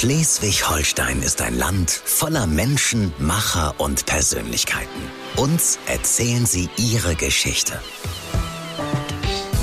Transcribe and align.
Schleswig-Holstein 0.00 1.20
ist 1.20 1.42
ein 1.42 1.58
Land 1.58 1.90
voller 1.90 2.46
Menschen, 2.46 3.12
Macher 3.18 3.74
und 3.76 4.06
Persönlichkeiten. 4.06 5.02
Uns 5.36 5.78
erzählen 5.88 6.46
sie 6.46 6.70
ihre 6.78 7.14
Geschichte. 7.16 7.78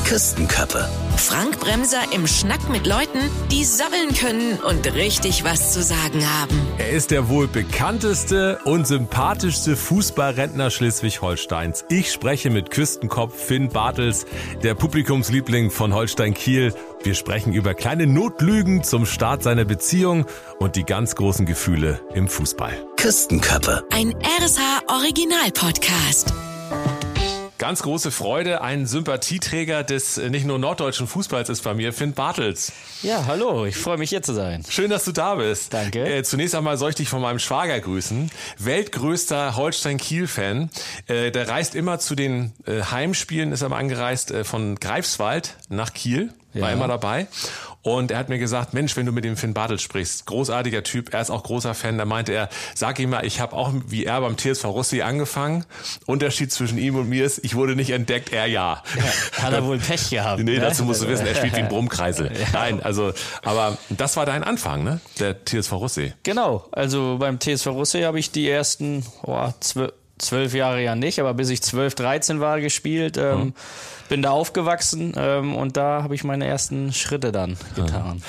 Küstenköppe. 0.08 0.88
Frank 1.18 1.60
Bremser 1.60 2.00
im 2.14 2.28
Schnack 2.28 2.70
mit 2.70 2.88
Leuten, 2.88 3.20
die 3.52 3.66
sabbeln 3.66 4.14
können 4.14 4.58
und 4.58 4.94
richtig 4.94 5.44
was 5.44 5.74
zu 5.74 5.84
sagen 5.84 6.24
haben. 6.40 6.58
Er 6.78 6.92
ist 6.92 7.12
der 7.12 7.28
wohl 7.28 7.50
bekannteste 7.50 8.58
und 8.64 8.88
sympathischste 8.88 9.76
Fußballrentner 9.76 10.72
Schleswig-Holsteins. 10.72 11.84
Ich 11.90 12.14
spreche 12.14 12.50
mit 12.50 12.72
Küstenkopf 12.72 13.38
Finn 13.38 13.68
Bartels, 13.68 14.26
der 14.64 14.76
Publikumsliebling 14.76 15.72
von 15.72 15.94
Holstein 15.94 16.34
Kiel. 16.34 16.74
Wir 17.04 17.14
sprechen 17.14 17.52
über 17.52 17.74
kleine 17.74 18.08
Notlügen 18.08 18.86
zum 18.86 19.06
Start 19.06 19.44
seiner 19.44 19.66
Beziehung 19.66 20.26
und 20.58 20.78
die 20.78 20.86
ganz 20.86 21.16
großen 21.16 21.46
Gefühle 21.46 22.00
im 22.14 22.30
Fußball. 22.30 22.72
Küstenköppe. 22.96 23.84
Ein 23.92 24.16
RSH 24.40 24.84
Original 24.88 25.52
Podcast. 25.54 26.32
Ganz 27.68 27.82
große 27.82 28.12
Freude, 28.12 28.62
ein 28.62 28.86
Sympathieträger 28.86 29.84
des 29.84 30.18
äh, 30.18 30.30
nicht 30.30 30.46
nur 30.46 30.58
norddeutschen 30.58 31.06
Fußballs 31.06 31.50
ist 31.50 31.66
bei 31.66 31.74
mir, 31.74 31.92
Finn 31.92 32.14
Bartels. 32.14 32.72
Ja, 33.04 33.26
hallo, 33.26 33.66
ich 33.66 33.76
freue 33.76 33.98
mich 33.98 34.10
hier 34.10 34.22
zu 34.22 34.34
sein. 34.34 34.64
Schön, 34.70 34.90
dass 34.90 35.04
du 35.04 35.12
da 35.12 35.36
bist. 35.36 35.74
Danke. 35.74 36.06
Äh, 36.08 36.24
zunächst 36.24 36.56
einmal 36.56 36.78
soll 36.78 36.92
ich 36.92 36.96
dich 36.96 37.10
von 37.10 37.22
meinem 37.22 37.40
Schwager 37.40 37.78
grüßen. 37.78 38.32
Weltgrößter 38.58 39.58
Holstein-Kiel-Fan. 39.58 40.70
Äh, 41.08 41.32
der 41.32 41.50
reist 41.50 41.76
immer 41.76 42.00
zu 42.00 42.16
den 42.16 42.54
äh, 42.66 42.84
Heimspielen, 42.84 43.52
ist 43.52 43.64
er 43.64 43.68
mal 43.68 43.80
angereist 43.80 44.32
äh, 44.32 44.46
von 44.46 44.76
Greifswald 44.80 45.58
nach 45.68 45.94
Kiel, 45.94 46.32
war 46.62 46.70
Ja. 46.70 46.76
immer 46.76 46.88
dabei. 46.88 47.28
Und 47.84 48.12
er 48.12 48.18
hat 48.18 48.28
mir 48.28 48.38
gesagt, 48.38 48.74
Mensch, 48.74 48.98
wenn 48.98 49.06
du 49.06 49.14
mit 49.14 49.24
dem 49.24 49.38
Finn 49.38 49.54
Bartels 49.54 49.82
sprichst, 49.82 50.26
großartiger 50.26 50.84
Typ, 50.84 51.14
er 51.14 51.22
ist 51.22 51.30
auch 51.30 51.44
großer 51.44 51.74
Fan, 51.74 51.98
da 51.98 52.04
meinte 52.04 52.34
er, 52.34 52.50
sag 52.76 53.00
ihm 53.00 53.12
mal, 53.12 53.26
ich 53.26 53.40
habe 53.40 53.56
auch 53.56 53.72
wie 53.88 54.04
er 54.04 54.20
beim 54.20 54.38
TSV 54.38 54.66
Russi 54.66 55.02
angefangen. 55.04 55.64
Unterschied 56.06 56.52
zwischen 56.52 56.78
ihm 56.78 56.96
und 56.96 57.08
mir 57.08 57.24
ist, 57.24 57.46
ich 57.46 57.56
wurde 57.56 57.78
nicht 57.78 57.92
entdeckt, 57.92 58.34
er 58.34 58.46
ja. 58.48 58.84
Hat 59.42 59.54
er 59.54 59.64
wohl 59.64 59.78
Pech 59.78 60.10
gehabt. 60.10 60.44
Nee, 60.44 60.56
ne? 60.56 60.60
dazu 60.60 60.84
musst 60.84 61.02
du 61.02 61.08
wissen, 61.08 61.26
er 61.26 61.36
spielt 61.36 61.56
wie 61.56 61.62
ein 61.62 61.70
Brummkreisel. 61.70 62.30
Nein, 62.52 62.84
also, 62.84 63.14
aber 63.44 63.78
das 63.90 64.18
war 64.18 64.26
dein 64.26 64.44
Anfang, 64.44 64.84
ne? 64.84 65.00
Der 65.20 65.46
TSV 65.46 65.72
Russi. 65.74 66.14
Genau, 66.24 66.66
also 66.74 67.18
beim 67.20 67.40
TSV 67.40 67.68
Russe 67.68 68.06
habe 68.06 68.20
ich 68.20 68.32
die 68.32 68.50
ersten 68.50 69.06
oh, 69.24 69.50
zwölf, 69.62 69.94
zwölf 70.18 70.54
Jahre 70.54 70.82
ja 70.84 70.96
nicht, 70.96 71.20
aber 71.20 71.34
bis 71.34 71.50
ich 71.50 71.62
12, 71.62 71.96
13 71.96 72.40
war 72.40 72.60
gespielt, 72.62 73.18
ähm, 73.18 73.54
bin 74.10 74.22
da 74.22 74.32
aufgewachsen 74.32 75.14
ähm, 75.18 75.56
und 75.56 75.78
da 75.78 76.04
habe 76.04 76.16
ich 76.16 76.24
meine 76.24 76.46
ersten 76.48 76.94
Schritte 76.94 77.32
dann 77.32 77.58
getan. 77.76 78.22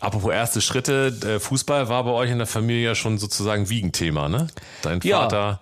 Apropos 0.00 0.32
erste 0.32 0.60
Schritte, 0.60 1.14
äh, 1.24 1.40
Fußball 1.40 1.88
war 1.88 2.04
bei 2.04 2.10
euch 2.10 2.30
in 2.30 2.38
der 2.38 2.46
Familie 2.46 2.84
ja 2.88 2.94
schon 2.94 3.18
sozusagen 3.18 3.68
Wiegenthema, 3.68 4.28
ne? 4.28 4.48
Dein 4.82 5.00
Ja. 5.02 5.20
Vater. 5.22 5.60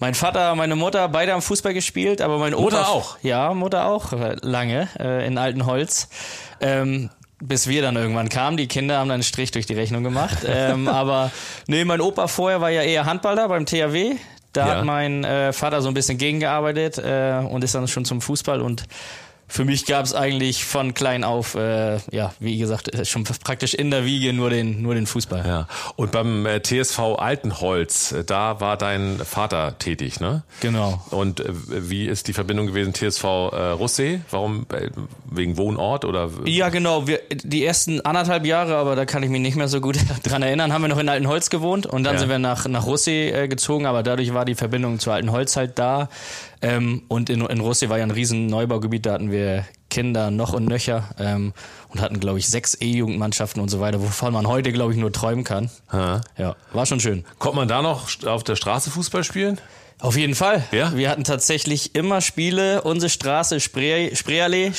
Mein 0.00 0.14
Vater, 0.14 0.54
meine 0.54 0.76
Mutter, 0.76 1.08
beide 1.08 1.32
haben 1.32 1.42
Fußball 1.42 1.74
gespielt, 1.74 2.22
aber 2.22 2.38
mein 2.38 2.54
Opa 2.54 2.62
Mutter 2.62 2.88
auch? 2.88 3.18
Ja, 3.22 3.52
Mutter 3.52 3.86
auch 3.86 4.12
äh, 4.12 4.36
lange 4.42 4.88
äh, 4.98 5.26
in 5.26 5.38
Altenholz. 5.38 6.08
Ähm, 6.60 7.10
bis 7.40 7.68
wir 7.68 7.82
dann 7.82 7.96
irgendwann 7.96 8.28
kamen. 8.28 8.56
Die 8.56 8.66
Kinder 8.66 8.98
haben 8.98 9.08
dann 9.08 9.14
einen 9.14 9.22
Strich 9.22 9.50
durch 9.52 9.66
die 9.66 9.74
Rechnung 9.74 10.02
gemacht. 10.02 10.38
ähm, 10.46 10.88
aber 10.88 11.30
nee, 11.66 11.84
mein 11.84 12.00
Opa 12.00 12.26
vorher 12.28 12.60
war 12.60 12.70
ja 12.70 12.82
eher 12.82 13.06
Handballer 13.06 13.48
beim 13.48 13.66
THW. 13.66 14.16
Da 14.58 14.66
Ja. 14.66 14.74
hat 14.78 14.84
mein 14.84 15.22
äh, 15.22 15.52
Vater 15.52 15.80
so 15.82 15.88
ein 15.88 15.94
bisschen 15.94 16.18
gegengearbeitet 16.18 16.98
äh, 16.98 17.40
und 17.48 17.62
ist 17.62 17.76
dann 17.76 17.86
schon 17.86 18.04
zum 18.04 18.20
Fußball 18.20 18.60
und 18.60 18.82
für 19.48 19.64
mich 19.64 19.86
gab 19.86 20.04
es 20.04 20.14
eigentlich 20.14 20.64
von 20.64 20.94
klein 20.94 21.24
auf, 21.24 21.54
äh, 21.54 21.98
ja, 22.10 22.32
wie 22.38 22.58
gesagt, 22.58 22.94
äh, 22.94 23.04
schon 23.04 23.24
praktisch 23.24 23.74
in 23.74 23.90
der 23.90 24.04
Wiege 24.04 24.32
nur 24.32 24.50
den, 24.50 24.82
nur 24.82 24.94
den 24.94 25.06
Fußball. 25.06 25.44
Ja. 25.46 25.66
Und 25.96 26.12
beim 26.12 26.44
äh, 26.46 26.60
TSV 26.62 26.98
Altenholz, 27.18 28.12
äh, 28.12 28.24
da 28.24 28.60
war 28.60 28.76
dein 28.76 29.18
Vater 29.24 29.78
tätig, 29.78 30.20
ne? 30.20 30.42
Genau. 30.60 31.02
Und 31.10 31.40
äh, 31.40 31.52
wie 31.68 32.06
ist 32.06 32.28
die 32.28 32.32
Verbindung 32.32 32.66
gewesen 32.66 32.92
TSV 32.94 33.24
äh, 33.24 33.28
Russee? 33.70 34.20
Warum? 34.30 34.66
Äh, 34.72 34.90
wegen 35.30 35.56
Wohnort 35.56 36.04
oder? 36.04 36.30
Ja, 36.44 36.68
genau. 36.68 37.06
Wir, 37.06 37.20
die 37.32 37.64
ersten 37.64 38.00
anderthalb 38.02 38.44
Jahre, 38.46 38.76
aber 38.76 38.96
da 38.96 39.06
kann 39.06 39.22
ich 39.22 39.30
mich 39.30 39.40
nicht 39.40 39.56
mehr 39.56 39.68
so 39.68 39.80
gut 39.80 39.96
dran 40.24 40.42
erinnern, 40.42 40.72
haben 40.72 40.82
wir 40.82 40.88
noch 40.88 40.98
in 40.98 41.08
Altenholz 41.08 41.50
gewohnt 41.50 41.86
und 41.86 42.04
dann 42.04 42.14
Ja. 42.14 42.20
sind 42.20 42.28
wir 42.28 42.38
nach, 42.38 42.66
nach 42.68 42.84
Russee 42.86 43.30
äh, 43.30 43.48
gezogen, 43.48 43.86
aber 43.86 44.02
dadurch 44.02 44.34
war 44.34 44.44
die 44.44 44.54
Verbindung 44.54 44.98
zu 44.98 45.10
Altenholz 45.10 45.56
halt 45.56 45.78
da. 45.78 46.08
Ähm, 46.60 47.02
und 47.06 47.30
in, 47.30 47.40
in 47.42 47.60
Russee 47.60 47.88
war 47.88 47.98
ja 47.98 48.04
ein 48.04 48.10
riesen 48.10 48.46
Neubaugebiet, 48.46 49.06
da 49.06 49.12
hatten 49.12 49.30
wir 49.30 49.37
Kinder 49.90 50.30
noch 50.30 50.52
und 50.52 50.66
nöcher 50.66 51.08
ähm, 51.18 51.52
und 51.88 52.00
hatten, 52.00 52.20
glaube 52.20 52.38
ich, 52.38 52.48
sechs 52.48 52.76
E-Jugendmannschaften 52.80 53.60
und 53.62 53.68
so 53.68 53.80
weiter, 53.80 54.00
wovon 54.02 54.32
man 54.32 54.46
heute, 54.46 54.72
glaube 54.72 54.92
ich, 54.92 54.98
nur 54.98 55.12
träumen 55.12 55.44
kann. 55.44 55.70
Ha. 55.90 56.20
Ja, 56.36 56.56
war 56.72 56.86
schon 56.86 57.00
schön. 57.00 57.24
Kommt 57.38 57.56
man 57.56 57.68
da 57.68 57.82
noch 57.82 58.08
auf 58.26 58.44
der 58.44 58.56
Straße 58.56 58.90
Fußball 58.90 59.24
spielen? 59.24 59.58
Auf 60.00 60.16
jeden 60.16 60.34
Fall. 60.36 60.62
Ja? 60.70 60.94
Wir 60.94 61.10
hatten 61.10 61.24
tatsächlich 61.24 61.94
immer 61.96 62.20
Spiele. 62.20 62.82
Unsere 62.82 63.10
Straße 63.10 63.58
Spree, 63.58 64.14
Spreeallee 64.14 64.72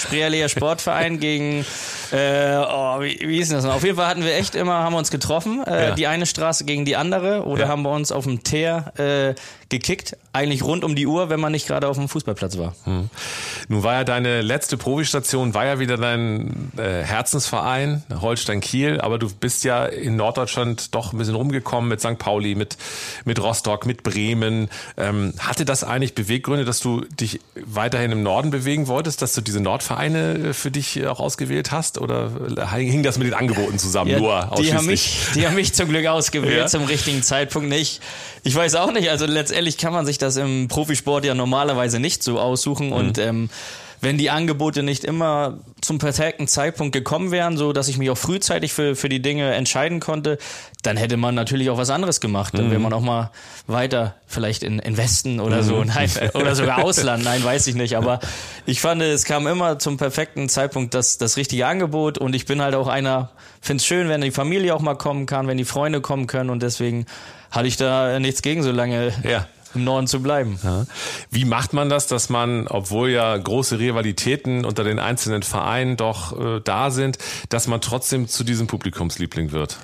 Sportverein 0.47 1.19
gegen, 1.19 1.65
äh, 2.11 2.55
oh, 2.57 3.01
wie, 3.01 3.19
wie 3.27 3.37
hieß 3.37 3.49
denn 3.49 3.57
das 3.57 3.65
noch? 3.65 3.75
Auf 3.75 3.83
jeden 3.83 3.97
Fall 3.97 4.07
hatten 4.07 4.23
wir 4.23 4.33
echt 4.35 4.55
immer, 4.55 4.75
haben 4.75 4.93
wir 4.93 4.97
uns 4.99 5.11
getroffen. 5.11 5.61
Äh, 5.65 5.89
Ja. 5.89 5.95
Die 5.95 6.07
eine 6.07 6.25
Straße 6.25 6.63
gegen 6.63 6.85
die 6.85 6.95
andere. 6.95 7.43
Oder 7.45 7.63
Ja. 7.63 7.67
haben 7.67 7.81
wir 7.81 7.91
uns 7.91 8.11
auf 8.13 8.23
dem 8.23 8.43
Teer 8.43 8.93
äh, 8.97 9.35
gekickt. 9.67 10.15
Eigentlich 10.31 10.63
rund 10.63 10.83
um 10.83 10.95
die 10.95 11.05
Uhr, 11.05 11.29
wenn 11.29 11.39
man 11.39 11.51
nicht 11.51 11.67
gerade 11.67 11.87
auf 11.89 11.97
dem 11.97 12.07
Fußballplatz 12.07 12.57
war. 12.57 12.75
Hm. 12.85 13.09
Nun 13.67 13.83
war 13.83 13.95
ja 13.95 14.03
deine 14.03 14.41
letzte 14.41 14.77
Provistation, 14.77 15.53
war 15.53 15.65
ja 15.65 15.79
wieder 15.79 15.97
dein 15.97 16.71
äh, 16.77 17.03
Herzensverein, 17.03 18.03
Holstein 18.21 18.61
Kiel, 18.61 19.01
aber 19.01 19.19
du 19.19 19.27
bist 19.29 19.63
ja 19.63 19.85
in 19.85 20.15
Norddeutschland 20.15 20.95
doch 20.95 21.13
ein 21.13 21.17
bisschen 21.19 21.35
rumgekommen 21.35 21.89
mit 21.89 21.99
St. 21.99 22.17
Pauli, 22.17 22.55
mit, 22.55 22.77
mit 23.25 23.41
Rostock, 23.41 23.85
mit 23.85 24.01
Bremen. 24.03 24.69
Ähm, 25.09 25.33
hatte 25.39 25.65
das 25.65 25.83
eigentlich 25.83 26.13
Beweggründe, 26.15 26.65
dass 26.65 26.79
du 26.79 27.01
dich 27.19 27.39
weiterhin 27.55 28.11
im 28.11 28.23
Norden 28.23 28.49
bewegen 28.51 28.87
wolltest, 28.87 29.21
dass 29.21 29.33
du 29.33 29.41
diese 29.41 29.59
Nordvereine 29.59 30.49
äh, 30.49 30.53
für 30.53 30.71
dich 30.71 30.97
äh, 30.97 31.07
auch 31.07 31.19
ausgewählt 31.19 31.71
hast? 31.71 31.97
Oder 31.99 32.31
hing 32.75 33.03
das 33.03 33.17
mit 33.17 33.27
den 33.27 33.33
Angeboten 33.33 33.79
zusammen? 33.79 34.11
nur 34.17 34.51
die 34.59 34.73
haben 34.73 34.85
mich, 34.85 35.17
die 35.35 35.45
haben 35.47 35.55
mich 35.55 35.73
zum 35.73 35.89
Glück 35.89 36.05
ausgewählt 36.07 36.57
Ja. 36.57 36.67
zum 36.67 36.83
richtigen 36.83 37.23
Zeitpunkt 37.23 37.69
nicht. 37.69 38.01
Ich 38.43 38.55
weiß 38.55 38.75
auch 38.75 38.91
nicht. 38.91 39.09
Also 39.09 39.25
letztendlich 39.25 39.77
kann 39.77 39.93
man 39.93 40.05
sich 40.05 40.17
das 40.17 40.35
im 40.37 40.67
Profisport 40.67 41.25
ja 41.25 41.33
normalerweise 41.33 41.99
nicht 41.99 42.23
so 42.23 42.39
aussuchen 42.39 42.91
und 42.91 43.17
Mhm. 43.17 43.23
ähm, 43.23 43.49
wenn 44.01 44.17
die 44.17 44.29
Angebote 44.29 44.81
nicht 44.83 45.03
immer 45.03 45.57
zum 45.81 45.97
perfekten 45.99 46.47
Zeitpunkt 46.47 46.93
gekommen 46.93 47.31
wären, 47.31 47.57
so 47.57 47.73
dass 47.73 47.87
ich 47.87 47.97
mich 47.97 48.09
auch 48.09 48.17
frühzeitig 48.17 48.71
für, 48.73 48.95
für 48.95 49.09
die 49.09 49.21
Dinge 49.21 49.53
entscheiden 49.53 49.99
konnte, 49.99 50.37
dann 50.83 50.95
hätte 50.97 51.17
man 51.17 51.35
natürlich 51.35 51.69
auch 51.69 51.77
was 51.77 51.89
anderes 51.89 52.21
gemacht. 52.21 52.53
Dann 52.57 52.67
Mhm. 52.67 52.71
wäre 52.71 52.79
man 52.81 52.93
auch 52.93 53.01
mal 53.01 53.31
weiter, 53.67 54.15
vielleicht 54.27 54.63
in, 54.63 54.79
in 54.79 54.95
Westen 54.97 55.39
oder 55.39 55.63
so, 55.63 55.83
nein, 55.83 56.09
oder 56.33 56.55
sogar 56.55 56.83
Ausland, 56.83 57.23
nein, 57.23 57.43
weiß 57.43 57.67
ich 57.67 57.75
nicht. 57.75 57.97
Aber 57.97 58.19
ich 58.65 58.79
fand, 58.79 59.01
es 59.01 59.25
kam 59.25 59.47
immer 59.47 59.79
zum 59.79 59.97
perfekten 59.97 60.47
Zeitpunkt 60.49 60.93
das, 60.93 61.17
das 61.17 61.35
richtige 61.37 61.67
Angebot 61.67 62.17
und 62.17 62.33
ich 62.35 62.45
bin 62.45 62.61
halt 62.61 62.75
auch 62.75 62.87
einer, 62.87 63.31
finde 63.61 63.81
es 63.81 63.85
schön, 63.85 64.07
wenn 64.07 64.21
die 64.21 64.31
Familie 64.31 64.73
auch 64.75 64.81
mal 64.81 64.95
kommen 64.95 65.25
kann, 65.25 65.47
wenn 65.47 65.57
die 65.57 65.65
Freunde 65.65 65.99
kommen 66.01 66.27
können 66.27 66.49
und 66.49 66.63
deswegen 66.63 67.05
hatte 67.51 67.67
ich 67.67 67.77
da 67.77 68.19
nichts 68.19 68.41
gegen, 68.41 68.63
so 68.63 68.71
lange 68.71 69.11
Ja. 69.23 69.47
Im 69.75 69.83
Norden 69.83 70.07
zu 70.07 70.21
bleiben. 70.21 70.59
Ja. 70.63 70.85
Wie 71.29 71.45
macht 71.45 71.73
man 71.73 71.89
das, 71.89 72.07
dass 72.07 72.29
man, 72.29 72.67
obwohl 72.67 73.09
ja 73.09 73.37
große 73.37 73.79
Rivalitäten 73.79 74.65
unter 74.65 74.83
den 74.83 74.99
einzelnen 74.99 75.43
Vereinen 75.43 75.97
doch 75.97 76.39
äh, 76.57 76.61
da 76.63 76.91
sind, 76.91 77.17
dass 77.49 77.67
man 77.67 77.81
trotzdem 77.81 78.27
zu 78.27 78.43
diesem 78.43 78.67
Publikumsliebling 78.67 79.51
wird? 79.51 79.77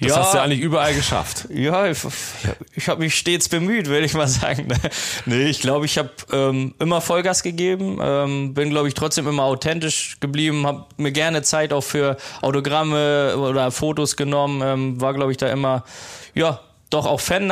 Das 0.00 0.10
Ja. 0.10 0.16
hast 0.18 0.34
du 0.34 0.40
eigentlich 0.40 0.60
überall 0.60 0.94
geschafft. 0.94 1.46
Ja, 1.50 1.86
ich, 1.86 1.98
ich 2.74 2.88
habe 2.88 3.00
mich 3.00 3.14
stets 3.14 3.48
bemüht, 3.48 3.86
würde 3.86 4.04
ich 4.04 4.14
mal 4.14 4.26
sagen. 4.26 4.66
Nee, 5.26 5.44
ich 5.44 5.60
glaube, 5.60 5.86
ich 5.86 5.96
habe 5.96 6.10
ähm, 6.32 6.74
immer 6.80 7.00
Vollgas 7.00 7.44
gegeben, 7.44 7.98
ähm, 8.02 8.52
bin, 8.52 8.70
glaube 8.70 8.88
ich, 8.88 8.94
trotzdem 8.94 9.28
immer 9.28 9.44
authentisch 9.44 10.16
geblieben, 10.18 10.66
habe 10.66 10.86
mir 10.96 11.12
gerne 11.12 11.42
Zeit 11.42 11.72
auch 11.72 11.82
für 11.82 12.16
Autogramme 12.40 13.36
oder 13.36 13.70
Fotos 13.70 14.16
genommen, 14.16 14.60
ähm, 14.64 15.00
war, 15.00 15.14
glaube 15.14 15.30
ich, 15.30 15.36
da 15.38 15.48
immer, 15.48 15.84
ja, 16.34 16.58
doch 16.90 17.06
auch 17.06 17.20
Fan 17.20 17.46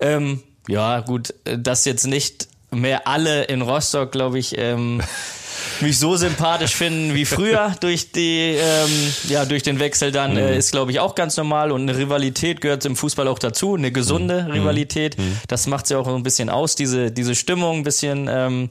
Ähm, 0.00 0.42
ja, 0.68 1.00
gut, 1.00 1.34
äh, 1.44 1.58
dass 1.58 1.84
jetzt 1.84 2.06
nicht 2.06 2.48
mehr 2.70 3.08
alle 3.08 3.44
in 3.44 3.62
Rostock, 3.62 4.12
glaube 4.12 4.38
ich, 4.38 4.56
ähm, 4.58 5.02
mich 5.80 5.98
so 5.98 6.16
sympathisch 6.16 6.74
finden 6.74 7.14
wie 7.14 7.24
früher 7.24 7.74
durch 7.80 8.12
die 8.12 8.56
ähm, 8.58 9.12
ja 9.28 9.44
durch 9.44 9.62
den 9.62 9.78
Wechsel 9.78 10.12
dann 10.12 10.36
äh, 10.36 10.56
ist 10.56 10.72
glaube 10.72 10.92
ich 10.92 11.00
auch 11.00 11.14
ganz 11.14 11.36
normal. 11.36 11.72
Und 11.72 11.82
eine 11.82 11.96
Rivalität 11.96 12.60
gehört 12.60 12.84
im 12.84 12.96
Fußball 12.96 13.26
auch 13.28 13.38
dazu 13.38 13.74
eine 13.74 13.92
gesunde 13.92 14.48
Rivalität. 14.52 15.16
Das 15.46 15.66
macht 15.66 15.88
ja 15.90 15.98
auch 15.98 16.04
so 16.04 16.14
ein 16.14 16.22
bisschen 16.22 16.48
aus 16.50 16.74
diese 16.74 17.10
diese 17.10 17.34
Stimmung 17.34 17.78
ein 17.78 17.82
bisschen 17.82 18.28
ähm, 18.30 18.68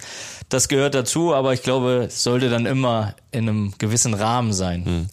das 0.50 0.68
gehört 0.68 0.96
dazu. 0.96 1.34
Aber 1.34 1.54
ich 1.54 1.64
glaube 1.64 2.06
es 2.08 2.24
sollte 2.24 2.50
dann 2.50 2.66
immer 2.66 3.16
in 3.32 3.50
einem 3.50 3.74
gewissen 3.78 4.14
Rahmen 4.14 4.54
sein. 4.54 5.10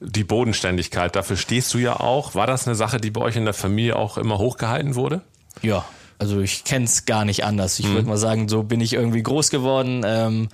Die 0.00 0.24
Bodenständigkeit, 0.24 1.16
dafür 1.16 1.36
stehst 1.36 1.74
du 1.74 1.78
ja 1.78 1.98
auch. 1.98 2.34
War 2.34 2.46
das 2.46 2.66
eine 2.66 2.76
Sache, 2.76 2.98
die 2.98 3.10
bei 3.10 3.20
euch 3.20 3.36
in 3.36 3.44
der 3.44 3.54
Familie 3.54 3.96
auch 3.96 4.18
immer 4.18 4.38
hochgehalten 4.38 4.94
wurde? 4.94 5.22
ja 5.62 5.84
also 6.18 6.40
ich 6.40 6.64
kenn's 6.64 7.04
gar 7.04 7.24
nicht 7.24 7.44
anders 7.44 7.78
ich 7.78 7.88
würde 7.88 8.08
mal 8.08 8.18
sagen 8.18 8.48
so 8.48 8.62
bin 8.62 8.80
ich 8.80 8.92
irgendwie 8.92 9.22
groß 9.22 9.50
geworden 9.50 10.02
ähm, 10.04 10.48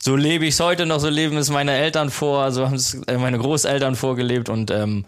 so 0.00 0.14
lebe 0.16 0.46
ich 0.46 0.54
es 0.54 0.60
heute 0.60 0.86
noch, 0.86 1.00
so 1.00 1.08
leben 1.08 1.36
es 1.36 1.50
meine 1.50 1.72
Eltern 1.72 2.10
vor, 2.10 2.52
so 2.52 2.64
haben 2.64 2.74
es 2.74 2.94
äh, 3.06 3.18
meine 3.18 3.38
Großeltern 3.38 3.96
vorgelebt 3.96 4.48
und 4.48 4.70
ähm, 4.70 5.04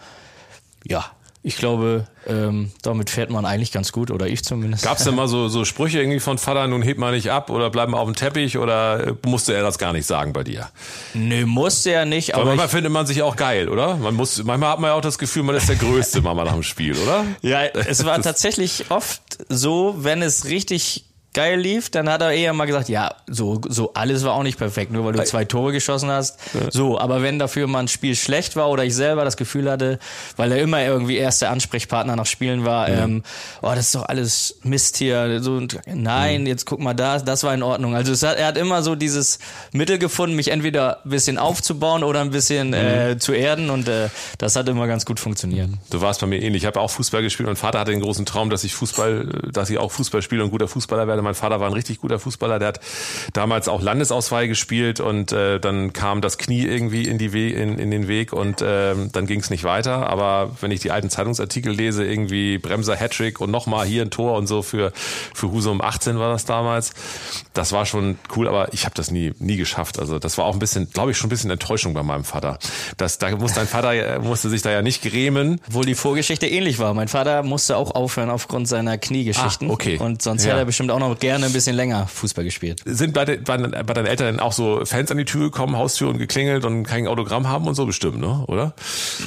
ja, 0.85 1.05
ich 1.43 1.57
glaube, 1.57 2.07
ähm, 2.27 2.71
damit 2.83 3.09
fährt 3.09 3.31
man 3.31 3.47
eigentlich 3.47 3.73
ganz 3.73 3.93
gut, 3.93 4.11
oder 4.11 4.27
ich 4.27 4.45
zumindest. 4.45 4.85
Gab 4.85 4.99
es 4.99 5.05
denn 5.05 5.15
mal 5.15 5.27
so, 5.27 5.49
so 5.49 5.65
Sprüche 5.65 5.99
irgendwie 5.99 6.21
von 6.21 6.37
Vater, 6.37 6.67
nun 6.67 6.83
heb 6.83 6.99
mal 6.99 7.13
nicht 7.13 7.31
ab 7.31 7.49
oder 7.49 7.71
bleib 7.71 7.89
mal 7.89 7.99
auf 7.99 8.07
dem 8.07 8.15
Teppich 8.15 8.59
oder 8.59 9.07
äh, 9.07 9.15
musste 9.25 9.55
er 9.55 9.63
das 9.63 9.79
gar 9.79 9.95
nicht 9.95 10.05
sagen 10.07 10.35
bei 10.35 10.45
dir? 10.45 10.69
Nö, 11.15 11.47
musste 11.47 11.93
er 11.93 12.05
nicht, 12.05 12.35
Aber 12.35 12.43
aber 12.43 12.51
manchmal 12.51 12.69
findet 12.69 12.93
man 12.93 13.07
sich 13.07 13.23
auch 13.23 13.37
geil, 13.37 13.71
oder? 13.71 13.97
Man 13.97 14.17
muss, 14.17 14.43
manchmal 14.45 14.73
hat 14.73 14.81
man 14.81 14.91
ja 14.91 14.97
auch 14.97 15.01
das 15.01 15.19
Gefühl, 15.19 15.45
man 15.45 15.55
ist 15.55 15.69
der 15.69 15.77
Größte 15.77 16.21
mal 16.23 16.35
nach 16.35 16.53
dem 16.53 16.63
Spiel, 16.63 16.97
oder? 16.99 17.25
ja, 17.41 17.63
es 17.63 18.05
war 18.05 18.21
tatsächlich 18.21 18.91
oft 18.91 19.30
so, 19.49 19.95
wenn 19.99 20.23
es 20.23 20.45
richtig 20.45 21.05
geil 21.33 21.61
lief, 21.61 21.91
dann 21.91 22.09
hat 22.09 22.23
er 22.23 22.33
eher 22.33 22.53
mal 22.53 22.67
gesagt, 22.67 22.89
ja, 22.89 23.15
so, 23.27 23.61
so 23.69 23.93
alles 23.95 24.25
war 24.25 24.35
auch 24.35 24.43
nicht 24.43 24.59
perfekt, 24.59 24.91
nur 24.93 25.05
weil 25.05 25.13
du 25.13 25.25
zwei 25.25 25.45
Tore 25.45 25.73
geschossen 25.73 26.11
hast. 26.11 26.39
So, 26.71 26.99
aber 26.99 27.23
wenn 27.23 27.39
dafür 27.39 27.67
mal 27.67 27.81
ein 27.81 27.89
Spiel 27.89 28.17
schlecht 28.17 28.57
war 28.57 28.69
oder 28.69 28.85
ich 28.85 28.95
selber 28.95 29.25
das 29.25 29.37
Gefühl 29.37 29.71
hatte, 29.71 29.99
weil 30.37 30.53
er 30.53 30.59
immer 30.59 30.83
irgendwie 30.83 31.17
erster 31.17 31.51
Ansprechpartner 31.51 32.17
nach 32.17 32.27
Spielen 32.27 32.65
war, 32.65 32.89
ähm, 32.89 33.23
oh, 33.63 33.71
das 33.75 33.87
ist 33.87 33.95
doch 33.95 34.09
alles 34.09 34.57
Mist 34.63 34.97
hier. 34.97 35.41
So, 35.43 35.61
nein, 35.87 36.47
jetzt 36.47 36.67
guck 36.67 36.81
mal 36.81 36.95
da, 36.95 37.19
das 37.19 37.45
war 37.45 37.55
in 37.55 37.63
Ordnung. 37.63 37.95
Also 37.95 38.13
hat, 38.27 38.37
er 38.37 38.47
hat 38.47 38.57
immer 38.57 38.83
so 38.83 38.95
dieses 38.95 39.39
Mittel 39.73 39.99
gefunden, 39.99 40.35
mich 40.37 40.49
entweder 40.49 41.05
ein 41.05 41.11
bisschen 41.11 41.39
aufzubauen 41.39 42.03
oder 42.03 42.21
ein 42.21 42.31
bisschen 42.31 42.75
äh, 42.75 43.17
zu 43.19 43.33
erden 43.33 43.71
und 43.71 43.89
äh, 43.89 44.09
das 44.39 44.57
hat 44.57 44.69
immer 44.69 44.87
ganz 44.87 45.07
gut 45.07 45.21
funktioniert. 45.21 45.71
Du 45.91 46.01
warst 46.01 46.21
bei 46.21 46.27
mir 46.27 46.43
ähnlich. 46.43 46.63
Ich 46.63 46.67
habe 46.67 46.81
auch 46.81 46.91
Fußball 46.91 47.23
gespielt. 47.23 47.47
Mein 47.47 47.57
Vater 47.57 47.79
hatte 47.81 47.93
den 47.93 48.01
großen 48.01 48.27
Traum, 48.27 48.51
dass 48.51 48.65
ich 48.65 48.75
Fußball, 48.75 49.27
dass 49.53 49.71
ich 49.71 49.79
auch 49.79 49.93
Fußball 49.93 50.23
spiele 50.23 50.43
und 50.45 50.51
guter 50.51 50.69
Fußballer 50.69 51.07
werde. 51.07 51.20
Mein 51.23 51.35
Vater 51.35 51.61
war 51.61 51.67
ein 51.69 51.73
richtig 51.73 52.01
guter 52.01 52.19
Fußballer. 52.19 52.59
Der 52.59 52.69
hat 52.69 52.81
damals 53.33 53.69
auch 53.69 53.83
Landesauswahl 53.83 54.49
gespielt 54.49 55.01
und 55.01 55.33
äh, 55.33 55.59
dann 55.61 55.93
kam 55.93 56.21
das 56.21 56.39
Knie 56.39 56.63
irgendwie 56.67 57.07
in, 57.07 57.19
die 57.19 57.33
We 57.33 57.51
in, 57.51 57.79
in 57.79 57.91
den 57.91 58.09
Weg 58.09 58.33
und 58.33 58.63
äh, 58.63 58.95
dann 59.13 59.27
ging 59.27 59.41
es 59.41 59.51
nicht 59.51 59.65
weiter. 59.65 60.09
Aber 60.09 60.51
wenn 60.61 60.71
ich 60.71 60.81
die 60.81 60.91
alten 60.91 61.11
Zeitungsartikel 61.11 61.73
lese, 61.73 62.05
irgendwie 62.05 62.59
Bremser 62.59 62.97
Hattrick 62.97 63.41
und 63.41 63.51
nochmal 63.51 63.87
hier 63.87 64.03
ein 64.03 64.11
Tor 64.11 64.37
und 64.37 64.47
so 64.47 64.63
für, 64.63 64.93
für 65.35 65.51
Husum 65.51 65.81
18 65.81 66.19
war 66.19 66.33
das 66.33 66.45
damals. 66.45 66.93
Das 67.55 67.73
war 67.73 67.87
schon 67.87 68.19
cool, 68.37 68.49
aber 68.49 68.73
ich 68.73 68.85
habe 68.85 68.95
das 68.95 69.11
nie, 69.11 69.33
nie 69.39 69.57
geschafft. 69.57 69.99
Also 69.99 70.19
das 70.19 70.39
war 70.39 70.45
auch 70.45 70.55
ein 70.55 70.59
bisschen, 70.59 70.91
glaube 70.91 71.11
ich, 71.11 71.17
schon 71.17 71.27
ein 71.27 71.31
bisschen 71.31 71.51
Enttäuschung 71.51 71.95
bei 71.95 72.03
meinem 72.03 72.25
Vater. 72.25 72.59
Das, 72.97 73.19
da 73.19 73.31
muss 73.37 73.55
dein 73.55 73.67
Vater 73.67 73.93
ja- 73.93 74.19
musste 74.21 74.49
sich 74.49 74.63
da 74.63 74.71
ja 74.71 74.83
nicht 74.83 75.03
grämen. 75.03 75.61
Obwohl 75.69 75.85
die 75.85 75.95
Vorgeschichte 75.95 76.47
ähnlich 76.47 76.79
war. 76.79 76.95
Mein 76.95 77.09
Vater 77.09 77.43
musste 77.43 77.77
auch 77.77 77.95
aufhören 77.95 78.31
aufgrund 78.31 78.69
seiner 78.69 78.99
Kniegeschichten. 78.99 79.69
Ah, 79.71 79.73
okay. 79.73 79.99
Und 79.99 80.23
sonst 80.23 80.45
Ja. 80.45 80.51
hätte 80.51 80.61
er 80.61 80.65
bestimmt 80.65 80.91
auch 80.91 80.99
noch 80.99 81.10
gerne 81.19 81.47
ein 81.47 81.53
bisschen 81.53 81.77
länger 81.77 82.07
Fußball 82.07 82.45
gespielt. 82.45 82.83
Sind 82.85 83.13
bei, 83.13 83.25
de, 83.25 83.37
bei, 83.39 83.57
bei 83.59 83.93
deinen 83.95 84.07
Eltern 84.07 84.27
denn 84.27 84.41
auch 84.41 84.53
so 84.53 84.85
Fans 84.85 85.11
an 85.11 85.19
die 85.19 85.25
Tür 85.25 85.45
gekommen, 85.51 85.77
Haustür 85.77 86.09
und 86.09 86.19
geklingelt 86.19 86.65
und 86.65 86.85
kein 86.85 87.07
Autogramm 87.07 87.49
haben 87.49 87.67
und 87.67 87.75
so 87.75 87.87
bestimmt, 87.87 88.21
ne? 88.21 88.45
Oder? 88.47 88.73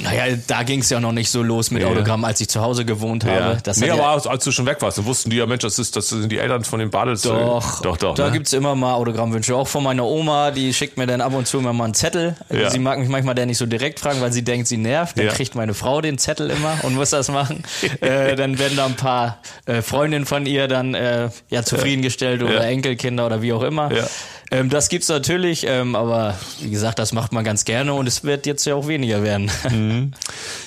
Naja, 0.02 0.36
da 0.46 0.62
ging 0.62 0.80
es 0.80 0.90
ja 0.90 1.00
noch 1.00 1.12
nicht 1.12 1.30
so 1.30 1.42
los 1.42 1.70
mit 1.70 1.82
Ja. 1.82 1.88
Autogramm, 1.88 2.24
als 2.24 2.40
ich 2.40 2.48
zu 2.48 2.60
Hause 2.60 2.84
gewohnt 2.84 3.24
habe. 3.24 3.58
Das 3.62 3.78
nee, 3.78 3.90
aber 3.90 4.08
als, 4.08 4.26
als 4.26 4.44
du 4.44 4.50
schon 4.52 4.66
weg 4.66 4.78
warst, 4.80 4.98
dann 4.98 5.04
wussten 5.04 5.30
die 5.30 5.36
ja, 5.36 5.46
Mensch, 5.46 5.62
das, 5.62 5.78
ist, 5.78 5.96
das 5.96 6.08
sind 6.08 6.30
die 6.30 6.38
Eltern 6.38 6.64
von 6.64 6.78
den 6.78 6.90
Badels. 6.90 7.22
doch, 7.22 7.80
doch, 7.82 7.96
doch. 7.96 8.14
da 8.14 8.26
ne? 8.26 8.32
gibt's 8.32 8.52
immer 8.52 8.74
mal 8.74 8.94
Autogrammwünsche. 8.94 9.54
Auch 9.54 9.68
von 9.68 9.82
meiner 9.84 10.04
Oma, 10.04 10.50
die 10.50 10.72
schickt 10.72 10.96
mir 10.96 11.06
dann 11.06 11.20
ab 11.20 11.34
und 11.34 11.46
zu 11.46 11.58
immer 11.58 11.72
mal 11.72 11.84
einen 11.84 11.94
Zettel. 11.94 12.36
Ja. 12.50 12.70
Sie 12.70 12.78
mag 12.78 12.98
mich 12.98 13.08
manchmal 13.08 13.34
der 13.34 13.46
nicht 13.46 13.58
so 13.58 13.66
direkt 13.66 14.00
fragen, 14.00 14.20
weil 14.20 14.32
sie 14.32 14.42
denkt, 14.42 14.68
sie 14.68 14.76
nervt. 14.76 15.18
Dann 15.18 15.26
Ja. 15.26 15.32
kriegt 15.32 15.54
meine 15.54 15.74
Frau 15.74 16.00
den 16.00 16.18
Zettel 16.18 16.50
immer 16.50 16.78
und 16.82 16.94
muss 16.94 17.10
das 17.10 17.28
machen. 17.30 17.62
äh, 18.00 18.36
dann 18.36 18.58
werden 18.58 18.76
da 18.76 18.86
ein 18.86 18.96
paar 18.96 19.38
äh, 19.66 19.82
Freundinnen 19.82 20.26
von 20.26 20.46
ihr 20.46 20.68
dann 20.68 20.94
äh, 20.94 21.30
ja 21.50 21.62
zufriedengestellt 21.74 22.42
oder 22.42 22.54
Ja. 22.54 22.60
Enkelkinder 22.64 23.26
oder 23.26 23.42
wie 23.42 23.52
auch 23.52 23.62
immer. 23.62 23.92
Ja. 23.92 24.06
Ähm, 24.50 24.70
das 24.70 24.88
gibt's 24.88 25.08
natürlich, 25.08 25.66
ähm, 25.66 25.96
aber 25.96 26.38
wie 26.60 26.70
gesagt, 26.70 26.98
das 26.98 27.12
macht 27.12 27.32
man 27.32 27.44
ganz 27.44 27.64
gerne 27.64 27.94
und 27.94 28.06
es 28.06 28.24
wird 28.24 28.46
jetzt 28.46 28.64
ja 28.66 28.74
auch 28.74 28.86
weniger 28.88 29.22
werden. 29.22 29.50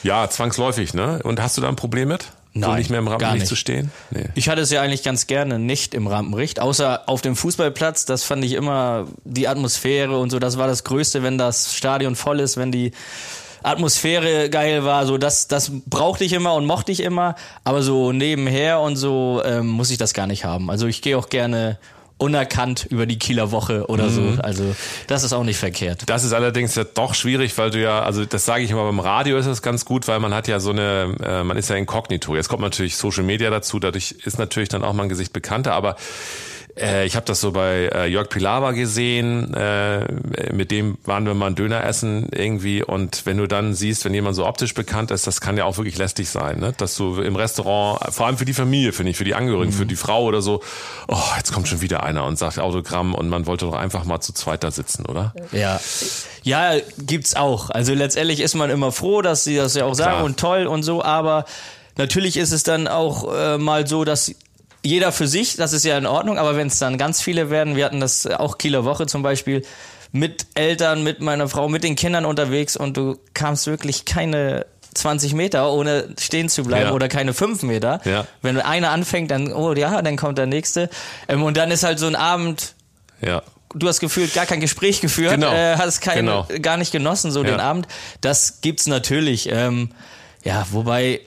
Ja, 0.04 0.30
zwangsläufig, 0.30 0.94
ne? 0.94 1.20
Und 1.24 1.42
hast 1.42 1.58
du 1.58 1.62
da 1.62 1.70
ein 1.70 1.76
Problem 1.76 2.10
mit? 2.10 2.26
so 2.54 2.60
Nein, 2.62 2.78
nicht 2.80 2.90
mehr 2.90 3.00
im 3.00 3.08
Rampenlicht 3.08 3.48
zu 3.48 3.56
stehen? 3.56 3.92
Nee. 4.10 4.26
Ich 4.36 4.50
hatte 4.50 4.62
es 4.62 4.72
ja 4.72 4.82
eigentlich 4.82 5.04
ganz 5.04 5.28
gerne 5.28 5.60
nicht 5.60 5.94
im 5.94 6.08
Rampenricht, 6.08 6.60
außer 6.60 7.04
auf 7.08 7.22
dem 7.22 7.36
Fußballplatz. 7.36 8.06
Das 8.06 8.24
fand 8.24 8.44
ich 8.44 8.54
immer 8.54 9.08
die 9.24 9.48
Atmosphäre 9.48 10.18
und 10.18 10.30
so. 10.30 10.40
Das 10.40 10.58
war 10.58 10.68
das 10.68 10.84
Größte, 10.84 11.24
wenn 11.24 11.38
das 11.38 11.76
Stadion 11.76 12.16
voll 12.16 12.40
ist, 12.40 12.58
wenn 12.58 12.72
die 12.72 12.92
Atmosphäre 13.64 14.50
geil 14.50 14.84
war. 14.84 15.06
So 15.06 15.18
das, 15.18 15.48
das 15.48 15.72
brauchte 15.86 16.24
ich 16.24 16.34
immer 16.34 16.54
und 16.54 16.66
mochte 16.66 16.92
ich 16.92 17.02
immer. 17.02 17.36
Aber 17.64 17.82
so 17.82 18.12
nebenher 18.12 18.80
und 18.80 18.96
so 18.96 19.42
ähm, 19.46 19.68
muss 19.68 19.92
ich 19.92 19.98
das 19.98 20.14
gar 20.14 20.28
nicht 20.28 20.46
haben. 20.46 20.70
Also 20.70 20.88
ich 20.88 21.02
gehe 21.02 21.18
auch 21.18 21.30
gerne 21.30 21.78
unerkannt 22.18 22.88
über 22.90 23.06
die 23.06 23.20
Kieler 23.20 23.52
Woche 23.52 23.86
oder 23.88 24.10
so. 24.10 24.22
Also 24.42 24.76
das 25.06 25.24
ist 25.24 25.34
auch 25.34 25.44
nicht 25.44 25.58
verkehrt. 25.58 26.04
Das 26.08 26.24
ist 26.24 26.34
allerdings 26.34 26.74
ja 26.76 26.84
doch 26.84 27.14
schwierig, 27.14 27.56
weil 27.58 27.70
du 27.70 27.80
ja, 27.80 28.02
also 28.02 28.26
das 28.26 28.44
sage 28.46 28.64
ich 28.64 28.72
immer 28.72 28.86
beim 28.86 29.00
Radio 29.00 29.38
ist 29.38 29.46
das 29.46 29.62
ganz 29.62 29.86
gut, 29.86 30.08
weil 30.08 30.20
man 30.20 30.34
hat 30.34 30.48
ja 30.48 30.60
so 30.60 30.72
eine, 30.72 31.16
äh, 31.24 31.44
man 31.44 31.58
ist 31.58 31.70
ja 31.70 31.76
inkognito. 31.76 32.36
Jetzt 32.36 32.50
kommt 32.50 32.64
natürlich 32.64 32.98
Social 32.98 33.24
Media 33.24 33.50
dazu, 33.50 33.80
dadurch 33.80 34.16
ist 34.24 34.40
natürlich 34.40 34.70
dann 34.70 34.84
auch 34.84 34.94
mein 34.94 35.10
Gesicht 35.10 35.32
bekannter, 35.32 35.74
aber 35.74 35.96
äh, 36.80 37.06
ich 37.06 37.16
habe 37.16 37.26
das 37.26 37.42
so 37.42 37.52
bei 37.52 37.90
äh, 37.94 38.08
Jörg 38.08 38.30
Pilawa 38.30 38.72
gesehen, 38.72 39.54
äh, 39.54 40.06
mit 40.54 40.72
dem 40.72 40.98
waren 41.06 41.26
wir 41.26 41.34
mal 41.34 41.48
ein 41.48 41.56
Döner 41.56 41.84
essen 41.84 42.30
irgendwie 42.32 42.84
und 42.84 43.26
wenn 43.26 43.38
du 43.38 43.48
dann 43.48 43.74
siehst, 43.74 44.06
wenn 44.06 44.14
jemand 44.14 44.36
so 44.36 44.46
optisch 44.46 44.74
bekannt 44.74 45.12
ist, 45.12 45.28
das 45.28 45.42
kann 45.42 45.58
ja 45.58 45.66
auch 45.66 45.78
wirklich 45.78 45.98
lästig 45.98 46.30
sein, 46.30 46.60
ne? 46.60 46.74
dass 46.78 46.96
du 46.96 47.22
im 47.22 47.36
Restaurant, 47.36 48.00
vor 48.14 48.28
allem 48.28 48.38
für 48.38 48.46
die 48.46 48.54
Familie, 48.54 48.94
finde 48.94 49.12
ich, 49.12 49.18
für 49.18 49.24
die 49.24 49.36
Angehörigen, 49.36 49.72
für 49.72 49.86
die 49.86 49.96
Frau 49.96 50.24
oder 50.24 50.42
so, 50.42 50.62
oh, 51.08 51.18
jetzt 51.38 51.52
kommt 51.54 51.68
schon 51.68 51.82
wieder 51.82 52.04
einer 52.04 52.26
und 52.26 52.38
sagt 52.38 52.60
Autogramm 52.60 53.16
und 53.16 53.30
man 53.30 53.46
wollte 53.48 53.66
doch 53.66 53.76
einfach 53.76 54.06
mal 54.06 54.22
zu 54.22 54.34
zweit 54.34 54.64
da 54.64 54.72
sitzen, 54.72 55.06
oder? 55.06 55.34
Ja. 55.52 55.80
Ja, 56.44 56.74
gibt's 56.98 57.36
auch. 57.36 57.70
Also 57.70 57.94
letztendlich 57.94 58.40
ist 58.40 58.56
man 58.56 58.70
immer 58.70 58.92
froh, 58.92 59.22
dass 59.22 59.44
sie 59.44 59.58
das 59.58 59.76
ja 59.76 59.86
auch 59.86 59.96
sagen 59.96 60.12
Klar. 60.12 60.24
und 60.24 60.40
toll 60.40 60.68
und 60.68 60.84
so, 60.84 61.04
aber 61.04 61.46
natürlich 61.98 62.38
ist 62.38 62.52
es 62.52 62.64
dann 62.64 62.88
auch 62.88 63.34
äh, 63.34 63.58
mal 63.58 63.86
so, 63.88 64.06
dass 64.06 64.34
jeder 64.84 65.12
für 65.12 65.28
sich, 65.28 65.56
das 65.58 65.74
ist 65.74 65.84
ja 65.86 65.98
in 65.98 66.06
Ordnung, 66.06 66.38
aber 66.38 66.56
wenn 66.56 66.68
es 66.68 66.80
dann 66.80 66.98
ganz 66.98 67.22
viele 67.22 67.50
werden, 67.50 67.76
wir 67.76 67.86
hatten 67.86 68.00
das 68.00 68.26
auch 68.28 68.58
Kieler 68.58 68.86
Woche 68.86 69.06
zum 69.08 69.24
Beispiel, 69.24 69.64
mit 70.14 70.48
Eltern, 70.56 71.04
mit 71.04 71.20
meiner 71.20 71.50
Frau, 71.50 71.68
mit 71.68 71.84
den 71.84 71.96
Kindern 71.96 72.26
unterwegs 72.26 72.78
und 72.78 72.96
du 72.96 73.18
kamst 73.34 73.68
wirklich 73.68 74.06
keine 74.06 74.66
20 74.94 75.34
Meter, 75.34 75.72
ohne 75.72 76.16
stehen 76.20 76.48
zu 76.50 76.64
bleiben 76.64 76.88
Ja. 76.88 76.94
oder 76.94 77.08
keine 77.10 77.34
5 77.34 77.62
Meter. 77.64 78.00
Ja. 78.06 78.26
Wenn 78.42 78.60
einer 78.60 78.92
anfängt, 78.92 79.30
dann, 79.32 79.52
oh 79.54 79.74
ja, 79.74 80.02
dann 80.02 80.16
kommt 80.16 80.38
der 80.38 80.46
nächste. 80.48 80.90
Ähm, 81.28 81.44
und 81.44 81.58
dann 81.58 81.70
ist 81.72 81.84
halt 81.84 82.00
so 82.00 82.08
ein 82.08 82.16
Abend, 82.16 82.74
Ja. 83.22 83.44
du 83.76 83.88
hast 83.88 84.00
gefühlt 84.00 84.34
gar 84.34 84.46
kein 84.46 84.62
Gespräch 84.62 85.02
geführt, 85.02 85.34
Genau. 85.34 85.52
äh, 85.52 85.76
hast 85.78 86.00
keine, 86.02 86.22
Genau. 86.22 86.48
gar 86.62 86.78
nicht 86.78 86.92
genossen, 86.94 87.32
so 87.32 87.44
den 87.44 87.60
Abend. 87.60 87.88
Das 88.22 88.62
gibt's 88.62 88.88
natürlich. 88.88 89.50
Ähm, 89.52 89.92
ja, 90.44 90.66
wobei 90.72 91.20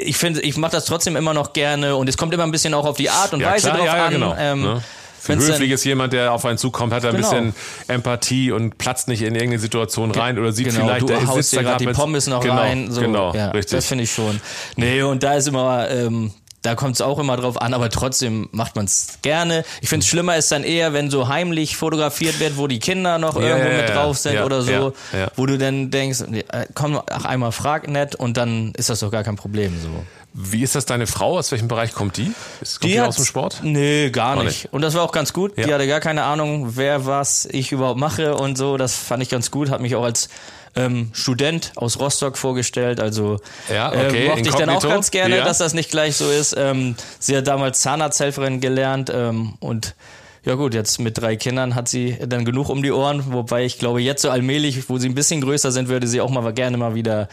ich 0.00 0.16
finde, 0.16 0.40
ich 0.40 0.56
mache 0.56 0.72
das 0.72 0.84
trotzdem 0.84 1.16
immer 1.16 1.34
noch 1.34 1.52
gerne 1.52 1.96
und 1.96 2.08
es 2.08 2.16
kommt 2.16 2.32
immer 2.34 2.44
ein 2.44 2.50
bisschen 2.52 2.74
auch 2.74 2.84
auf 2.86 2.96
die 2.96 3.10
Art 3.10 3.32
und 3.32 3.40
Ja, 3.40 3.52
Weise 3.52 3.66
klar, 3.68 3.76
drauf 3.78 3.86
ja, 3.86 3.96
ja, 3.96 4.04
an. 4.06 4.12
genau. 4.12 4.34
Ähm, 4.38 4.62
ne? 4.62 4.82
Für 5.22 5.36
höflich 5.36 5.70
ist 5.70 5.84
jemand, 5.84 6.14
der 6.14 6.32
auf 6.32 6.46
einen 6.46 6.56
zukommt, 6.56 6.94
hat 6.94 7.04
er 7.04 7.10
ein 7.10 7.16
Genau. 7.16 7.28
bisschen 7.28 7.54
Empathie 7.88 8.52
und 8.52 8.78
platzt 8.78 9.06
nicht 9.06 9.20
in 9.20 9.34
irgendeine 9.34 9.58
Situation 9.58 10.10
rein 10.12 10.38
oder 10.38 10.50
sieht 10.52 10.68
Genau, 10.70 10.86
vielleicht, 10.86 11.02
du 11.02 11.06
der 11.08 11.26
haust 11.26 11.34
sitzt 11.34 11.52
dir 11.52 11.56
da 11.56 11.62
gerade 11.62 11.76
die 11.78 11.86
mit- 11.88 11.96
Pommes 11.96 12.26
noch 12.26 12.40
genau, 12.40 12.54
rein. 12.56 12.90
So, 12.90 13.02
genau, 13.02 13.34
ja, 13.34 13.50
richtig. 13.50 13.76
Das 13.76 13.86
finde 13.86 14.04
ich 14.04 14.12
schon. 14.12 14.40
Nee, 14.76 15.02
und 15.02 15.22
da 15.22 15.34
ist 15.34 15.46
immer, 15.48 15.90
ähm, 15.90 16.32
da 16.62 16.74
kommt 16.74 16.94
es 16.94 17.00
auch 17.00 17.18
immer 17.18 17.36
drauf 17.36 17.60
an, 17.60 17.72
aber 17.72 17.88
trotzdem 17.88 18.48
macht 18.52 18.76
man 18.76 18.84
es 18.84 19.18
gerne. 19.22 19.64
Ich 19.80 19.88
finde 19.88 20.04
es 20.04 20.08
schlimmer 20.08 20.36
ist 20.36 20.52
dann 20.52 20.62
eher, 20.62 20.92
wenn 20.92 21.10
so 21.10 21.28
heimlich 21.28 21.76
fotografiert 21.76 22.38
wird, 22.38 22.58
wo 22.58 22.66
die 22.66 22.78
Kinder 22.78 23.18
noch 23.18 23.36
Ja, 23.36 23.48
irgendwo 23.48 23.68
ja, 23.70 23.76
mit 23.78 23.88
drauf 23.90 24.18
sind 24.18 24.34
ja, 24.34 24.44
oder 24.44 24.62
so, 24.62 24.92
wo 25.36 25.46
du 25.46 25.56
dann 25.56 25.90
denkst, 25.90 26.20
äh, 26.32 26.66
komm, 26.74 27.00
ach, 27.10 27.24
einmal 27.24 27.52
frag 27.52 27.88
nett 27.88 28.14
und 28.14 28.36
dann 28.36 28.72
ist 28.76 28.90
das 28.90 29.00
doch 29.00 29.10
gar 29.10 29.24
kein 29.24 29.36
Problem 29.36 29.80
so. 29.80 29.88
Wie 30.32 30.62
ist 30.62 30.76
das 30.76 30.86
deine 30.86 31.08
Frau? 31.08 31.38
Aus 31.38 31.50
welchem 31.50 31.66
Bereich 31.66 31.92
kommt 31.92 32.16
die? 32.16 32.32
Ist, 32.60 32.80
kommt 32.80 32.92
die, 32.92 33.00
aus 33.00 33.16
dem 33.16 33.24
Sport? 33.24 33.60
Nee, 33.64 34.10
gar 34.10 34.36
nicht. 34.36 34.44
nicht. 34.44 34.72
Und 34.72 34.82
das 34.82 34.94
war 34.94 35.02
auch 35.02 35.10
ganz 35.10 35.32
gut. 35.32 35.56
Die 35.56 35.74
hatte 35.74 35.88
gar 35.88 35.98
keine 35.98 36.22
Ahnung, 36.22 36.76
wer 36.76 37.04
was 37.04 37.46
ich 37.46 37.72
überhaupt 37.72 37.98
mache 37.98 38.36
und 38.36 38.56
so. 38.56 38.76
Das 38.76 38.94
fand 38.94 39.24
ich 39.24 39.28
ganz 39.28 39.50
gut. 39.50 39.70
Hat 39.70 39.80
mich 39.80 39.96
auch 39.96 40.04
als 40.04 40.28
ähm, 40.76 41.10
Student 41.12 41.72
aus 41.76 41.98
Rostock 41.98 42.38
vorgestellt. 42.38 43.00
Also 43.00 43.38
Ja, 43.72 43.88
okay, 43.88 44.26
äh, 44.26 44.28
mochte 44.28 44.40
ich 44.48 44.54
dann 44.54 44.68
auch 44.68 44.74
inkognito. 44.74 44.88
ganz 44.88 45.10
gerne, 45.10 45.38
Ja. 45.38 45.44
dass 45.44 45.58
das 45.58 45.74
nicht 45.74 45.90
gleich 45.90 46.16
so 46.16 46.30
ist. 46.30 46.54
Ähm, 46.56 46.94
sie 47.18 47.36
hat 47.36 47.46
damals 47.46 47.80
Zahnarzthelferin 47.80 48.60
gelernt 48.60 49.10
ähm, 49.14 49.54
und 49.60 49.94
ja 50.42 50.54
gut, 50.54 50.72
jetzt 50.72 50.98
mit 51.00 51.18
drei 51.18 51.36
Kindern 51.36 51.74
hat 51.74 51.88
sie 51.88 52.16
dann 52.26 52.46
genug 52.46 52.70
um 52.70 52.82
die 52.82 52.92
Ohren, 52.92 53.32
wobei 53.32 53.64
ich 53.66 53.78
glaube, 53.78 54.00
jetzt 54.00 54.22
so 54.22 54.30
allmählich, 54.30 54.88
wo 54.88 54.96
sie 54.96 55.08
ein 55.08 55.14
bisschen 55.14 55.42
größer 55.42 55.70
sind, 55.70 55.88
würde 55.88 56.06
sie 56.06 56.20
auch 56.22 56.30
mal 56.30 56.50
gerne 56.54 56.78
mal 56.78 56.94
wieder 56.94 57.28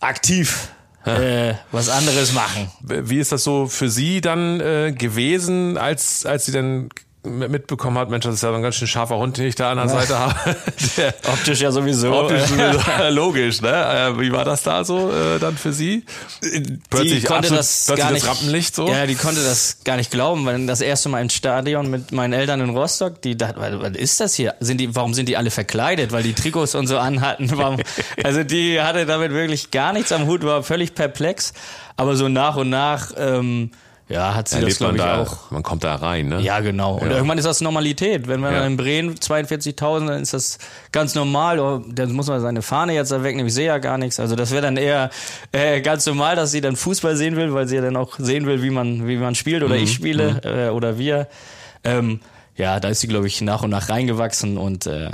aktiv 0.00 0.68
äh, 1.04 1.54
was 1.70 1.88
anderes 1.88 2.32
machen. 2.32 2.68
Wie 2.82 3.18
ist 3.20 3.30
das 3.30 3.44
so 3.44 3.68
für 3.68 3.88
sie 3.88 4.20
dann 4.20 4.60
äh, 4.60 4.92
gewesen, 4.92 5.78
als, 5.78 6.26
als 6.26 6.46
sie 6.46 6.52
dann 6.52 6.88
mitbekommen 7.26 7.98
hat, 7.98 8.10
Mensch, 8.10 8.24
das 8.24 8.34
ist 8.34 8.42
ja 8.42 8.54
ein 8.54 8.62
ganz 8.62 8.76
schön 8.76 8.88
scharfer 8.88 9.16
Hund, 9.16 9.36
den 9.36 9.46
ich 9.46 9.54
da 9.54 9.70
an 9.70 9.78
der 9.78 9.88
Seite 9.88 10.18
habe. 10.18 10.34
Der, 10.96 11.14
optisch 11.26 11.60
ja 11.60 11.70
sowieso. 11.70 12.12
Optisch 12.12 12.44
sowieso. 12.44 12.80
Logisch, 13.10 13.60
ne? 13.60 13.68
Äh, 14.16 14.20
wie 14.20 14.32
war 14.32 14.44
das 14.44 14.62
da 14.62 14.84
so 14.84 15.10
äh, 15.10 15.38
dann 15.38 15.56
für 15.56 15.72
sie? 15.72 16.04
Plötzlich 16.90 17.20
die 17.20 17.26
konnte 17.26 17.50
das 17.50 17.86
plötzlich 17.86 18.04
gar 18.04 18.12
nicht, 18.12 18.22
das 18.24 18.30
Rampenlicht 18.30 18.74
so? 18.74 18.88
Ja, 18.88 19.06
die 19.06 19.14
konnte 19.14 19.42
das 19.42 19.78
gar 19.84 19.96
nicht 19.96 20.10
glauben, 20.10 20.44
weil 20.46 20.66
das 20.66 20.80
erste 20.80 21.08
Mal 21.08 21.20
im 21.20 21.30
Stadion 21.30 21.90
mit 21.90 22.12
meinen 22.12 22.32
Eltern 22.32 22.60
in 22.60 22.70
Rostock, 22.70 23.20
die 23.22 23.36
dachten, 23.36 23.60
was 23.60 23.96
ist 23.96 24.20
das 24.20 24.34
hier? 24.34 24.54
Sind 24.60 24.78
die, 24.78 24.94
warum 24.94 25.14
sind 25.14 25.28
die 25.28 25.36
alle 25.36 25.50
verkleidet? 25.50 26.12
Weil 26.12 26.22
die 26.22 26.34
Trikots 26.34 26.74
und 26.74 26.86
so 26.86 26.98
anhatten. 26.98 27.50
Warum? 27.54 27.80
also 28.22 28.44
die 28.44 28.80
hatte 28.80 29.06
damit 29.06 29.32
wirklich 29.32 29.70
gar 29.70 29.92
nichts 29.92 30.12
am 30.12 30.26
Hut, 30.26 30.42
war 30.44 30.62
völlig 30.62 30.94
perplex. 30.94 31.52
Aber 31.96 32.16
so 32.16 32.28
nach 32.28 32.56
und 32.56 32.68
nach 32.68 33.12
ähm, 33.16 33.70
ja, 34.08 34.34
hat 34.34 34.48
sie 34.48 34.60
das, 34.60 34.78
glaube 34.78 34.96
ich, 34.96 35.02
da, 35.02 35.22
auch. 35.22 35.50
Man 35.50 35.64
kommt 35.64 35.82
da 35.82 35.96
rein, 35.96 36.28
ne? 36.28 36.40
Ja, 36.40 36.60
genau. 36.60 36.94
Und 36.94 37.10
ja. 37.10 37.16
irgendwann 37.16 37.38
ist 37.38 37.44
das 37.44 37.60
Normalität. 37.60 38.28
Wenn 38.28 38.40
man 38.40 38.52
ja. 38.52 38.64
in 38.64 38.76
Bremen 38.76 39.16
42.000, 39.16 40.06
dann 40.06 40.22
ist 40.22 40.32
das 40.32 40.58
ganz 40.92 41.16
normal. 41.16 41.58
Oh, 41.58 41.82
dann 41.88 42.12
muss 42.12 42.28
man 42.28 42.40
seine 42.40 42.62
Fahne 42.62 42.94
jetzt 42.94 43.10
da 43.10 43.24
wegnehmen. 43.24 43.48
Ich 43.48 43.54
sehe 43.54 43.66
ja 43.66 43.78
gar 43.78 43.98
nichts. 43.98 44.20
Also 44.20 44.36
das 44.36 44.52
wäre 44.52 44.62
dann 44.62 44.76
eher 44.76 45.10
äh, 45.50 45.80
ganz 45.80 46.06
normal, 46.06 46.36
dass 46.36 46.52
sie 46.52 46.60
dann 46.60 46.76
Fußball 46.76 47.16
sehen 47.16 47.34
will, 47.34 47.52
weil 47.52 47.66
sie 47.66 47.76
ja 47.76 47.82
dann 47.82 47.96
auch 47.96 48.14
sehen 48.18 48.46
will, 48.46 48.62
wie 48.62 48.70
man, 48.70 49.08
wie 49.08 49.16
man 49.16 49.34
spielt 49.34 49.64
oder 49.64 49.74
mhm. 49.74 49.82
ich 49.82 49.92
spiele 49.92 50.34
mhm. 50.34 50.40
äh, 50.44 50.68
oder 50.68 50.98
wir. 50.98 51.26
Ähm, 51.82 52.20
ja, 52.54 52.78
da 52.78 52.88
ist 52.88 53.00
sie, 53.00 53.08
glaube 53.08 53.26
ich, 53.26 53.40
nach 53.40 53.64
und 53.64 53.70
nach 53.70 53.88
reingewachsen 53.88 54.56
und 54.56 54.86
äh, 54.86 55.06
ja. 55.06 55.10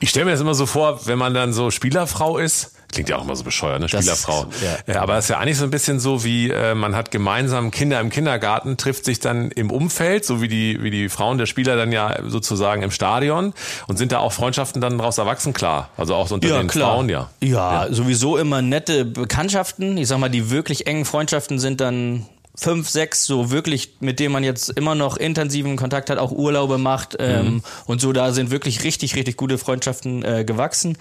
Ich 0.00 0.10
stelle 0.10 0.26
mir 0.26 0.30
das 0.30 0.40
immer 0.40 0.54
so 0.54 0.66
vor, 0.66 1.04
wenn 1.06 1.18
man 1.18 1.34
dann 1.34 1.52
so 1.52 1.70
Spielerfrau 1.70 2.38
ist, 2.38 2.73
klingt 2.94 3.08
ja 3.08 3.16
auch 3.16 3.24
immer 3.24 3.36
so 3.36 3.44
bescheuert, 3.44 3.80
ne? 3.80 3.88
Spielerfrau. 3.88 4.44
Das, 4.44 4.62
ja. 4.62 4.94
ja. 4.94 5.02
aber 5.02 5.14
das 5.14 5.26
ist 5.26 5.30
ja 5.30 5.38
eigentlich 5.38 5.58
so 5.58 5.64
ein 5.64 5.70
bisschen 5.70 6.00
so 6.00 6.24
wie, 6.24 6.50
äh, 6.50 6.74
man 6.74 6.96
hat 6.96 7.10
gemeinsam 7.10 7.70
Kinder 7.70 8.00
im 8.00 8.10
Kindergarten, 8.10 8.76
trifft 8.76 9.04
sich 9.04 9.20
dann 9.20 9.50
im 9.50 9.70
Umfeld, 9.70 10.24
so 10.24 10.40
wie 10.40 10.48
die, 10.48 10.82
wie 10.82 10.90
die 10.90 11.08
Frauen 11.08 11.38
der 11.38 11.46
Spieler 11.46 11.76
dann 11.76 11.92
ja 11.92 12.18
sozusagen 12.26 12.82
im 12.82 12.90
Stadion 12.90 13.52
und 13.86 13.96
sind 13.96 14.12
da 14.12 14.18
auch 14.18 14.32
Freundschaften 14.32 14.80
dann 14.80 14.98
daraus 14.98 15.18
erwachsen, 15.18 15.52
klar. 15.52 15.90
Also 15.96 16.14
auch 16.14 16.28
so 16.28 16.36
unter 16.36 16.48
ja, 16.48 16.58
den 16.58 16.68
klar. 16.68 16.94
Frauen, 16.94 17.08
ja. 17.08 17.30
ja. 17.40 17.84
Ja, 17.84 17.92
sowieso 17.92 18.36
immer 18.36 18.62
nette 18.62 19.04
Bekanntschaften. 19.04 19.96
Ich 19.98 20.08
sag 20.08 20.18
mal, 20.18 20.28
die 20.28 20.50
wirklich 20.50 20.86
engen 20.86 21.04
Freundschaften 21.04 21.58
sind 21.58 21.80
dann 21.80 22.26
fünf, 22.56 22.88
sechs, 22.88 23.26
so 23.26 23.50
wirklich, 23.50 23.96
mit 24.00 24.20
denen 24.20 24.32
man 24.32 24.44
jetzt 24.44 24.70
immer 24.70 24.94
noch 24.94 25.16
intensiven 25.16 25.76
Kontakt 25.76 26.08
hat, 26.08 26.18
auch 26.18 26.30
Urlaube 26.30 26.78
macht 26.78 27.16
ähm, 27.18 27.46
mhm. 27.46 27.62
und 27.86 28.00
so, 28.00 28.12
da 28.12 28.32
sind 28.32 28.50
wirklich 28.50 28.84
richtig, 28.84 29.16
richtig 29.16 29.36
gute 29.36 29.58
Freundschaften 29.58 30.24
äh, 30.24 30.44
gewachsen. 30.44 30.96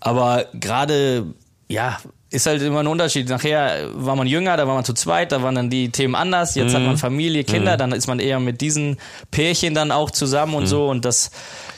Aber 0.00 0.46
gerade, 0.54 1.26
ja, 1.68 1.98
ist 2.30 2.46
halt 2.46 2.62
immer 2.62 2.80
ein 2.80 2.86
Unterschied. 2.86 3.28
Nachher 3.28 3.88
war 3.94 4.14
man 4.14 4.26
jünger, 4.26 4.56
da 4.56 4.66
war 4.66 4.74
man 4.74 4.84
zu 4.84 4.92
zweit, 4.92 5.32
da 5.32 5.42
waren 5.42 5.54
dann 5.54 5.70
die 5.70 5.90
Themen 5.90 6.14
anders. 6.14 6.54
Jetzt 6.54 6.72
mhm. 6.72 6.76
hat 6.76 6.82
man 6.82 6.96
Familie, 6.98 7.44
Kinder, 7.44 7.74
mhm. 7.74 7.78
dann 7.78 7.92
ist 7.92 8.06
man 8.06 8.20
eher 8.20 8.38
mit 8.38 8.60
diesen 8.60 8.98
Pärchen 9.30 9.74
dann 9.74 9.90
auch 9.90 10.10
zusammen 10.10 10.54
und 10.54 10.64
mhm. 10.64 10.68
so. 10.68 10.88
Und 10.88 11.04
das, 11.04 11.30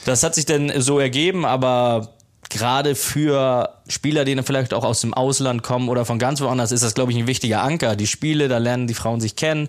das 0.05 0.23
hat 0.23 0.35
sich 0.35 0.47
dann 0.47 0.73
so 0.81 0.99
ergeben, 0.99 1.45
aber 1.45 2.15
gerade 2.49 2.97
für 2.97 3.71
Spieler, 3.87 4.25
die 4.25 4.35
dann 4.35 4.45
vielleicht 4.45 4.75
auch 4.75 4.85
aus 4.85 5.01
dem 5.01 5.15
Ausland 5.15 5.63
kommen 5.63 5.89
oder 5.89 6.05
von 6.05 6.19
ganz 6.19 6.41
woanders, 6.41 6.73
ist 6.73 6.83
das, 6.83 6.95
glaube 6.95 7.13
ich, 7.13 7.19
ein 7.19 7.29
wichtiger 7.29 7.63
Anker. 7.63 7.95
Die 7.95 8.09
Spiele, 8.09 8.49
da 8.49 8.59
lernen 8.59 8.89
die 8.89 8.95
Frauen 8.95 9.21
sich 9.21 9.37
kennen. 9.37 9.69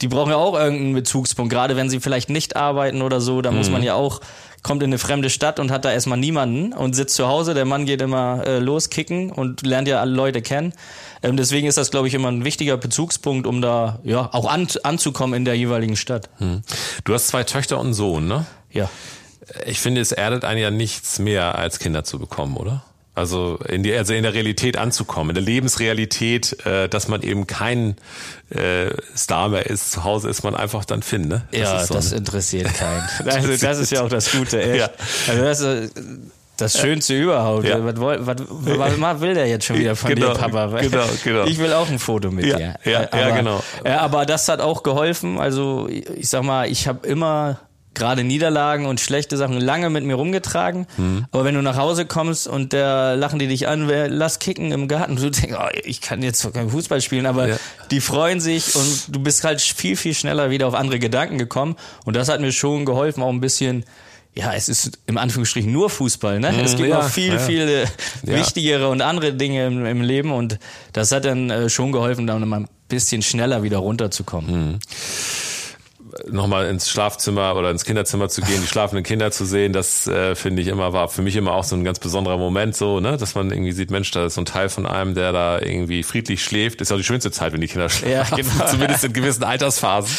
Die 0.00 0.08
brauchen 0.08 0.30
ja 0.30 0.36
auch 0.36 0.54
irgendeinen 0.54 0.94
Bezugspunkt, 0.94 1.52
gerade 1.52 1.76
wenn 1.76 1.90
sie 1.90 2.00
vielleicht 2.00 2.30
nicht 2.30 2.56
arbeiten 2.56 3.02
oder 3.02 3.20
so, 3.20 3.42
da 3.42 3.50
mhm. 3.50 3.58
muss 3.58 3.70
man 3.70 3.82
ja 3.82 3.94
auch, 3.94 4.20
kommt 4.64 4.82
in 4.82 4.88
eine 4.88 4.98
fremde 4.98 5.30
Stadt 5.30 5.60
und 5.60 5.70
hat 5.70 5.84
da 5.84 5.92
erstmal 5.92 6.18
niemanden 6.18 6.72
und 6.72 6.96
sitzt 6.96 7.14
zu 7.14 7.28
Hause, 7.28 7.54
der 7.54 7.66
Mann 7.66 7.84
geht 7.84 8.02
immer 8.02 8.42
äh, 8.44 8.58
los 8.58 8.90
kicken 8.90 9.30
und 9.30 9.64
lernt 9.64 9.86
ja 9.86 10.00
alle 10.00 10.12
Leute 10.12 10.42
kennen. 10.42 10.72
Ähm, 11.22 11.36
deswegen 11.36 11.68
ist 11.68 11.78
das, 11.78 11.92
glaube 11.92 12.08
ich, 12.08 12.14
immer 12.14 12.28
ein 12.28 12.44
wichtiger 12.44 12.76
Bezugspunkt, 12.76 13.46
um 13.46 13.62
da 13.62 14.00
ja 14.02 14.28
auch 14.32 14.50
an, 14.50 14.66
anzukommen 14.82 15.34
in 15.34 15.44
der 15.44 15.54
jeweiligen 15.54 15.96
Stadt. 15.96 16.30
Mhm. 16.40 16.62
Du 17.04 17.14
hast 17.14 17.28
zwei 17.28 17.44
Töchter 17.44 17.78
und 17.78 17.86
einen 17.86 17.94
Sohn, 17.94 18.26
ne? 18.26 18.46
Ja. 18.72 18.90
Ich 19.66 19.80
finde, 19.80 20.00
es 20.00 20.10
erdet 20.10 20.44
einen 20.44 20.60
ja 20.60 20.70
nichts 20.70 21.18
mehr, 21.18 21.56
als 21.56 21.78
Kinder 21.78 22.02
zu 22.02 22.18
bekommen, 22.18 22.56
oder? 22.56 22.82
Also 23.14 23.58
in, 23.68 23.84
die, 23.84 23.94
also 23.94 24.12
in 24.12 24.24
der 24.24 24.34
Realität 24.34 24.76
anzukommen, 24.76 25.30
in 25.30 25.34
der 25.34 25.44
Lebensrealität, 25.44 26.66
äh, 26.66 26.88
dass 26.88 27.06
man 27.06 27.22
eben 27.22 27.46
kein 27.46 27.96
äh, 28.50 28.90
Star 29.16 29.48
mehr 29.48 29.66
ist. 29.66 29.92
Zu 29.92 30.02
Hause 30.02 30.28
ist 30.28 30.42
man 30.42 30.56
einfach 30.56 30.84
dann 30.84 31.02
Finn, 31.02 31.28
ne? 31.28 31.42
Das 31.52 31.60
ja, 31.60 31.84
so 31.84 31.94
das 31.94 32.12
interessiert 32.12 32.74
keinen. 32.74 33.08
Also 33.24 33.56
das 33.56 33.78
ist 33.78 33.92
ja 33.92 34.02
auch 34.02 34.08
das 34.08 34.32
Gute, 34.32 34.60
echt. 34.60 34.80
Ja. 34.80 34.90
Also 35.28 35.42
das, 35.42 35.60
ist 35.60 35.94
das 36.56 36.78
Schönste 36.78 37.18
überhaupt. 37.18 37.64
Ja. 37.64 37.84
Was, 37.84 37.96
was, 37.98 38.36
was, 39.00 39.20
will 39.20 39.34
der 39.34 39.48
jetzt 39.48 39.64
schon 39.64 39.78
wieder 39.78 39.96
von 39.96 40.14
genau, 40.14 40.32
dir, 40.32 40.38
Papa? 40.38 40.66
Genau, 40.80 41.04
genau. 41.22 41.44
Ich 41.44 41.58
will 41.58 41.72
auch 41.72 41.88
ein 41.88 41.98
Foto 41.98 42.30
mit 42.30 42.46
ja, 42.46 42.56
dir. 42.56 42.74
Ja, 42.84 43.08
aber, 43.10 43.18
ja, 43.18 43.36
genau. 43.36 43.62
Ja, 43.84 44.00
aber 44.00 44.24
das 44.24 44.48
hat 44.48 44.60
auch 44.60 44.82
geholfen. 44.82 45.40
Also 45.40 45.88
ich 45.88 46.28
sag 46.28 46.44
mal, 46.44 46.68
ich 46.68 46.86
habe 46.86 47.06
immer 47.06 47.58
gerade 47.94 48.24
Niederlagen 48.24 48.86
und 48.86 49.00
schlechte 49.00 49.36
Sachen 49.36 49.60
lange 49.60 49.90
mit 49.90 50.04
mir 50.04 50.14
rumgetragen. 50.14 50.86
Mhm. 50.96 51.26
Aber 51.30 51.44
wenn 51.44 51.54
du 51.54 51.62
nach 51.62 51.76
Hause 51.76 52.06
kommst 52.06 52.46
und 52.46 52.72
der 52.72 53.16
lachen 53.16 53.38
die 53.38 53.46
dich 53.46 53.68
an, 53.68 53.88
wer, 53.88 54.08
lass 54.08 54.38
kicken 54.38 54.72
im 54.72 54.88
Garten, 54.88 55.16
du 55.16 55.30
denkst, 55.30 55.56
oh, 55.58 55.68
ich 55.84 56.00
kann 56.00 56.22
jetzt 56.22 56.52
kein 56.52 56.70
Fußball 56.70 57.00
spielen, 57.00 57.26
aber 57.26 57.48
ja. 57.48 57.56
die 57.90 58.00
freuen 58.00 58.40
sich 58.40 58.74
und 58.74 59.14
du 59.14 59.20
bist 59.20 59.44
halt 59.44 59.60
viel, 59.60 59.96
viel 59.96 60.14
schneller 60.14 60.50
wieder 60.50 60.66
auf 60.66 60.74
andere 60.74 60.98
Gedanken 60.98 61.38
gekommen. 61.38 61.76
Und 62.04 62.16
das 62.16 62.28
hat 62.28 62.40
mir 62.40 62.52
schon 62.52 62.84
geholfen, 62.84 63.22
auch 63.22 63.30
ein 63.30 63.40
bisschen 63.40 63.84
ja, 64.36 64.52
es 64.52 64.68
ist 64.68 64.98
im 65.06 65.16
Anführungsstrichen 65.16 65.70
nur 65.70 65.88
Fußball, 65.88 66.40
ne? 66.40 66.60
Es 66.60 66.74
gibt 66.74 66.88
ja, 66.88 67.02
noch 67.02 67.08
viel, 67.08 67.34
ja. 67.34 67.38
viel 67.38 67.86
wichtigere 68.22 68.88
und 68.88 69.00
andere 69.00 69.32
Dinge 69.32 69.66
im, 69.68 69.86
im, 69.86 70.02
Leben 70.02 70.32
und 70.32 70.58
das 70.92 71.12
hat 71.12 71.24
dann 71.24 71.50
äh, 71.50 71.68
schon 71.68 71.92
geholfen, 71.92 72.26
da 72.26 72.36
mal 72.40 72.60
ein 72.60 72.68
bisschen 72.88 73.22
schneller 73.22 73.62
wieder 73.62 73.78
runterzukommen. 73.78 74.70
Mhm 74.72 74.78
nochmal 76.28 76.66
ins 76.66 76.90
Schlafzimmer 76.90 77.56
oder 77.56 77.70
ins 77.70 77.84
Kinderzimmer 77.84 78.28
zu 78.28 78.42
gehen, 78.42 78.60
die 78.62 78.66
schlafenden 78.66 79.04
Kinder 79.04 79.30
zu 79.30 79.44
sehen, 79.44 79.72
das 79.72 80.06
äh, 80.06 80.34
finde 80.34 80.62
ich 80.62 80.68
immer, 80.68 80.92
war 80.92 81.08
für 81.08 81.22
mich 81.22 81.36
immer 81.36 81.52
auch 81.52 81.64
so 81.64 81.76
ein 81.76 81.84
ganz 81.84 81.98
besonderer 81.98 82.38
Moment 82.38 82.76
so, 82.76 83.00
ne, 83.00 83.16
dass 83.16 83.34
man 83.34 83.50
irgendwie 83.50 83.72
sieht, 83.72 83.90
Mensch, 83.90 84.10
da 84.10 84.26
ist 84.26 84.34
so 84.34 84.42
ein 84.42 84.46
Teil 84.46 84.68
von 84.68 84.86
einem, 84.86 85.14
der 85.14 85.32
da 85.32 85.60
irgendwie 85.60 86.02
friedlich 86.02 86.42
schläft. 86.42 86.80
Ist 86.80 86.90
ja 86.90 86.96
auch 86.96 87.00
die 87.00 87.04
schönste 87.04 87.30
Zeit, 87.30 87.52
wenn 87.52 87.60
die 87.60 87.68
Kinder 87.68 87.88
schlafen. 87.88 88.12
Ja, 88.12 88.36
genau. 88.36 88.66
Zumindest 88.70 89.04
in 89.04 89.12
gewissen 89.12 89.44
Altersphasen. 89.44 90.16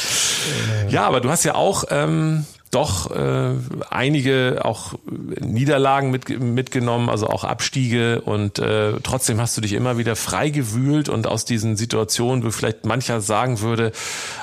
Ja, 0.89 1.05
aber 1.05 1.21
du 1.21 1.29
hast 1.29 1.43
ja 1.43 1.55
auch 1.55 1.85
ähm, 1.89 2.45
doch 2.71 3.11
äh, 3.11 3.53
einige 3.89 4.61
auch 4.63 4.93
Niederlagen 5.39 6.11
mit, 6.11 6.29
mitgenommen, 6.39 7.09
also 7.09 7.27
auch 7.27 7.43
Abstiege 7.43 8.21
und 8.21 8.59
äh, 8.59 8.93
trotzdem 9.03 9.39
hast 9.39 9.55
du 9.55 9.61
dich 9.61 9.73
immer 9.73 9.97
wieder 9.97 10.15
frei 10.15 10.49
gewühlt 10.49 11.07
und 11.07 11.27
aus 11.27 11.45
diesen 11.45 11.77
Situationen, 11.77 12.43
wo 12.43 12.51
vielleicht 12.51 12.85
mancher 12.85 13.21
sagen 13.21 13.61
würde, 13.61 13.91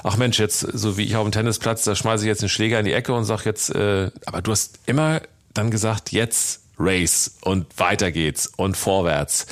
ach 0.03 0.17
Mensch, 0.17 0.39
jetzt 0.39 0.61
so 0.61 0.97
wie 0.97 1.05
ich 1.05 1.17
auf 1.17 1.25
dem 1.25 1.33
Tennisplatz, 1.33 1.85
da 1.85 1.95
schmeiße 1.95 2.25
ich 2.25 2.29
jetzt 2.29 2.43
einen 2.43 2.49
Schläger 2.49 2.79
in 2.79 2.85
die 2.85 2.93
Ecke 2.93 3.13
und 3.13 3.25
sag 3.25 3.45
jetzt, 3.45 3.75
äh, 3.75 4.11
aber 4.25 4.43
du 4.43 4.51
hast 4.51 4.79
immer 4.87 5.21
dann 5.53 5.71
gesagt, 5.71 6.13
jetzt 6.13 6.61
Race 6.79 7.37
und 7.43 7.67
weiter 7.79 8.11
geht's 8.11 8.51
und 8.57 8.77
vorwärts. 8.77 9.47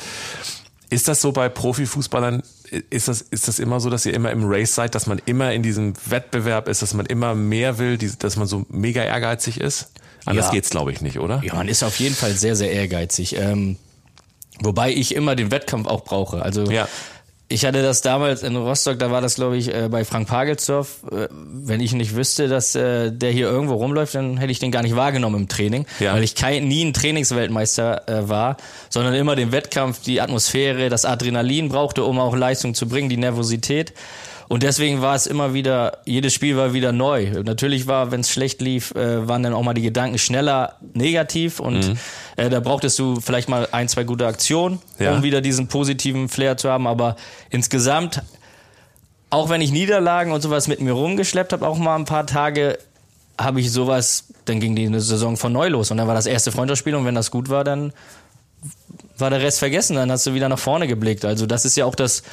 Ist 0.88 1.06
das 1.06 1.20
so 1.20 1.32
bei 1.32 1.48
Profifußballern 1.48 2.42
ist 2.70 3.08
das, 3.08 3.20
ist 3.20 3.48
das 3.48 3.58
immer 3.58 3.80
so, 3.80 3.90
dass 3.90 4.06
ihr 4.06 4.14
immer 4.14 4.30
im 4.30 4.44
Race 4.44 4.74
seid, 4.74 4.94
dass 4.94 5.06
man 5.06 5.20
immer 5.26 5.52
in 5.52 5.62
diesem 5.62 5.94
Wettbewerb 6.06 6.68
ist, 6.68 6.82
dass 6.82 6.94
man 6.94 7.06
immer 7.06 7.34
mehr 7.34 7.78
will, 7.78 7.98
dass 7.98 8.36
man 8.36 8.46
so 8.46 8.64
mega 8.68 9.02
ehrgeizig 9.02 9.60
ist? 9.60 9.90
Anders 10.24 10.46
ja. 10.46 10.52
geht's, 10.52 10.70
glaube 10.70 10.92
ich, 10.92 11.00
nicht, 11.00 11.18
oder? 11.18 11.42
Ja, 11.44 11.54
man 11.54 11.68
ist 11.68 11.82
auf 11.82 11.98
jeden 11.98 12.14
Fall 12.14 12.32
sehr, 12.32 12.54
sehr 12.54 12.70
ehrgeizig. 12.70 13.36
Ähm, 13.36 13.76
wobei 14.60 14.92
ich 14.92 15.14
immer 15.14 15.34
den 15.34 15.50
Wettkampf 15.50 15.88
auch 15.88 16.04
brauche. 16.04 16.42
Also 16.42 16.70
ja. 16.70 16.88
Ich 17.52 17.64
hatte 17.64 17.82
das 17.82 18.00
damals 18.00 18.44
in 18.44 18.54
Rostock, 18.54 19.00
da 19.00 19.10
war 19.10 19.20
das, 19.20 19.34
glaube 19.34 19.56
ich, 19.56 19.74
äh, 19.74 19.88
bei 19.90 20.04
Frank 20.04 20.28
Pagelsdorf. 20.28 20.98
Äh, 21.10 21.26
wenn 21.32 21.80
ich 21.80 21.92
nicht 21.92 22.14
wüsste, 22.14 22.46
dass 22.46 22.76
äh, 22.76 23.10
der 23.10 23.32
hier 23.32 23.48
irgendwo 23.48 23.74
rumläuft, 23.74 24.14
dann 24.14 24.36
hätte 24.36 24.52
ich 24.52 24.60
den 24.60 24.70
gar 24.70 24.82
nicht 24.82 24.94
wahrgenommen 24.94 25.42
im 25.42 25.48
Training, 25.48 25.84
ja. 25.98 26.14
weil 26.14 26.22
ich 26.22 26.36
kein, 26.36 26.68
nie 26.68 26.84
ein 26.84 26.92
Trainingsweltmeister 26.92 28.04
war, 28.28 28.56
sondern 28.88 29.14
immer 29.14 29.34
den 29.34 29.50
Wettkampf, 29.50 30.00
die 30.00 30.20
Atmosphäre, 30.20 30.90
das 30.90 31.04
Adrenalin 31.04 31.70
brauchte, 31.70 32.04
um 32.04 32.20
auch 32.20 32.36
Leistung 32.36 32.74
zu 32.74 32.88
bringen, 32.88 33.08
die 33.08 33.16
Nervosität. 33.16 33.94
Und 34.50 34.64
deswegen 34.64 35.00
war 35.00 35.14
es 35.14 35.28
immer 35.28 35.54
wieder, 35.54 35.98
jedes 36.04 36.34
Spiel 36.34 36.56
war 36.56 36.72
wieder 36.72 36.90
neu. 36.90 37.30
Natürlich 37.44 37.86
war, 37.86 38.10
wenn 38.10 38.22
es 38.22 38.30
schlecht 38.32 38.60
lief, 38.60 38.90
äh, 38.96 39.28
waren 39.28 39.44
dann 39.44 39.54
auch 39.54 39.62
mal 39.62 39.74
die 39.74 39.82
Gedanken 39.82 40.18
schneller 40.18 40.74
negativ 40.92 41.60
und 41.60 41.86
mhm. 41.86 41.98
äh, 42.34 42.50
da 42.50 42.58
brauchtest 42.58 42.98
du 42.98 43.20
vielleicht 43.20 43.48
mal 43.48 43.68
ein, 43.70 43.86
zwei 43.86 44.02
gute 44.02 44.26
Aktionen, 44.26 44.80
ja. 44.98 45.14
um 45.14 45.22
wieder 45.22 45.40
diesen 45.40 45.68
positiven 45.68 46.28
Flair 46.28 46.56
zu 46.56 46.68
haben. 46.68 46.88
Aber 46.88 47.14
insgesamt, 47.50 48.24
auch 49.30 49.50
wenn 49.50 49.60
ich 49.60 49.70
Niederlagen 49.70 50.32
und 50.32 50.40
sowas 50.40 50.66
mit 50.66 50.80
mir 50.80 50.94
rumgeschleppt 50.94 51.52
habe, 51.52 51.64
auch 51.64 51.78
mal 51.78 51.94
ein 51.94 52.04
paar 52.04 52.26
Tage, 52.26 52.76
habe 53.38 53.60
ich 53.60 53.70
sowas, 53.70 54.24
dann 54.46 54.58
ging 54.58 54.74
die 54.74 54.88
Saison 54.98 55.36
von 55.36 55.52
neu 55.52 55.68
los 55.68 55.92
und 55.92 55.96
dann 55.96 56.08
war 56.08 56.16
das 56.16 56.26
erste 56.26 56.50
Freundschaftsspiel 56.50 56.96
und 56.96 57.04
wenn 57.04 57.14
das 57.14 57.30
gut 57.30 57.50
war, 57.50 57.62
dann 57.62 57.92
war 59.16 59.30
der 59.30 59.42
Rest 59.42 59.60
vergessen, 59.60 59.94
dann 59.94 60.10
hast 60.10 60.26
du 60.26 60.34
wieder 60.34 60.48
nach 60.48 60.58
vorne 60.58 60.88
geblickt. 60.88 61.24
Also 61.24 61.46
das 61.46 61.64
ist 61.64 61.76
ja 61.76 61.84
auch 61.84 61.94
das 61.94 62.24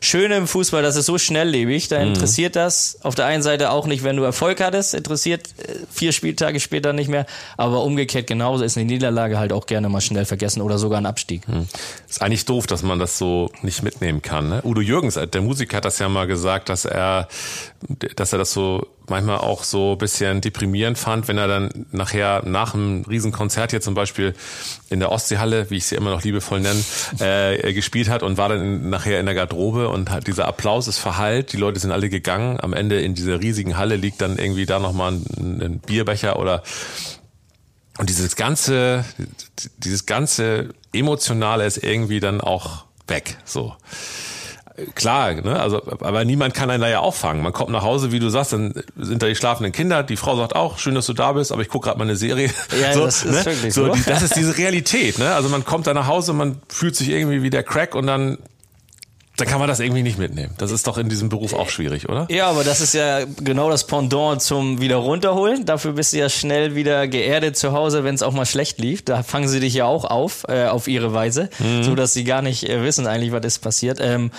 Schöne 0.00 0.36
im 0.36 0.46
Fußball, 0.46 0.82
das 0.82 0.96
ist 0.96 1.06
so 1.06 1.18
schnelllebig, 1.18 1.88
da 1.88 2.00
mhm. 2.00 2.08
interessiert 2.08 2.54
mhm. 2.54 2.60
das 2.60 2.98
auf 3.02 3.14
der 3.14 3.26
einen 3.26 3.42
Seite 3.42 3.70
auch 3.70 3.86
nicht, 3.86 4.04
wenn 4.04 4.16
du 4.16 4.22
Erfolg 4.22 4.60
hattest, 4.60 4.94
interessiert 4.94 5.48
äh, 5.58 5.74
vier 5.90 6.12
Spieltage 6.12 6.60
später 6.60 6.92
nicht 6.92 7.08
mehr, 7.08 7.26
aber 7.56 7.82
umgekehrt 7.82 8.26
genauso 8.26 8.64
ist 8.64 8.76
eine 8.76 8.86
Niederlage 8.86 9.38
halt 9.38 9.52
auch 9.52 9.66
gerne 9.66 9.88
mal 9.88 10.00
schnell 10.00 10.24
vergessen 10.24 10.62
oder 10.62 10.78
sogar 10.78 10.98
ein 10.98 11.06
Abstieg. 11.06 11.46
Mhm. 11.48 11.68
Ist 12.08 12.22
eigentlich 12.22 12.44
doof, 12.44 12.66
dass 12.66 12.82
man 12.82 12.98
das 12.98 13.18
so 13.18 13.50
nicht 13.62 13.82
mitnehmen 13.82 14.22
kann. 14.22 14.48
Ne? 14.48 14.60
Udo 14.64 14.80
Jürgens, 14.80 15.18
der 15.32 15.40
Musiker, 15.40 15.78
hat 15.78 15.84
das 15.84 15.98
ja 15.98 16.08
mal 16.08 16.26
gesagt, 16.26 16.68
dass 16.68 16.84
er, 16.84 17.28
dass 18.16 18.32
er 18.32 18.38
das 18.38 18.52
so 18.52 18.86
manchmal 19.08 19.38
auch 19.38 19.64
so 19.64 19.96
bisschen 19.96 20.40
deprimierend 20.40 20.98
fand, 20.98 21.28
wenn 21.28 21.38
er 21.38 21.48
dann 21.48 21.86
nachher 21.92 22.42
nach 22.44 22.74
einem 22.74 23.04
Riesenkonzert 23.04 23.70
hier 23.70 23.80
zum 23.80 23.94
Beispiel 23.94 24.34
in 24.88 25.00
der 25.00 25.12
Ostseehalle, 25.12 25.70
wie 25.70 25.76
ich 25.76 25.86
sie 25.86 25.96
immer 25.96 26.10
noch 26.10 26.22
liebevoll 26.22 26.60
nenne, 26.60 26.82
äh, 27.20 27.72
gespielt 27.72 28.08
hat 28.08 28.22
und 28.22 28.36
war 28.36 28.48
dann 28.48 28.90
nachher 28.90 29.20
in 29.20 29.26
der 29.26 29.34
Garderobe 29.34 29.88
und 29.88 30.10
hat 30.10 30.26
dieser 30.26 30.46
Applaus 30.46 30.88
ist 30.88 30.98
verhallt, 30.98 31.52
die 31.52 31.56
Leute 31.56 31.80
sind 31.80 31.92
alle 31.92 32.08
gegangen. 32.08 32.58
Am 32.60 32.72
Ende 32.72 33.00
in 33.00 33.14
dieser 33.14 33.40
riesigen 33.40 33.76
Halle 33.76 33.96
liegt 33.96 34.20
dann 34.20 34.38
irgendwie 34.38 34.66
da 34.66 34.78
nochmal 34.78 35.12
ein, 35.12 35.62
ein 35.62 35.78
Bierbecher 35.78 36.38
oder 36.38 36.62
und 37.98 38.10
dieses 38.10 38.36
ganze, 38.36 39.04
dieses 39.78 40.04
ganze 40.04 40.74
Emotionale 40.92 41.64
ist 41.64 41.82
irgendwie 41.82 42.20
dann 42.20 42.40
auch 42.40 42.84
weg. 43.06 43.38
So 43.44 43.74
klar, 44.94 45.34
ne? 45.34 45.58
also 45.58 45.82
aber 46.00 46.24
niemand 46.24 46.54
kann 46.54 46.70
einen 46.70 46.80
da 46.80 46.88
ja 46.88 47.00
auffangen. 47.00 47.42
Man 47.42 47.52
kommt 47.52 47.70
nach 47.70 47.82
Hause, 47.82 48.12
wie 48.12 48.18
du 48.18 48.28
sagst, 48.28 48.52
dann 48.52 48.74
sind 48.96 49.22
da 49.22 49.26
die 49.26 49.34
schlafenden 49.34 49.72
Kinder. 49.72 50.02
Die 50.02 50.16
Frau 50.16 50.36
sagt 50.36 50.54
auch, 50.54 50.78
schön, 50.78 50.94
dass 50.94 51.06
du 51.06 51.12
da 51.12 51.32
bist, 51.32 51.52
aber 51.52 51.62
ich 51.62 51.68
gucke 51.68 51.86
gerade 51.86 51.98
mal 51.98 52.04
eine 52.04 52.16
Serie. 52.16 52.50
Ja, 52.80 52.92
so, 52.94 53.04
das 53.04 53.24
ist 53.24 53.32
ne? 53.32 53.46
wirklich 53.46 53.74
so. 53.74 53.88
Die, 53.88 54.02
das 54.04 54.22
ist 54.22 54.36
diese 54.36 54.56
Realität. 54.56 55.18
Ne? 55.18 55.34
Also 55.34 55.48
man 55.48 55.64
kommt 55.64 55.86
da 55.86 55.94
nach 55.94 56.06
Hause, 56.06 56.32
man 56.32 56.60
fühlt 56.68 56.96
sich 56.96 57.08
irgendwie 57.08 57.42
wie 57.42 57.50
der 57.50 57.62
Crack 57.62 57.94
und 57.94 58.06
dann 58.06 58.38
dann 59.36 59.46
kann 59.46 59.58
man 59.58 59.68
das 59.68 59.80
irgendwie 59.80 60.02
nicht 60.02 60.18
mitnehmen. 60.18 60.54
Das 60.56 60.70
ist 60.70 60.86
doch 60.86 60.96
in 60.96 61.08
diesem 61.08 61.28
Beruf 61.28 61.52
auch 61.52 61.68
schwierig, 61.68 62.08
oder? 62.08 62.26
Ja, 62.30 62.48
aber 62.48 62.64
das 62.64 62.80
ist 62.80 62.94
ja 62.94 63.24
genau 63.24 63.70
das 63.70 63.86
Pendant 63.86 64.40
zum 64.40 64.80
wieder 64.80 64.96
runterholen. 64.96 65.66
Dafür 65.66 65.92
bist 65.92 66.14
du 66.14 66.18
ja 66.18 66.28
schnell 66.30 66.74
wieder 66.74 67.06
geerdet 67.06 67.56
zu 67.56 67.72
Hause, 67.72 68.02
wenn 68.02 68.14
es 68.14 68.22
auch 68.22 68.32
mal 68.32 68.46
schlecht 68.46 68.78
lief. 68.78 69.04
Da 69.04 69.22
fangen 69.22 69.48
sie 69.48 69.60
dich 69.60 69.74
ja 69.74 69.84
auch 69.84 70.04
auf, 70.04 70.44
äh, 70.48 70.66
auf 70.66 70.88
ihre 70.88 71.12
Weise, 71.12 71.50
mhm. 71.58 71.82
so 71.82 71.94
dass 71.94 72.14
sie 72.14 72.24
gar 72.24 72.40
nicht 72.40 72.68
äh, 72.68 72.82
wissen 72.82 73.06
eigentlich, 73.06 73.32
was 73.32 73.44
ist 73.44 73.58
passiert. 73.58 73.98
Ähm, 74.00 74.30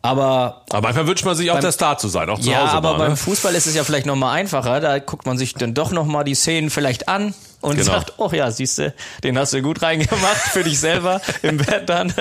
aber, 0.00 0.62
aber 0.70 0.82
manchmal 0.82 1.06
wünscht 1.06 1.24
man 1.24 1.34
sich 1.34 1.50
auch 1.50 1.54
beim, 1.56 1.62
der 1.62 1.72
Star 1.72 1.98
zu 1.98 2.08
sein, 2.08 2.30
auch 2.30 2.38
zu 2.38 2.48
ja, 2.48 2.62
Hause. 2.62 2.72
aber 2.72 2.92
mal, 2.92 2.98
beim 2.98 3.10
ne? 3.10 3.16
Fußball 3.16 3.54
ist 3.54 3.66
es 3.66 3.74
ja 3.74 3.84
vielleicht 3.84 4.06
noch 4.06 4.16
mal 4.16 4.32
einfacher. 4.32 4.80
Da 4.80 5.00
guckt 5.00 5.26
man 5.26 5.36
sich 5.36 5.54
dann 5.54 5.74
doch 5.74 5.90
noch 5.90 6.06
mal 6.06 6.24
die 6.24 6.34
Szenen 6.34 6.70
vielleicht 6.70 7.08
an 7.08 7.34
und 7.60 7.76
Genau. 7.76 7.92
sagt, 7.92 8.14
oh 8.18 8.30
ja, 8.32 8.50
siehst 8.50 8.78
du, 8.78 8.94
den 9.24 9.38
hast 9.38 9.52
du 9.52 9.60
gut 9.62 9.82
reingemacht 9.82 10.36
für 10.52 10.64
dich 10.64 10.78
selber 10.78 11.20
im 11.42 11.58
Bett 11.58 11.88
dann. 11.88 12.14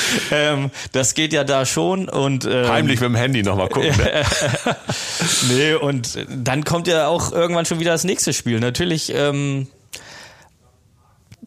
ähm, 0.30 0.70
das 0.92 1.14
geht 1.14 1.32
ja 1.32 1.44
da 1.44 1.66
schon 1.66 2.08
und 2.08 2.44
ähm, 2.44 2.68
Heimlich 2.68 3.00
mit 3.00 3.08
dem 3.08 3.14
Handy 3.14 3.42
nochmal 3.42 3.68
gucken. 3.68 3.96
Ne? 3.96 4.24
nee, 5.54 5.74
und 5.74 6.26
dann 6.28 6.64
kommt 6.64 6.86
ja 6.86 7.06
auch 7.06 7.32
irgendwann 7.32 7.66
schon 7.66 7.80
wieder 7.80 7.92
das 7.92 8.04
nächste 8.04 8.32
Spiel. 8.32 8.60
Natürlich, 8.60 9.12
ähm, 9.14 9.68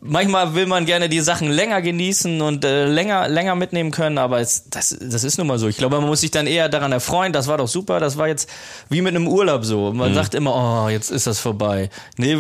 manchmal 0.05 0.55
will 0.55 0.65
man 0.65 0.85
gerne 0.85 1.09
die 1.09 1.19
Sachen 1.19 1.49
länger 1.49 1.81
genießen 1.81 2.41
und 2.41 2.63
äh, 2.63 2.85
länger, 2.85 3.27
länger 3.27 3.55
mitnehmen 3.55 3.91
können, 3.91 4.17
aber 4.17 4.39
es, 4.39 4.69
das, 4.69 4.97
das 5.01 5.23
ist 5.23 5.37
nun 5.37 5.47
mal 5.47 5.59
so. 5.59 5.67
Ich 5.67 5.77
glaube, 5.77 5.99
man 5.99 6.07
muss 6.07 6.21
sich 6.21 6.31
dann 6.31 6.47
eher 6.47 6.69
daran 6.69 6.91
erfreuen, 6.91 7.33
das 7.33 7.47
war 7.47 7.57
doch 7.57 7.67
super, 7.67 7.99
das 7.99 8.17
war 8.17 8.27
jetzt 8.27 8.49
wie 8.89 9.01
mit 9.01 9.15
einem 9.15 9.27
Urlaub 9.27 9.65
so. 9.65 9.91
Man 9.93 10.13
sagt 10.13 10.35
immer, 10.35 10.85
oh, 10.85 10.89
jetzt 10.89 11.11
ist 11.11 11.27
das 11.27 11.39
vorbei. 11.39 11.89
Nee, 12.17 12.37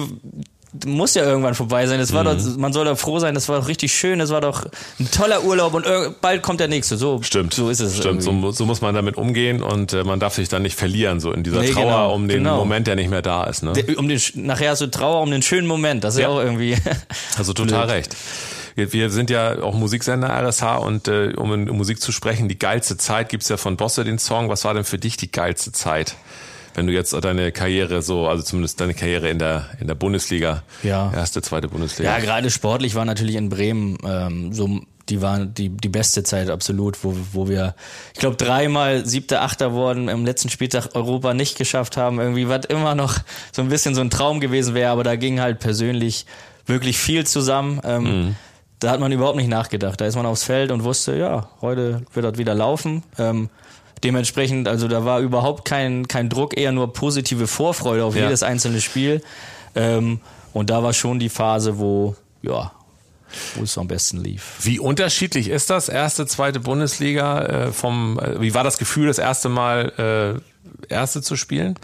muss 0.85 1.13
ja 1.15 1.23
irgendwann 1.23 1.55
vorbei 1.55 1.87
sein. 1.87 1.99
Das 1.99 2.13
war 2.13 2.23
doch, 2.23 2.35
man 2.57 2.73
soll 2.73 2.85
doch 2.85 2.97
froh 2.97 3.19
sein, 3.19 3.33
das 3.35 3.47
war 3.49 3.59
doch 3.59 3.67
richtig 3.67 3.93
schön, 3.93 4.19
das 4.19 4.29
war 4.29 4.41
doch 4.41 4.65
ein 4.99 5.09
toller 5.11 5.43
Urlaub 5.43 5.73
und 5.73 5.85
bald 6.21 6.41
kommt 6.41 6.59
der 6.59 6.67
nächste. 6.67 6.97
So, 6.97 7.21
Stimmt. 7.21 7.53
so 7.53 7.69
ist 7.69 7.79
es. 7.79 7.97
Stimmt, 7.97 8.23
so, 8.23 8.51
so 8.51 8.65
muss 8.65 8.81
man 8.81 8.93
damit 8.95 9.17
umgehen 9.17 9.61
und 9.61 9.93
äh, 9.93 10.03
man 10.03 10.19
darf 10.19 10.33
sich 10.35 10.49
dann 10.49 10.61
nicht 10.63 10.77
verlieren, 10.77 11.19
so 11.19 11.31
in 11.31 11.43
dieser 11.43 11.61
Nee, 11.61 11.71
Trauer 11.71 11.83
genau, 11.85 12.13
um 12.15 12.27
den 12.27 12.43
genau. 12.43 12.57
Moment, 12.57 12.87
der 12.87 12.95
nicht 12.95 13.09
mehr 13.09 13.21
da 13.21 13.43
ist. 13.45 13.63
Ne? 13.63 13.73
Der- 13.73 13.97
um 13.97 14.07
den, 14.07 14.19
nachher 14.35 14.71
hast 14.71 14.81
du 14.81 14.87
Trauer 14.87 15.21
um 15.21 15.31
den 15.31 15.41
schönen 15.41 15.67
Moment. 15.67 16.03
Das 16.03 16.15
ist 16.15 16.21
ja, 16.21 16.27
Ja. 16.29 16.35
auch 16.35 16.41
irgendwie. 16.41 16.75
Also 17.37 17.53
total 17.53 17.85
Blöd. 17.85 17.95
recht. 17.97 18.15
Wir, 18.75 18.91
wir 18.93 19.09
sind 19.09 19.29
ja 19.29 19.61
auch 19.61 19.73
Musiksender 19.73 20.29
RSH 20.29 20.77
und 20.79 21.07
äh, 21.07 21.33
um 21.37 21.53
in 21.53 21.65
Musik 21.69 22.01
zu 22.01 22.11
sprechen, 22.11 22.47
die 22.49 22.59
geilste 22.59 22.97
Zeit 22.97 23.29
gibt's 23.29 23.47
ja 23.49 23.57
von 23.57 23.77
Bosse 23.77 24.03
den 24.03 24.19
Song. 24.19 24.49
Was 24.49 24.65
war 24.65 24.73
denn 24.73 24.83
für 24.83 24.97
dich 24.97 25.15
die 25.17 25.31
geilste 25.31 25.71
Zeit? 25.71 26.15
Wenn 26.75 26.87
du 26.87 26.93
jetzt 26.93 27.13
deine 27.23 27.51
Karriere 27.51 28.01
so, 28.01 28.27
also 28.27 28.43
zumindest 28.43 28.79
deine 28.81 28.93
Karriere 28.93 29.29
in 29.29 29.39
der 29.39 29.65
in 29.79 29.87
der 29.87 29.95
Bundesliga, 29.95 30.63
Ja. 30.83 31.11
erste, 31.13 31.41
zweite 31.41 31.67
Bundesliga. 31.69 32.11
Ja, 32.17 32.23
gerade 32.23 32.49
sportlich 32.51 32.95
war 32.95 33.05
natürlich 33.05 33.35
in 33.35 33.49
Bremen 33.49 33.97
ähm, 34.05 34.53
so 34.53 34.81
die 35.09 35.21
waren 35.21 35.53
die 35.53 35.69
die 35.69 35.89
beste 35.89 36.23
Zeit 36.23 36.49
absolut, 36.49 37.03
wo 37.03 37.15
wo 37.31 37.47
wir 37.47 37.75
ich 38.13 38.19
glaube 38.19 38.35
dreimal 38.37 39.05
siebter 39.05 39.41
achter 39.43 39.71
wurden 39.71 40.07
im 40.09 40.25
letzten 40.25 40.49
Spieltag 40.49 40.95
Europa 40.95 41.33
nicht 41.33 41.57
geschafft 41.57 41.95
haben, 41.95 42.19
irgendwie 42.19 42.49
was 42.49 42.65
immer 42.65 42.95
noch 42.95 43.19
so 43.51 43.61
ein 43.61 43.69
bisschen 43.69 43.93
so 43.95 44.01
ein 44.01 44.09
Traum 44.09 44.39
gewesen 44.39 44.73
wäre, 44.73 44.91
aber 44.91 45.03
da 45.03 45.15
ging 45.15 45.39
halt 45.39 45.59
persönlich 45.59 46.25
wirklich 46.65 46.97
viel 46.97 47.25
zusammen. 47.25 47.79
Ähm, 47.83 48.35
Da 48.79 48.91
hat 48.91 48.99
man 48.99 49.11
überhaupt 49.11 49.37
nicht 49.37 49.47
nachgedacht. 49.47 50.01
Da 50.01 50.05
ist 50.05 50.15
man 50.17 50.25
aufs 50.25 50.43
Feld 50.43 50.69
und 50.69 50.83
wusste, 50.83 51.15
ja, 51.15 51.47
heute 51.61 52.01
wird 52.13 52.25
das 52.25 52.37
wieder 52.37 52.53
laufen. 52.53 53.03
Ähm, 53.17 53.49
dementsprechend, 54.03 54.67
also 54.67 54.87
da 54.87 55.05
war 55.05 55.19
überhaupt 55.19 55.65
kein, 55.65 56.07
kein 56.07 56.29
Druck, 56.29 56.57
eher 56.57 56.71
nur 56.71 56.93
positive 56.93 57.47
Vorfreude 57.47 58.03
auf 58.03 58.15
Ja. 58.15 58.23
jedes 58.23 58.43
einzelne 58.43 58.81
Spiel. 58.81 59.21
Ähm, 59.75 60.19
und 60.53 60.69
da 60.69 60.83
war 60.83 60.93
schon 60.93 61.19
die 61.19 61.29
Phase, 61.29 61.79
wo, 61.79 62.15
ja, 62.41 62.71
wo 63.55 63.63
es 63.63 63.77
am 63.77 63.87
besten 63.87 64.23
lief. 64.23 64.53
Wie 64.61 64.79
unterschiedlich 64.79 65.49
ist 65.49 65.69
das 65.69 65.89
erste, 65.89 66.25
zweite 66.27 66.59
Bundesliga 66.59 67.41
äh, 67.41 67.71
vom? 67.71 68.17
Äh, 68.19 68.39
wie 68.41 68.53
war 68.53 68.63
das 68.63 68.77
Gefühl, 68.77 69.07
das 69.07 69.17
erste 69.17 69.49
Mal 69.49 70.39
äh, 70.89 70.93
erste 70.93 71.21
zu 71.21 71.35
spielen? 71.35 71.75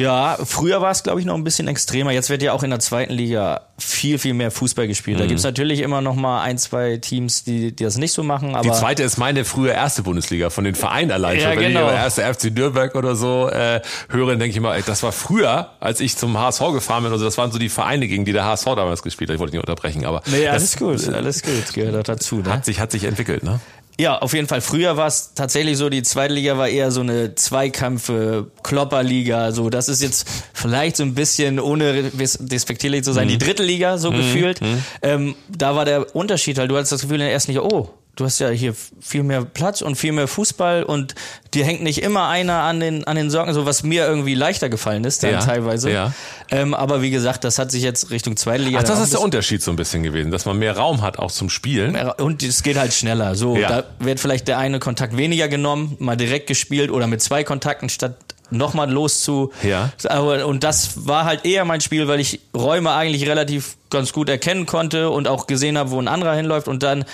Ja, 0.00 0.38
früher 0.44 0.80
war 0.80 0.90
es, 0.90 1.02
glaube 1.02 1.20
ich, 1.20 1.26
noch 1.26 1.34
ein 1.34 1.44
bisschen 1.44 1.68
extremer. 1.68 2.12
Jetzt 2.12 2.30
wird 2.30 2.42
ja 2.42 2.52
auch 2.52 2.62
in 2.62 2.70
der 2.70 2.80
zweiten 2.80 3.12
Liga 3.12 3.62
viel, 3.78 4.18
viel 4.18 4.34
mehr 4.34 4.50
Fußball 4.50 4.86
gespielt. 4.86 5.20
Da 5.20 5.26
gibt's 5.26 5.42
natürlich 5.42 5.80
immer 5.80 6.00
noch 6.00 6.14
mal 6.14 6.42
ein, 6.42 6.58
zwei 6.58 6.96
Teams, 6.98 7.44
die, 7.44 7.74
die 7.74 7.84
das 7.84 7.96
nicht 7.96 8.12
so 8.12 8.22
machen. 8.22 8.54
Aber 8.54 8.62
Die 8.62 8.72
zweite 8.72 9.02
ist 9.02 9.18
meine 9.18 9.44
frühe 9.44 9.70
erste 9.70 10.02
Bundesliga 10.02 10.50
von 10.50 10.64
den 10.64 10.74
Vereinen 10.74 11.10
allein. 11.10 11.38
Ja, 11.38 11.50
schon. 11.50 11.60
Wenn 11.60 11.68
genau. 11.68 11.86
ich 11.86 11.92
über 11.92 11.94
erste 11.94 12.22
FC 12.34 12.44
Nürnberg 12.54 12.94
oder 12.94 13.16
so 13.16 13.48
äh, 13.48 13.80
höre, 14.08 14.30
denke 14.30 14.46
ich 14.46 14.56
immer, 14.56 14.74
ey, 14.74 14.82
das 14.84 15.02
war 15.02 15.12
früher, 15.12 15.70
als 15.80 16.00
ich 16.00 16.16
zum 16.16 16.38
HSV 16.38 16.60
gefahren 16.72 17.04
bin. 17.04 17.12
Also 17.12 17.24
das 17.24 17.38
waren 17.38 17.52
so 17.52 17.58
die 17.58 17.68
Vereine, 17.68 18.08
gegen 18.08 18.24
die 18.24 18.32
der 18.32 18.44
HSV 18.44 18.66
damals 18.66 19.02
gespielt 19.02 19.30
hat. 19.30 19.34
Ich 19.34 19.40
wollte 19.40 19.54
nicht 19.54 19.62
unterbrechen, 19.62 20.04
aber 20.04 20.22
nee, 20.26 20.44
das 20.44 20.54
alles 20.54 20.76
gut, 20.76 21.14
alles 21.14 21.42
gut, 21.42 21.72
gehört 21.74 22.08
dazu. 22.08 22.36
Ne? 22.36 22.52
hat 22.52 22.64
sich 22.64 22.80
hat 22.80 22.92
sich 22.92 23.04
entwickelt, 23.04 23.42
ne? 23.42 23.60
Ja, 24.00 24.18
auf 24.18 24.32
jeden 24.32 24.48
Fall. 24.48 24.62
Früher 24.62 24.96
war 24.96 25.08
es 25.08 25.34
tatsächlich 25.34 25.76
so, 25.76 25.90
die 25.90 26.02
zweite 26.02 26.32
Liga 26.32 26.56
war 26.56 26.68
eher 26.68 26.90
so 26.90 27.02
eine 27.02 27.34
Zweikämpfe, 27.34 28.50
Klopperliga. 28.62 29.52
So, 29.52 29.68
das 29.68 29.90
ist 29.90 30.00
jetzt 30.00 30.26
vielleicht 30.54 30.96
so 30.96 31.02
ein 31.02 31.14
bisschen, 31.14 31.60
ohne 31.60 32.04
despektierlich 32.10 33.04
zu 33.04 33.12
sein, 33.12 33.28
die 33.28 33.36
dritte 33.36 33.62
Liga 33.62 33.98
so 33.98 34.10
gefühlt. 34.10 34.60
Ähm, 35.02 35.34
da 35.48 35.76
war 35.76 35.84
der 35.84 36.16
Unterschied 36.16 36.58
halt. 36.58 36.70
Du 36.70 36.76
hattest 36.76 36.92
das 36.92 37.02
Gefühl 37.02 37.16
in 37.16 37.26
der 37.26 37.32
ersten 37.32 37.52
Liga, 37.52 37.62
oh, 37.62 37.90
du 38.16 38.24
hast 38.24 38.38
ja 38.38 38.48
hier 38.50 38.74
viel 39.00 39.22
mehr 39.22 39.42
Platz 39.44 39.80
und 39.82 39.96
viel 39.96 40.12
mehr 40.12 40.28
Fußball 40.28 40.82
und 40.82 41.14
dir 41.54 41.64
hängt 41.64 41.82
nicht 41.82 42.02
immer 42.02 42.28
einer 42.28 42.60
an 42.62 42.78
den, 42.80 43.04
an 43.04 43.16
den 43.16 43.30
Socken, 43.30 43.54
so 43.54 43.64
was 43.66 43.82
mir 43.82 44.06
irgendwie 44.06 44.34
leichter 44.34 44.68
gefallen 44.68 45.04
ist 45.04 45.22
dann 45.22 45.30
Ja, 45.32 45.38
teilweise. 45.40 45.90
ja. 45.90 46.12
Ähm, 46.50 46.74
aber 46.74 47.00
wie 47.02 47.10
gesagt, 47.10 47.44
das 47.44 47.58
hat 47.58 47.70
sich 47.70 47.82
jetzt 47.82 48.10
Richtung 48.10 48.36
zweite 48.36 48.62
Liga. 48.64 48.78
Ach, 48.80 48.84
das 48.84 49.00
ist 49.00 49.12
der 49.12 49.20
Unterschied 49.22 49.62
so 49.62 49.70
ein 49.70 49.76
bisschen 49.76 50.02
gewesen, 50.02 50.30
dass 50.30 50.44
man 50.44 50.58
mehr 50.58 50.76
Raum 50.76 51.02
hat 51.02 51.18
auch 51.18 51.30
zum 51.30 51.48
Spielen. 51.50 51.96
und 52.18 52.42
es 52.42 52.62
geht 52.62 52.76
halt 52.78 52.92
schneller. 52.92 53.34
So, 53.34 53.56
Ja. 53.56 53.68
da 53.68 53.84
wird 53.98 54.20
vielleicht 54.20 54.48
der 54.48 54.58
eine 54.58 54.78
Kontakt 54.80 55.16
weniger 55.16 55.48
genommen, 55.48 55.96
mal 55.98 56.16
direkt 56.16 56.46
gespielt 56.46 56.90
oder 56.90 57.06
mit 57.06 57.22
zwei 57.22 57.44
Kontakten 57.44 57.88
statt 57.88 58.16
nochmal 58.52 58.90
los 58.90 59.22
zu. 59.22 59.52
Ja. 59.62 59.90
Aber, 60.08 60.44
und 60.46 60.64
das 60.64 61.06
war 61.06 61.24
halt 61.24 61.44
eher 61.46 61.64
mein 61.64 61.80
Spiel, 61.80 62.08
weil 62.08 62.18
ich 62.18 62.40
Räume 62.54 62.92
eigentlich 62.92 63.28
relativ 63.28 63.76
ganz 63.90 64.12
gut 64.12 64.28
erkennen 64.28 64.66
konnte 64.66 65.08
und 65.10 65.28
auch 65.28 65.46
gesehen 65.46 65.78
habe, 65.78 65.92
wo 65.92 66.00
ein 66.00 66.08
anderer 66.08 66.34
hinläuft 66.34 66.66
und 66.66 66.82
dann 66.82 67.04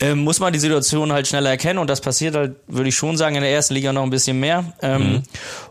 ähm, 0.00 0.18
muss 0.18 0.40
man 0.40 0.52
die 0.52 0.58
Situation 0.58 1.12
halt 1.12 1.26
schneller 1.26 1.50
erkennen 1.50 1.78
und 1.78 1.88
das 1.88 2.00
passiert 2.00 2.34
halt, 2.34 2.56
würde 2.66 2.88
ich 2.88 2.96
schon 2.96 3.16
sagen, 3.16 3.34
in 3.36 3.42
der 3.42 3.50
ersten 3.50 3.74
Liga 3.74 3.92
noch 3.92 4.02
ein 4.02 4.10
bisschen 4.10 4.38
mehr. 4.38 4.72
Ähm, 4.82 5.22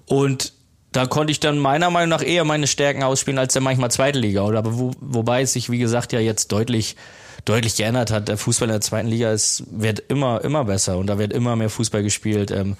Und 0.05 0.53
da 0.91 1.05
konnte 1.05 1.31
ich 1.31 1.39
dann 1.41 1.59
meiner 1.59 1.89
Meinung 1.89 2.09
nach 2.09 2.23
eher 2.23 2.45
meine 2.45 2.67
Stärken 2.67 3.03
ausspielen 3.03 3.37
als 3.37 3.53
der 3.53 3.61
manchmal 3.61 3.91
zweite 3.91 4.17
Liga. 4.17 4.43
Oder 4.43 4.59
aber 4.59 4.79
wo, 4.79 4.91
wobei 5.01 5.41
es 5.41 5.53
sich, 5.53 5.69
wie 5.69 5.77
gesagt, 5.77 6.13
ja 6.13 6.19
jetzt 6.19 6.51
deutlich, 6.53 6.95
deutlich 7.43 7.75
geändert 7.75 8.11
hat. 8.11 8.29
Der 8.29 8.37
Fußball 8.37 8.69
in 8.69 8.73
der 8.73 8.81
zweiten 8.81 9.09
Liga 9.09 9.31
ist, 9.31 9.63
wird 9.69 10.03
immer, 10.07 10.43
immer 10.43 10.63
besser 10.63 10.97
und 10.97 11.07
da 11.07 11.19
wird 11.19 11.33
immer 11.33 11.55
mehr 11.57 11.69
Fußball 11.69 12.01
gespielt. 12.01 12.49
Ähm, 12.49 12.77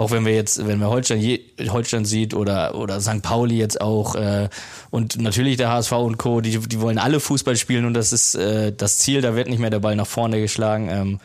auch 0.00 0.10
wenn 0.10 0.24
wir 0.24 0.34
jetzt, 0.34 0.66
wenn 0.66 0.80
wir 0.80 0.88
Holstein, 0.88 1.20
je, 1.20 1.40
Holstein 1.68 2.06
sieht 2.06 2.32
oder, 2.32 2.74
oder 2.74 3.00
St. 3.02 3.20
Pauli 3.20 3.58
jetzt 3.58 3.80
auch 3.80 4.14
äh, 4.14 4.48
und 4.90 5.20
natürlich 5.20 5.58
der 5.58 5.70
HSV 5.70 5.92
und 5.92 6.16
Co., 6.16 6.40
die, 6.40 6.58
die 6.58 6.80
wollen 6.80 6.98
alle 6.98 7.20
Fußball 7.20 7.54
spielen 7.56 7.84
und 7.84 7.92
das 7.92 8.12
ist 8.12 8.34
äh, 8.34 8.72
das 8.74 8.96
Ziel, 8.96 9.20
da 9.20 9.36
wird 9.36 9.48
nicht 9.48 9.58
mehr 9.58 9.68
der 9.68 9.80
Ball 9.80 9.96
nach 9.96 10.06
vorne 10.06 10.40
geschlagen. 10.40 10.88
Ähm, 10.90 11.20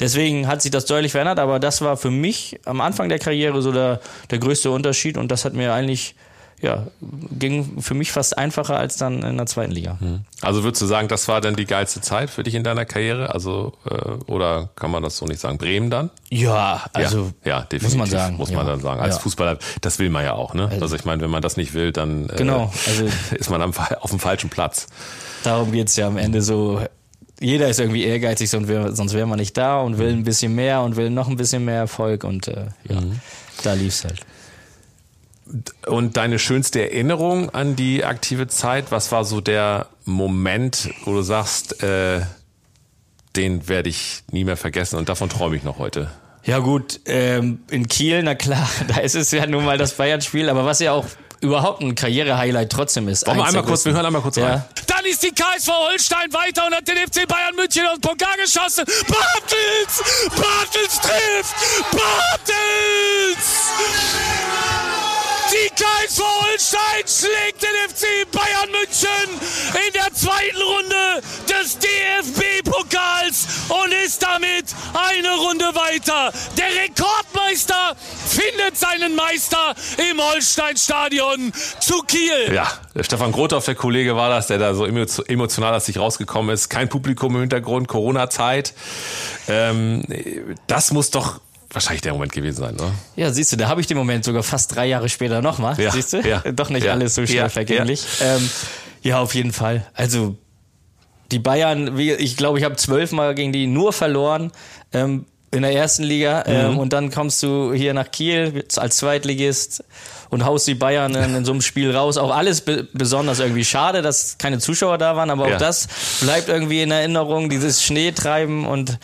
Deswegen 0.00 0.48
hat 0.48 0.62
sich 0.62 0.70
das 0.70 0.86
deutlich 0.86 1.12
verändert, 1.12 1.38
aber 1.38 1.58
das 1.58 1.82
war 1.82 1.98
für 1.98 2.10
mich 2.10 2.60
am 2.64 2.80
Anfang 2.80 3.10
der 3.10 3.18
Karriere 3.18 3.60
so 3.60 3.72
der, 3.72 4.00
der 4.30 4.38
größte 4.38 4.70
Unterschied 4.70 5.18
und 5.18 5.30
das 5.30 5.44
hat 5.44 5.52
mir 5.52 5.74
eigentlich, 5.74 6.14
ja, 6.64 6.86
ging 7.38 7.82
für 7.82 7.92
mich 7.92 8.10
fast 8.10 8.38
einfacher 8.38 8.78
als 8.78 8.96
dann 8.96 9.22
in 9.22 9.36
der 9.36 9.44
zweiten 9.44 9.72
Liga. 9.72 9.98
Also 10.40 10.64
würdest 10.64 10.80
du 10.80 10.86
sagen, 10.86 11.08
das 11.08 11.28
war 11.28 11.42
dann 11.42 11.56
die 11.56 11.66
geilste 11.66 12.00
Zeit 12.00 12.30
für 12.30 12.42
dich 12.42 12.54
in 12.54 12.64
deiner 12.64 12.86
Karriere? 12.86 13.34
Also 13.34 13.74
äh, 13.84 13.94
oder 14.30 14.70
kann 14.74 14.90
man 14.90 15.02
das 15.02 15.18
so 15.18 15.26
nicht 15.26 15.40
sagen? 15.40 15.58
Bremen 15.58 15.90
dann? 15.90 16.10
Ja, 16.30 16.86
also 16.94 17.32
ja, 17.44 17.58
ja, 17.58 17.60
definitiv. 17.60 17.82
muss 17.82 17.96
man 17.96 18.08
sagen. 18.08 18.36
Muss 18.38 18.50
man 18.50 18.66
ja. 18.66 18.72
dann 18.72 18.80
sagen. 18.80 19.00
Als 19.00 19.16
ja. 19.16 19.20
Fußballer, 19.20 19.58
das 19.82 19.98
will 19.98 20.08
man 20.08 20.24
ja 20.24 20.32
auch, 20.32 20.54
ne? 20.54 20.70
Also 20.80 20.96
ich 20.96 21.04
meine, 21.04 21.20
wenn 21.20 21.30
man 21.30 21.42
das 21.42 21.58
nicht 21.58 21.74
will, 21.74 21.92
dann 21.92 22.30
äh, 22.30 22.36
Genau, 22.36 22.72
also- 22.86 23.04
ist 23.34 23.50
man 23.50 23.60
am, 23.60 23.72
auf 24.00 24.10
dem 24.10 24.18
falschen 24.18 24.48
Platz. 24.48 24.86
Darum 25.42 25.70
geht's 25.70 25.96
ja 25.96 26.06
am 26.06 26.16
Ende 26.16 26.40
so. 26.40 26.80
Jeder 27.40 27.68
ist 27.68 27.78
irgendwie 27.78 28.04
ehrgeizig, 28.04 28.48
sonst 28.48 28.68
wäre 28.68 28.96
wär 28.96 29.26
man 29.26 29.38
nicht 29.38 29.56
da 29.58 29.80
und 29.80 29.98
will 29.98 30.12
ein 30.12 30.24
bisschen 30.24 30.54
mehr 30.54 30.80
und 30.80 30.96
will 30.96 31.10
noch 31.10 31.28
ein 31.28 31.36
bisschen 31.36 31.64
mehr 31.64 31.80
Erfolg 31.80 32.24
und 32.24 32.48
äh, 32.48 32.68
ja, 32.88 33.02
da 33.62 33.74
lief's 33.74 34.04
halt. 34.04 34.20
Und 35.86 36.16
deine 36.16 36.38
schönste 36.38 36.80
Erinnerung 36.80 37.50
an 37.50 37.76
die 37.76 38.04
aktive 38.04 38.46
Zeit, 38.48 38.90
was 38.90 39.12
war 39.12 39.24
so 39.24 39.40
der 39.40 39.86
Moment, 40.04 40.90
wo 41.04 41.12
du 41.12 41.22
sagst, 41.22 41.82
äh, 41.82 42.22
den 43.36 43.68
werde 43.68 43.88
ich 43.88 44.22
nie 44.30 44.44
mehr 44.44 44.56
vergessen 44.56 44.96
und 44.96 45.08
davon 45.08 45.28
träume 45.28 45.56
ich 45.56 45.62
noch 45.62 45.78
heute? 45.78 46.10
Ja 46.44 46.58
gut, 46.58 47.00
ähm, 47.06 47.60
in 47.70 47.88
Kiel, 47.88 48.22
na 48.22 48.34
klar, 48.34 48.68
da 48.88 49.00
ist 49.00 49.14
es 49.14 49.30
ja 49.30 49.46
nun 49.46 49.64
mal 49.64 49.78
das 49.78 49.94
Bayern-Spiel, 49.94 50.48
aber 50.48 50.64
was 50.64 50.80
ja 50.80 50.92
auch 50.92 51.06
überhaupt 51.40 51.82
ein 51.82 51.94
Karriere-Highlight 51.94 52.70
trotzdem 52.72 53.08
ist. 53.08 53.26
Wollen 53.26 53.38
wir 53.38 53.44
einmal 53.44 53.64
kurz, 53.64 53.84
wir 53.84 53.92
hören 53.92 54.06
einmal 54.06 54.22
kurz 54.22 54.36
ja. 54.36 54.46
rein. 54.46 54.64
Dann 54.86 55.04
ist 55.04 55.22
die 55.22 55.30
KSV 55.30 55.68
Holstein 55.68 56.32
weiter 56.32 56.66
und 56.66 56.74
hat 56.74 56.88
den 56.88 56.96
FC 56.96 57.28
Bayern 57.28 57.54
München 57.54 57.86
aus 57.86 57.94
dem 57.94 58.00
Pokal 58.00 58.36
geschossen. 58.42 58.84
Bartels! 59.06 60.02
Bartels 60.30 61.00
trifft! 61.00 61.54
Bartels! 61.92 63.54
Die 65.52 65.68
KSV 65.74 66.22
Holstein 66.22 67.04
schlägt 67.06 67.62
den 67.62 67.68
FC 67.88 68.30
Bayern 68.32 68.70
München 68.70 69.40
in 69.86 69.92
der 69.92 70.12
zweiten 70.14 70.62
Runde 70.62 71.22
des 71.48 71.78
DFB-Pokals 71.78 73.46
und 73.68 73.92
ist 74.04 74.22
damit 74.22 74.66
eine 74.94 75.36
Runde 75.36 75.66
weiter. 75.74 76.32
Der 76.56 76.82
Rekordmeister 76.82 77.96
findet 78.26 78.78
seinen 78.78 79.14
Meister 79.14 79.74
im 80.10 80.20
Holstein-Stadion 80.20 81.52
zu 81.80 82.02
Kiel. 82.02 82.54
Ja, 82.54 82.66
Stefan 83.00 83.32
Grothoff, 83.32 83.64
der 83.64 83.74
Kollege 83.74 84.16
war 84.16 84.30
das, 84.30 84.46
der 84.46 84.58
da 84.58 84.74
so 84.74 84.86
emotional 84.86 85.74
aus 85.74 85.86
sich 85.86 85.98
rausgekommen 85.98 86.54
ist. 86.54 86.68
Kein 86.70 86.88
Publikum 86.88 87.34
im 87.34 87.40
Hintergrund, 87.42 87.88
Corona-Zeit. 87.88 88.74
Ähm, 89.48 90.04
das 90.66 90.90
muss 90.92 91.10
doch 91.10 91.40
wahrscheinlich 91.74 92.02
der 92.02 92.12
Moment 92.12 92.32
gewesen 92.32 92.56
sein, 92.58 92.74
ne? 92.76 92.92
Ja, 93.16 93.30
siehst 93.32 93.52
du, 93.52 93.56
da 93.56 93.68
habe 93.68 93.80
ich 93.80 93.86
den 93.86 93.96
Moment 93.96 94.24
sogar 94.24 94.42
fast 94.42 94.74
drei 94.74 94.86
Jahre 94.86 95.08
später 95.08 95.42
nochmal. 95.42 95.78
Ja, 95.80 95.90
siehst 95.90 96.12
du? 96.12 96.20
ja, 96.20 96.40
Doch 96.52 96.70
nicht 96.70 96.84
ja, 96.86 96.92
alles 96.92 97.14
so 97.14 97.24
schnell 97.26 97.36
ja, 97.38 97.48
vergänglich. 97.48 98.04
Ja. 98.20 98.36
Ähm, 98.36 98.50
ja, 99.02 99.18
auf 99.20 99.34
jeden 99.34 99.52
Fall. 99.52 99.86
Also 99.94 100.36
die 101.32 101.38
Bayern, 101.38 101.98
ich 101.98 102.36
glaube, 102.36 102.58
ich 102.58 102.64
habe 102.64 102.76
zwölfmal 102.76 103.34
gegen 103.34 103.52
die 103.52 103.66
nur 103.66 103.92
verloren. 103.92 104.52
Ähm, 104.92 105.26
in 105.50 105.62
der 105.62 105.72
ersten 105.72 106.02
Liga 106.02 106.42
ähm, 106.48 106.72
Mhm. 106.72 106.78
und 106.78 106.92
dann 106.92 107.12
kommst 107.12 107.40
du 107.44 107.72
hier 107.72 107.94
nach 107.94 108.10
Kiel 108.10 108.64
als 108.74 108.96
Zweitligist 108.96 109.84
und 110.30 110.44
haust 110.44 110.66
die 110.66 110.74
Bayern 110.74 111.14
in, 111.14 111.32
in 111.36 111.44
so 111.44 111.52
einem 111.52 111.60
Spiel 111.60 111.94
raus. 111.96 112.16
Auch 112.18 112.34
alles 112.34 112.60
be 112.62 112.88
besonders 112.92 113.38
irgendwie 113.38 113.64
schade, 113.64 114.02
dass 114.02 114.36
keine 114.36 114.58
Zuschauer 114.58 114.98
da 114.98 115.14
waren, 115.14 115.30
aber 115.30 115.48
Ja. 115.48 115.54
auch 115.54 115.58
das 115.60 115.86
bleibt 116.22 116.48
irgendwie 116.48 116.82
in 116.82 116.90
Erinnerung, 116.90 117.50
dieses 117.50 117.84
Schneetreiben 117.84 118.66
und 118.66 118.98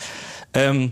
ähm, 0.53 0.91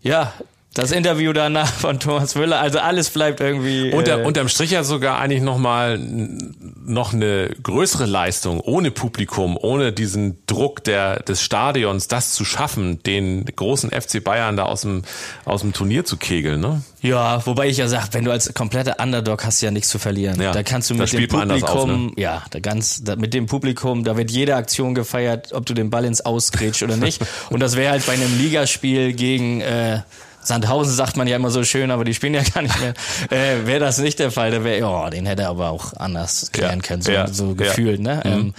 ja, 0.00 0.32
das 0.74 0.92
Interview 0.92 1.32
danach 1.32 1.72
von 1.72 1.98
Thomas 1.98 2.36
Müller, 2.36 2.60
also 2.60 2.78
alles 2.78 3.10
bleibt 3.10 3.40
irgendwie. 3.40 3.92
Unter, 3.92 4.20
äh, 4.20 4.24
unterm 4.24 4.48
Strich 4.48 4.70
ja 4.70 4.84
sogar 4.84 5.18
eigentlich 5.18 5.42
nochmal 5.42 5.98
noch 5.98 7.12
eine 7.12 7.50
größere 7.62 8.06
Leistung, 8.06 8.60
ohne 8.60 8.92
Publikum, 8.92 9.58
ohne 9.60 9.92
diesen 9.92 10.38
Druck 10.46 10.84
der, 10.84 11.20
des 11.24 11.42
Stadions, 11.42 12.06
das 12.06 12.34
zu 12.34 12.44
schaffen, 12.44 13.02
den 13.02 13.46
großen 13.46 13.90
FC 13.90 14.22
Bayern 14.22 14.56
da 14.56 14.64
aus 14.64 14.82
dem, 14.82 15.02
aus 15.44 15.62
dem 15.62 15.72
Turnier 15.72 16.04
zu 16.04 16.16
kegeln, 16.16 16.60
ne? 16.60 16.82
Ja, 17.02 17.44
wobei 17.46 17.68
ich 17.68 17.78
ja 17.78 17.88
sag, 17.88 18.12
wenn 18.12 18.24
du 18.24 18.30
als 18.30 18.52
kompletter 18.54 19.02
Underdog 19.02 19.44
hast, 19.44 19.60
ja 19.62 19.70
nichts 19.70 19.88
zu 19.88 19.98
verlieren. 19.98 20.40
Ja, 20.40 20.52
da 20.52 20.62
kannst 20.62 20.90
du 20.90 20.94
mit 20.94 21.12
dem 21.12 21.26
Publikum, 21.28 21.66
auf, 21.66 21.86
ne? 21.86 22.12
ja, 22.16 22.44
da 22.50 22.60
ganz, 22.60 23.02
da, 23.02 23.16
mit 23.16 23.34
dem 23.34 23.46
Publikum, 23.46 24.04
da 24.04 24.16
wird 24.16 24.30
jede 24.30 24.54
Aktion 24.54 24.94
gefeiert, 24.94 25.52
ob 25.52 25.66
du 25.66 25.74
den 25.74 25.90
Ball 25.90 26.04
ins 26.04 26.20
Ausgrätsch 26.20 26.82
oder 26.82 26.96
nicht. 26.96 27.22
Und 27.50 27.60
das 27.60 27.74
wäre 27.74 27.90
halt 27.90 28.06
bei 28.06 28.12
einem 28.12 28.38
Ligaspiel 28.38 29.14
gegen 29.14 29.62
äh, 29.62 30.02
Sandhausen 30.42 30.94
sagt 30.94 31.16
man 31.16 31.26
ja 31.26 31.36
immer 31.36 31.50
so 31.50 31.64
schön, 31.64 31.90
aber 31.90 32.04
die 32.04 32.14
spielen 32.14 32.34
ja 32.34 32.42
gar 32.54 32.62
nicht 32.62 32.80
mehr. 32.80 32.94
Äh, 33.30 33.66
wäre 33.66 33.80
das 33.80 33.98
nicht 33.98 34.18
der 34.18 34.30
Fall, 34.30 34.50
der 34.50 34.64
wäre, 34.64 34.86
oh, 34.86 35.08
den 35.10 35.26
hätte 35.26 35.42
er 35.42 35.50
aber 35.50 35.70
auch 35.70 35.92
anders 35.94 36.50
klären 36.52 36.80
Ja, 36.80 36.86
können, 36.86 37.02
so, 37.02 37.12
ja, 37.12 37.26
so 37.28 37.48
ja. 37.48 37.54
gefühlt. 37.54 38.00
Ne? 38.00 38.22
Mhm. 38.24 38.32
Ähm, 38.32 38.54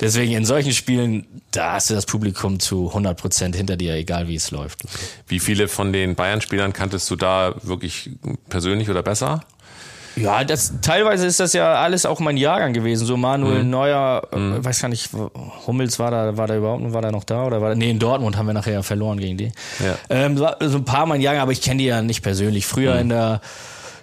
deswegen 0.00 0.32
in 0.32 0.44
solchen 0.44 0.72
Spielen, 0.72 1.26
da 1.50 1.72
hast 1.72 1.90
du 1.90 1.94
das 1.94 2.06
Publikum 2.06 2.60
zu 2.60 2.88
100 2.88 3.18
Prozent 3.18 3.56
hinter 3.56 3.76
dir, 3.76 3.94
egal 3.94 4.28
wie 4.28 4.36
es 4.36 4.50
läuft. 4.50 4.80
Wie 5.26 5.40
viele 5.40 5.68
von 5.68 5.92
den 5.92 6.14
Bayern-Spielern 6.14 6.72
kanntest 6.72 7.10
du 7.10 7.16
da 7.16 7.54
wirklich 7.62 8.10
persönlich 8.48 8.90
oder 8.90 9.02
besser? 9.02 9.44
Ja, 10.16 10.44
das, 10.44 10.74
teilweise 10.82 11.26
ist 11.26 11.40
das 11.40 11.52
ja 11.52 11.74
alles 11.74 12.06
auch 12.06 12.20
mein 12.20 12.36
Jahrgang 12.36 12.72
gewesen. 12.72 13.06
So 13.06 13.16
Manuel 13.16 13.64
Neuer, 13.64 14.22
äh, 14.30 14.64
weiß 14.64 14.80
gar 14.80 14.88
nicht, 14.88 15.10
Hummels 15.66 15.98
war 15.98 16.10
da, 16.10 16.36
war 16.36 16.46
da 16.46 16.56
überhaupt, 16.56 16.92
war 16.92 17.02
da 17.02 17.10
noch 17.10 17.24
da 17.24 17.44
oder 17.44 17.60
war 17.60 17.70
da, 17.70 17.74
nee, 17.74 17.90
in 17.90 17.98
Dortmund 17.98 18.36
haben 18.36 18.46
wir 18.46 18.52
nachher 18.54 18.82
verloren 18.82 19.18
gegen 19.18 19.38
die. 19.38 19.52
Ja. 19.82 19.96
Ähm, 20.10 20.36
so, 20.36 20.48
so 20.60 20.78
ein 20.78 20.84
paar 20.84 21.06
mein 21.06 21.20
Jahrgang, 21.20 21.42
aber 21.42 21.52
ich 21.52 21.62
kenne 21.62 21.78
die 21.78 21.86
ja 21.86 22.02
nicht 22.02 22.22
persönlich. 22.22 22.66
Früher 22.66 22.98
in 22.98 23.08
der 23.08 23.40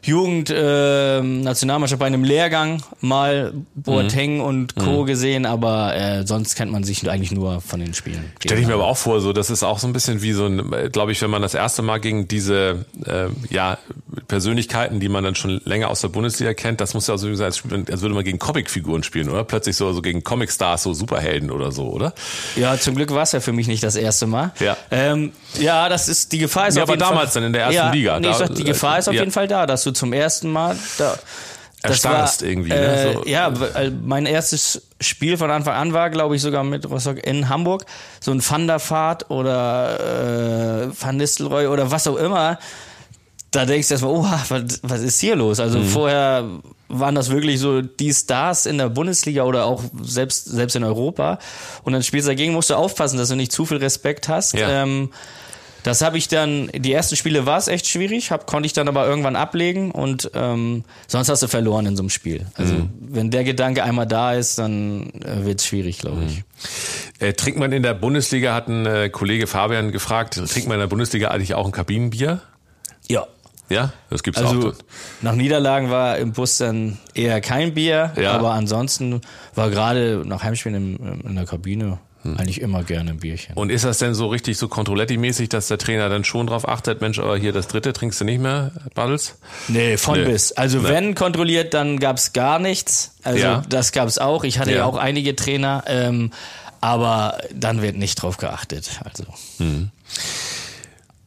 Jugend 0.04 0.50
äh, 0.50 1.22
Nationalmannschaft 1.22 2.00
bei 2.00 2.06
einem 2.08 2.24
Lehrgang 2.24 2.82
mal 3.02 3.54
Boateng 3.76 4.40
und 4.42 4.76
Co. 4.76 5.04
gesehen, 5.04 5.46
aber 5.46 5.96
äh, 5.96 6.26
sonst 6.28 6.56
kennt 6.56 6.72
man 6.72 6.84
sich 6.84 7.08
eigentlich 7.10 7.32
nur 7.32 7.62
von 7.62 7.80
den 7.80 7.94
Spielen. 7.94 8.32
Stell 8.44 8.60
ich 8.60 8.68
mir 8.68 8.74
aber 8.76 8.86
auch 8.88 8.98
vor, 8.98 9.22
so 9.22 9.34
das 9.34 9.50
ist 9.50 9.64
auch 9.64 9.80
so 9.80 9.88
ein 9.88 9.94
bisschen 9.94 10.22
wie 10.22 10.34
so 10.34 10.46
ein, 10.46 10.90
glaube 10.92 11.12
ich, 11.12 11.22
wenn 11.22 11.30
man 11.30 11.42
das 11.42 11.54
erste 11.54 11.82
Mal 11.82 12.00
gegen 12.00 12.28
diese 12.28 12.86
äh, 13.06 13.26
ja 13.54 13.78
Persönlichkeiten, 14.28 15.00
die 15.00 15.10
man 15.10 15.24
dann 15.24 15.36
schon 15.36 15.62
länger 15.66 15.90
aus 15.90 16.02
der 16.02 16.10
Bundesliga 16.10 16.54
kennt, 16.54 16.82
das 16.82 16.94
muss 16.94 17.08
ja 17.08 17.18
so 17.18 17.34
sein, 17.36 17.46
als, 17.46 17.64
als 17.92 18.02
würde 18.02 18.16
man 18.16 18.24
gegen 18.24 18.40
Comicfiguren 18.40 19.04
spielen, 19.04 19.30
oder? 19.30 19.44
Plötzlich 19.44 19.76
so, 19.76 19.92
so 19.94 20.02
gegen 20.02 20.24
Comicstars, 20.24 20.84
so 20.84 20.94
Superhelden 20.94 21.52
oder 21.52 21.72
so, 21.72 21.88
oder? 21.90 22.14
Ja, 22.56 22.78
zum 22.78 22.96
Glück 22.96 23.12
war 23.14 23.24
es 23.24 23.32
ja 23.32 23.40
für 23.40 23.54
mich 23.54 23.68
nicht 23.68 23.84
das 23.84 23.96
erste 23.96 24.28
Mal. 24.28 24.52
Ja. 24.60 24.78
ähm, 24.92 25.32
ja 25.60 25.90
das 25.90 26.08
ist, 26.08 26.32
die 26.32 26.38
Gefahr 26.38 26.68
ist 26.68 26.76
Ja, 26.78 26.84
auf 26.84 26.90
aber 26.90 26.98
jeden 26.98 27.10
damals 27.10 27.34
Fall, 27.34 27.42
dann 27.42 27.48
in 27.48 27.54
der 27.54 27.64
ersten 27.64 27.76
ja, 27.76 27.92
Liga, 27.92 28.20
Nee, 28.20 28.28
ich 28.28 28.34
da- 28.38 28.48
sag, 28.48 28.56
die 28.56 28.64
Gefahr 28.64 29.00
ist 29.00 29.08
auf 29.10 29.16
ja. 29.16 29.22
jeden 29.22 29.32
Fall 29.32 29.48
da, 29.48 29.66
dass 29.66 29.84
du 29.84 29.88
zum 29.91 30.13
ersten 30.13 30.52
Mal 30.52 30.78
da, 30.97 31.17
Erstarrst 31.82 32.41
irgendwie, 32.41 32.69
ne? 32.69 32.75
Äh, 32.75 33.13
So. 33.13 33.23
Ja, 33.25 33.58
weil 33.60 33.91
mein 33.91 34.25
erstes 34.25 34.82
Spiel 34.99 35.38
von 35.38 35.49
Anfang 35.49 35.75
an 35.75 35.93
war, 35.93 36.10
glaube 36.10 36.36
ich, 36.36 36.41
sogar 36.41 36.63
mit 36.63 36.89
Rostock 36.89 37.25
in 37.25 37.47
Hamburg. 37.47 37.86
So 38.19 38.32
ein 38.32 38.41
Van 38.47 38.67
der 38.67 38.82
Vaart 38.82 39.30
oder 39.30 40.89
äh, 40.89 41.02
Van 41.02 41.17
Nistelrooy 41.17 41.67
oder 41.67 41.89
was 41.89 42.08
auch 42.08 42.17
immer. 42.17 42.60
Da 43.52 43.65
denkst 43.65 43.88
du 43.88 43.93
erstmal, 43.95 44.13
oh, 44.13 44.25
was, 44.49 44.80
was 44.84 45.02
ist 45.02 45.19
hier 45.19 45.36
los? 45.36 45.58
Mhm. 45.58 45.63
Also 45.63 45.84
vorher 45.84 46.45
waren 46.89 47.15
das 47.15 47.30
wirklich 47.30 47.60
so 47.60 47.82
die 47.82 48.13
Stars 48.13 48.65
in 48.65 48.78
der 48.78 48.89
Bundesliga 48.89 49.43
oder 49.43 49.65
auch 49.65 49.84
selbst, 50.02 50.45
selbst 50.45 50.75
in 50.75 50.84
Europa. 50.84 51.39
Und 51.84 51.93
dann 51.93 52.04
spielst 52.04 52.28
du 52.28 52.32
dagegen, 52.32 52.54
musst 52.54 52.69
du 52.69 52.75
aufpassen, 52.75 53.17
dass 53.17 53.30
du 53.30 53.36
nicht 53.36 53.52
zu 53.52 53.65
viel 53.65 53.78
Respekt 53.78 54.28
hast. 54.28 54.54
Ja. 54.54 54.84
Ähm, 54.84 55.12
das 55.89 56.02
habe 56.02 56.17
ich 56.17 56.28
dann, 56.28 56.69
die 56.73 56.93
ersten 56.93 57.15
Spiele 57.15 57.45
war 57.45 57.58
es 57.58 57.67
echt 57.67 57.88
schwierig, 57.88 58.32
hab, 58.32 58.45
konnte 58.47 58.67
ich 58.67 58.73
dann 58.73 58.88
aber 58.88 59.08
irgendwann 59.08 59.36
ablegen 59.36 59.91
und 59.91 60.30
ähm, 60.34 60.84
sonst 61.08 61.30
hast 61.30 61.41
du 61.43 61.47
verloren 61.47 61.86
in 61.88 61.95
so 61.97 62.04
einem 62.04 62.10
Spiel. 62.10 62.45
Also 62.56 62.75
Mhm. 62.75 62.89
wenn 62.99 63.32
der 63.32 63.43
Gedanke 63.43 63.84
einmal 63.84 64.06
da 64.08 64.34
ist, 64.34 64.58
dann 64.60 65.10
äh, 65.21 65.45
wird 65.45 65.60
es 65.60 65.65
schwierig, 65.67 65.97
glaube 65.99 66.23
ich. 66.25 66.43
Äh, 67.19 67.34
trinkt 67.34 67.60
man 67.60 67.71
in 67.71 67.84
der 67.84 67.93
Bundesliga, 67.93 68.54
hat 68.54 68.67
ein 68.67 68.86
äh, 68.86 69.10
Kollege 69.10 69.47
Fabian 69.47 69.91
gefragt, 69.91 70.36
trinkt 70.36 70.67
man 70.67 70.75
in 70.75 70.82
der 70.82 70.88
Bundesliga 70.88 71.30
eigentlich 71.30 71.54
auch 71.56 71.65
ein 71.65 71.71
Kabinenbier? 71.71 72.41
Ja. 73.10 73.25
Ja, 73.69 73.93
das 74.10 74.23
gibt's 74.23 74.39
Also 74.41 74.69
auch. 74.69 74.73
nach 75.21 75.36
Niederlagen 75.36 75.91
war 75.91 76.17
im 76.17 76.32
Bus 76.34 76.58
dann 76.58 76.97
eher 77.13 77.39
kein 77.39 77.75
Bier, 77.75 78.13
Ja. 78.19 78.32
aber 78.32 78.52
ansonsten 78.54 79.21
war 79.54 79.69
gerade 79.69 80.23
nach 80.25 80.41
Heimspielen 80.43 80.97
im, 80.97 81.21
in 81.28 81.36
der 81.36 81.45
Kabine. 81.45 81.99
Eigentlich 82.23 82.60
immer 82.62 82.84
gerne 82.84 83.12
ein 83.12 83.19
Bierchen. 83.19 83.55
Und 83.55 83.69
ist 83.71 83.86
das 83.86 83.97
denn 83.99 84.13
so 84.13 84.27
richtig 84.27 84.58
so 84.58 84.67
Controletti-mäßig, 84.67 85.47
dass 85.49 85.67
der 85.69 85.77
Trainer 85.77 86.10
dann 86.10 86.23
schon 86.23 86.47
drauf 86.47 86.67
achtet, 86.67 86.99
Mensch, 87.01 87.17
aber 87.19 87.38
hier 87.38 87.53
das 87.53 87.67
dritte 87.67 87.93
trinkst 87.93 88.19
du 88.19 88.25
nicht 88.25 88.41
mehr, 88.41 88.71
Baddels? 88.93 89.38
Nee, 89.69 89.97
von 89.97 90.19
Nee. 90.19 90.25
bis. 90.25 90.51
Also 90.51 90.79
Nee. 90.79 90.89
wenn 90.89 91.15
kontrolliert, 91.15 91.73
dann 91.73 91.99
gab's 91.99 92.34
gar 92.34 92.60
nichts. 92.60 93.15
Also 93.23 93.39
Ja. 93.39 93.63
das 93.69 93.91
gab's 93.93 94.17
auch. 94.17 94.43
Ich 94.43 94.60
hatte 94.60 94.71
ja, 94.71 94.77
Ja. 94.77 94.86
auch 94.86 94.97
einige 94.97 95.36
Trainer, 95.36 95.84
ähm, 95.88 96.32
aber 96.82 97.38
dann 97.53 97.82
wird 97.82 97.95
nicht 97.95 98.15
drauf 98.15 98.38
geachtet. 98.38 98.89
Also 99.05 99.23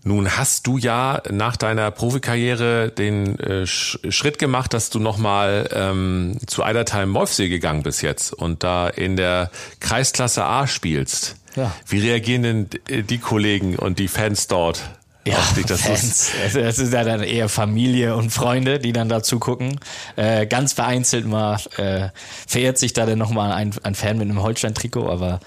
Nun 0.05 0.37
hast 0.37 0.67
du 0.67 0.79
ja 0.79 1.23
nach 1.31 1.57
deiner 1.57 1.91
Profikarriere 1.93 2.91
den 2.91 3.39
äh, 3.39 3.67
Sch 3.67 3.99
Schritt 4.09 4.39
gemacht, 4.39 4.75
dass 4.75 4.91
du 4.91 4.99
nochmal 4.99 5.69
ähm, 5.73 6.39
zu 6.47 6.65
Eidertheim 6.65 7.09
Molfsee 7.09 7.49
gegangen 7.49 7.85
bist 7.85 8.03
jetzt 8.03 8.33
und 8.33 8.65
da 8.65 8.89
in 8.89 9.17
der 9.17 9.51
Kreisklasse 9.79 10.45
A 10.45 10.67
spielst. 10.67 11.37
Ja. 11.55 11.73
Wie 11.87 12.01
reagieren 12.01 12.43
denn 12.43 12.71
äh, 12.89 13.03
die 13.03 13.19
Kollegen 13.19 13.77
und 13.77 14.01
die 14.01 14.09
Fans 14.09 14.49
dort 14.49 14.83
dich? 15.25 15.67
Das 15.67 15.81
ist, 15.81 15.87
Fans. 15.87 16.31
Also 16.43 16.61
das 16.61 16.79
ist 16.79 16.93
ja 16.93 17.05
dann 17.05 17.23
eher 17.23 17.49
Familie 17.49 18.17
und 18.17 18.31
Freunde, 18.31 18.79
die 18.79 18.93
dann 18.93 19.09
dazu 19.09 19.39
gucken. 19.39 19.79
Äh, 20.17 20.47
ganz 20.47 20.73
vereinzelt 20.73 21.27
mal 21.27 21.59
äh, 21.77 22.09
verehrt 22.47 22.79
sich 22.79 22.93
da 22.93 23.07
dann 23.07 23.19
nochmal 23.19 23.53
ein, 23.53 23.73
ein 23.85 23.95
Fan 23.95 24.19
mit 24.19 24.29
einem 24.29 24.43
Holstein-Trikot, 24.43 25.09
aber 25.09 25.41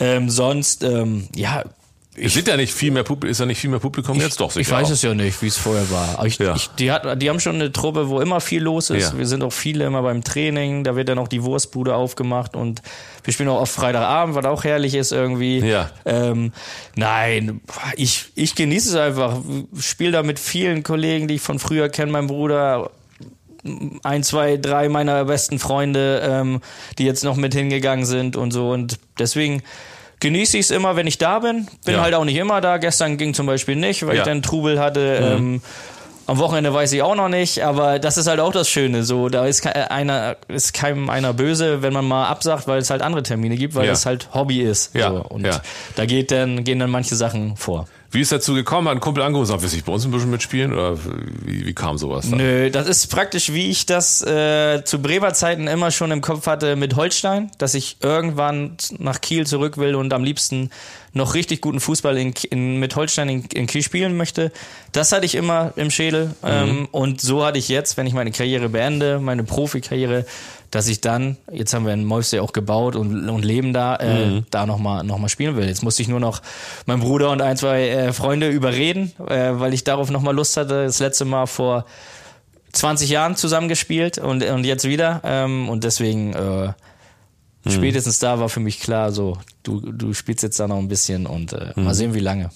ähm, 0.00 0.28
sonst, 0.28 0.82
ähm, 0.82 1.28
ja, 1.34 1.64
es 2.14 2.34
sind 2.34 2.46
ja 2.46 2.56
nicht 2.58 2.74
viel 2.74 2.90
mehr 2.90 3.04
Publikum, 3.04 3.30
ist 3.30 3.40
ja 3.40 3.46
nicht 3.46 3.58
viel 3.60 3.70
mehr 3.70 3.78
Publikum 3.78 4.20
jetzt 4.20 4.38
doch 4.38 4.48
ich 4.48 4.66
sicher 4.66 4.76
weiß 4.76 4.88
auch. 4.88 4.92
es 4.92 5.02
ja 5.02 5.14
nicht, 5.14 5.40
wie 5.40 5.46
es 5.46 5.56
vorher 5.56 5.90
war. 5.90 6.18
Aber 6.18 6.26
ich, 6.26 6.38
Ja. 6.38 6.54
ich, 6.54 6.68
die, 6.78 6.92
hat, 6.92 7.22
die 7.22 7.30
haben 7.30 7.40
schon 7.40 7.54
eine 7.54 7.72
Truppe, 7.72 8.10
wo 8.10 8.20
immer 8.20 8.40
viel 8.42 8.62
los 8.62 8.90
ist. 8.90 9.12
Ja. 9.12 9.18
Wir 9.18 9.26
sind 9.26 9.42
auch 9.42 9.52
viele 9.52 9.86
immer 9.86 10.02
beim 10.02 10.22
Training. 10.22 10.84
Da 10.84 10.94
wird 10.94 11.08
dann 11.08 11.18
auch 11.18 11.28
die 11.28 11.42
Wurstbude 11.42 11.94
aufgemacht 11.94 12.54
und 12.54 12.82
wir 13.24 13.32
spielen 13.32 13.48
auch 13.48 13.60
oft 13.62 13.72
Freitagabend, 13.72 14.34
was 14.34 14.44
auch 14.44 14.64
herrlich 14.64 14.94
ist 14.94 15.12
irgendwie. 15.12 15.60
Ja. 15.60 15.90
Ähm, 16.04 16.52
nein, 16.96 17.60
ich, 17.96 18.26
ich 18.34 18.54
genieße 18.54 18.90
es 18.90 18.94
einfach. 18.96 19.38
Spiele 19.80 20.12
da 20.12 20.22
mit 20.22 20.38
vielen 20.38 20.82
Kollegen, 20.82 21.28
die 21.28 21.36
ich 21.36 21.40
von 21.42 21.58
früher 21.58 21.88
kenne, 21.88 22.12
mein 22.12 22.26
Bruder. 22.26 22.90
ein, 24.02 24.22
zwei, 24.22 24.56
drei 24.56 24.88
meiner 24.88 25.24
besten 25.24 25.58
Freunde, 25.58 26.20
ähm, 26.28 26.60
die 26.98 27.04
jetzt 27.04 27.22
noch 27.24 27.36
mit 27.36 27.54
hingegangen 27.54 28.04
sind 28.04 28.36
und 28.36 28.50
so. 28.50 28.70
Und 28.70 28.98
deswegen 29.18 29.62
genieße 30.22 30.56
ich 30.56 30.66
es 30.66 30.70
immer, 30.70 30.96
wenn 30.96 31.06
ich 31.06 31.18
da 31.18 31.40
bin. 31.40 31.68
Bin 31.84 31.94
Ja. 31.96 32.00
halt 32.02 32.14
auch 32.14 32.24
nicht 32.24 32.36
immer 32.36 32.60
da. 32.60 32.78
Gestern 32.78 33.18
ging 33.18 33.34
zum 33.34 33.46
Beispiel 33.46 33.76
nicht, 33.76 34.06
weil 34.06 34.14
Ja. 34.16 34.22
ich 34.22 34.26
dann 34.26 34.40
Trubel 34.42 34.80
hatte. 34.80 35.18
Ähm, 35.20 35.60
am 36.28 36.38
Wochenende 36.38 36.72
weiß 36.72 36.92
ich 36.92 37.02
auch 37.02 37.16
noch 37.16 37.28
nicht, 37.28 37.62
aber 37.64 37.98
das 37.98 38.16
ist 38.16 38.28
halt 38.28 38.38
auch 38.38 38.52
das 38.52 38.68
Schöne. 38.70 39.02
So, 39.02 39.28
da 39.28 39.44
ist 39.46 39.62
ke- 39.62 39.90
einer, 39.90 40.36
ist 40.46 40.72
keinem 40.72 41.10
einer 41.10 41.32
böse, 41.34 41.82
wenn 41.82 41.92
man 41.92 42.06
mal 42.06 42.26
absagt, 42.28 42.68
weil 42.68 42.78
es 42.78 42.90
halt 42.90 43.02
andere 43.02 43.24
Termine 43.24 43.56
gibt, 43.56 43.74
weil 43.74 43.86
Ja. 43.86 43.92
es 43.92 44.06
halt 44.06 44.28
Hobby 44.32 44.60
ist. 44.62 44.94
Ja, 44.94 45.10
So. 45.10 45.16
Und 45.28 45.46
da 45.96 46.06
geht 46.06 46.30
dann, 46.30 46.62
gehen 46.64 46.78
dann 46.78 46.90
manche 46.90 47.16
Sachen 47.16 47.56
vor. 47.56 47.86
Wie 48.12 48.20
ist 48.20 48.30
dazu 48.30 48.52
gekommen? 48.52 48.88
Hat 48.88 48.96
ein 48.96 49.00
Kumpel 49.00 49.22
angerufen 49.22 49.50
und 49.50 49.60
sagt, 49.60 49.62
willst 49.62 49.74
du 49.74 49.82
bei 49.82 49.92
uns 49.92 50.04
ein 50.04 50.10
bisschen 50.10 50.30
mitspielen? 50.30 50.74
Oder 50.74 50.98
wie, 51.44 51.64
wie 51.64 51.72
kam 51.72 51.96
sowas 51.96 52.28
dann? 52.28 52.38
Nö, 52.38 52.70
das 52.70 52.86
ist 52.86 53.06
praktisch, 53.06 53.54
wie 53.54 53.70
ich 53.70 53.86
das 53.86 54.20
äh, 54.20 54.84
zu 54.84 55.00
Bremer 55.00 55.32
Zeiten 55.32 55.66
immer 55.66 55.90
schon 55.90 56.10
im 56.10 56.20
Kopf 56.20 56.46
hatte 56.46 56.76
mit 56.76 56.94
Holstein, 56.94 57.50
dass 57.56 57.72
ich 57.72 57.96
irgendwann 58.02 58.76
nach 58.98 59.22
Kiel 59.22 59.46
zurück 59.46 59.78
will 59.78 59.94
und 59.94 60.12
am 60.12 60.24
liebsten 60.24 60.68
noch 61.14 61.34
richtig 61.34 61.62
guten 61.62 61.80
Fußball 61.80 62.16
in, 62.18 62.34
in, 62.50 62.78
mit 62.78 62.96
Holstein 62.96 63.30
in, 63.30 63.44
in 63.52 63.66
Kiel 63.66 63.82
spielen 63.82 64.16
möchte. 64.16 64.52
Das 64.92 65.12
hatte 65.12 65.24
ich 65.24 65.34
immer 65.34 65.72
im 65.76 65.90
Schädel. 65.90 66.34
Ähm, 66.44 66.88
und 66.90 67.22
so 67.22 67.44
hatte 67.44 67.58
ich 67.58 67.68
jetzt, 67.68 67.96
wenn 67.96 68.06
ich 68.06 68.12
meine 68.12 68.30
Karriere 68.30 68.68
beende, 68.68 69.20
meine 69.20 69.42
Profikarriere, 69.42 70.26
dass 70.72 70.88
ich 70.88 71.02
dann, 71.02 71.36
jetzt 71.52 71.74
haben 71.74 71.84
wir 71.84 71.92
in 71.92 72.04
Mäusee 72.04 72.40
auch 72.40 72.54
gebaut 72.54 72.96
und, 72.96 73.28
und 73.28 73.44
leben 73.44 73.74
da, 73.74 73.96
äh, 73.96 74.42
da 74.50 74.64
nochmal 74.64 75.04
noch 75.04 75.18
mal 75.18 75.28
spielen 75.28 75.54
will. 75.54 75.68
Jetzt 75.68 75.82
musste 75.82 76.00
ich 76.00 76.08
nur 76.08 76.18
noch 76.18 76.40
meinen 76.86 77.00
Bruder 77.00 77.30
und 77.30 77.42
ein, 77.42 77.58
zwei 77.58 77.88
äh, 77.88 78.12
Freunde 78.14 78.48
überreden, 78.48 79.12
äh, 79.28 79.50
weil 79.52 79.74
ich 79.74 79.84
darauf 79.84 80.10
nochmal 80.10 80.34
Lust 80.34 80.56
hatte. 80.56 80.84
Das 80.84 80.98
letzte 80.98 81.26
Mal 81.26 81.44
vor 81.46 81.84
20 82.72 83.10
Jahren 83.10 83.36
zusammengespielt 83.36 84.16
und, 84.16 84.42
und 84.42 84.64
jetzt 84.64 84.88
wieder. 84.88 85.20
Ähm, 85.24 85.68
und 85.68 85.84
deswegen 85.84 86.32
äh, 86.32 86.72
spätestens 87.68 88.18
da 88.18 88.40
war 88.40 88.48
für 88.48 88.60
mich 88.60 88.80
klar, 88.80 89.12
so, 89.12 89.36
du, 89.64 89.78
du 89.78 90.14
spielst 90.14 90.42
jetzt 90.42 90.58
da 90.58 90.66
noch 90.68 90.78
ein 90.78 90.88
bisschen 90.88 91.26
und 91.26 91.52
äh, 91.52 91.72
mal 91.76 91.94
sehen, 91.94 92.14
wie 92.14 92.20
lange. 92.20 92.50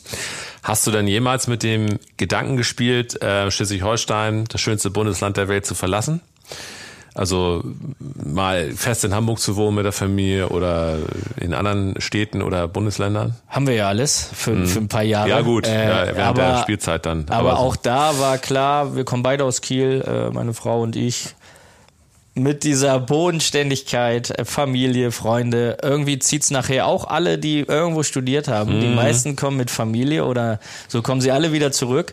Hast 0.62 0.86
du 0.86 0.90
denn 0.90 1.06
jemals 1.06 1.48
mit 1.48 1.62
dem 1.62 1.98
Gedanken 2.16 2.56
gespielt, 2.56 3.20
äh, 3.20 3.50
Schleswig-Holstein, 3.50 4.46
das 4.48 4.62
schönste 4.62 4.88
Bundesland 4.88 5.36
der 5.36 5.48
Welt, 5.48 5.66
zu 5.66 5.74
verlassen? 5.74 6.22
Also 7.16 7.64
mal 8.24 8.72
fest 8.72 9.04
in 9.04 9.14
Hamburg 9.14 9.38
zu 9.40 9.56
wohnen 9.56 9.76
mit 9.76 9.84
der 9.86 9.92
Familie 9.92 10.50
oder 10.50 10.98
in 11.40 11.54
anderen 11.54 11.98
Städten 11.98 12.42
oder 12.42 12.68
Bundesländern? 12.68 13.34
Haben 13.48 13.66
wir 13.66 13.74
ja 13.74 13.88
alles 13.88 14.28
für, 14.34 14.66
für 14.66 14.80
ein 14.80 14.88
paar 14.88 15.02
Jahre. 15.02 15.26
Mhm. 15.28 15.30
Ja 15.30 15.40
gut, 15.40 15.66
Äh, 15.66 15.88
ja, 15.88 16.04
während 16.14 16.18
aber, 16.20 16.42
der 16.42 16.58
Spielzeit 16.62 17.06
dann. 17.06 17.24
Aber, 17.30 17.52
so- 17.52 17.56
auch 17.56 17.76
da 17.76 18.18
war 18.18 18.36
klar, 18.36 18.96
wir 18.96 19.04
kommen 19.04 19.22
beide 19.22 19.44
aus 19.44 19.62
Kiel, 19.62 20.04
äh, 20.06 20.30
meine 20.30 20.52
Frau 20.52 20.82
und 20.82 20.94
ich. 20.94 21.34
Mit 22.38 22.64
dieser 22.64 23.00
Bodenständigkeit, 23.00 24.38
äh, 24.38 24.44
Familie, 24.44 25.10
Freunde, 25.10 25.78
irgendwie 25.82 26.18
zieht's 26.18 26.50
nachher 26.50 26.86
auch 26.86 27.06
alle, 27.08 27.38
die 27.38 27.60
irgendwo 27.60 28.02
studiert 28.02 28.46
haben. 28.48 28.76
Mhm. 28.76 28.80
Die 28.82 28.88
meisten 28.94 29.36
kommen 29.36 29.56
mit 29.56 29.70
Familie 29.70 30.26
oder 30.26 30.60
so 30.86 31.00
kommen 31.00 31.22
sie 31.22 31.30
alle 31.32 31.52
wieder 31.52 31.72
zurück. 31.72 32.12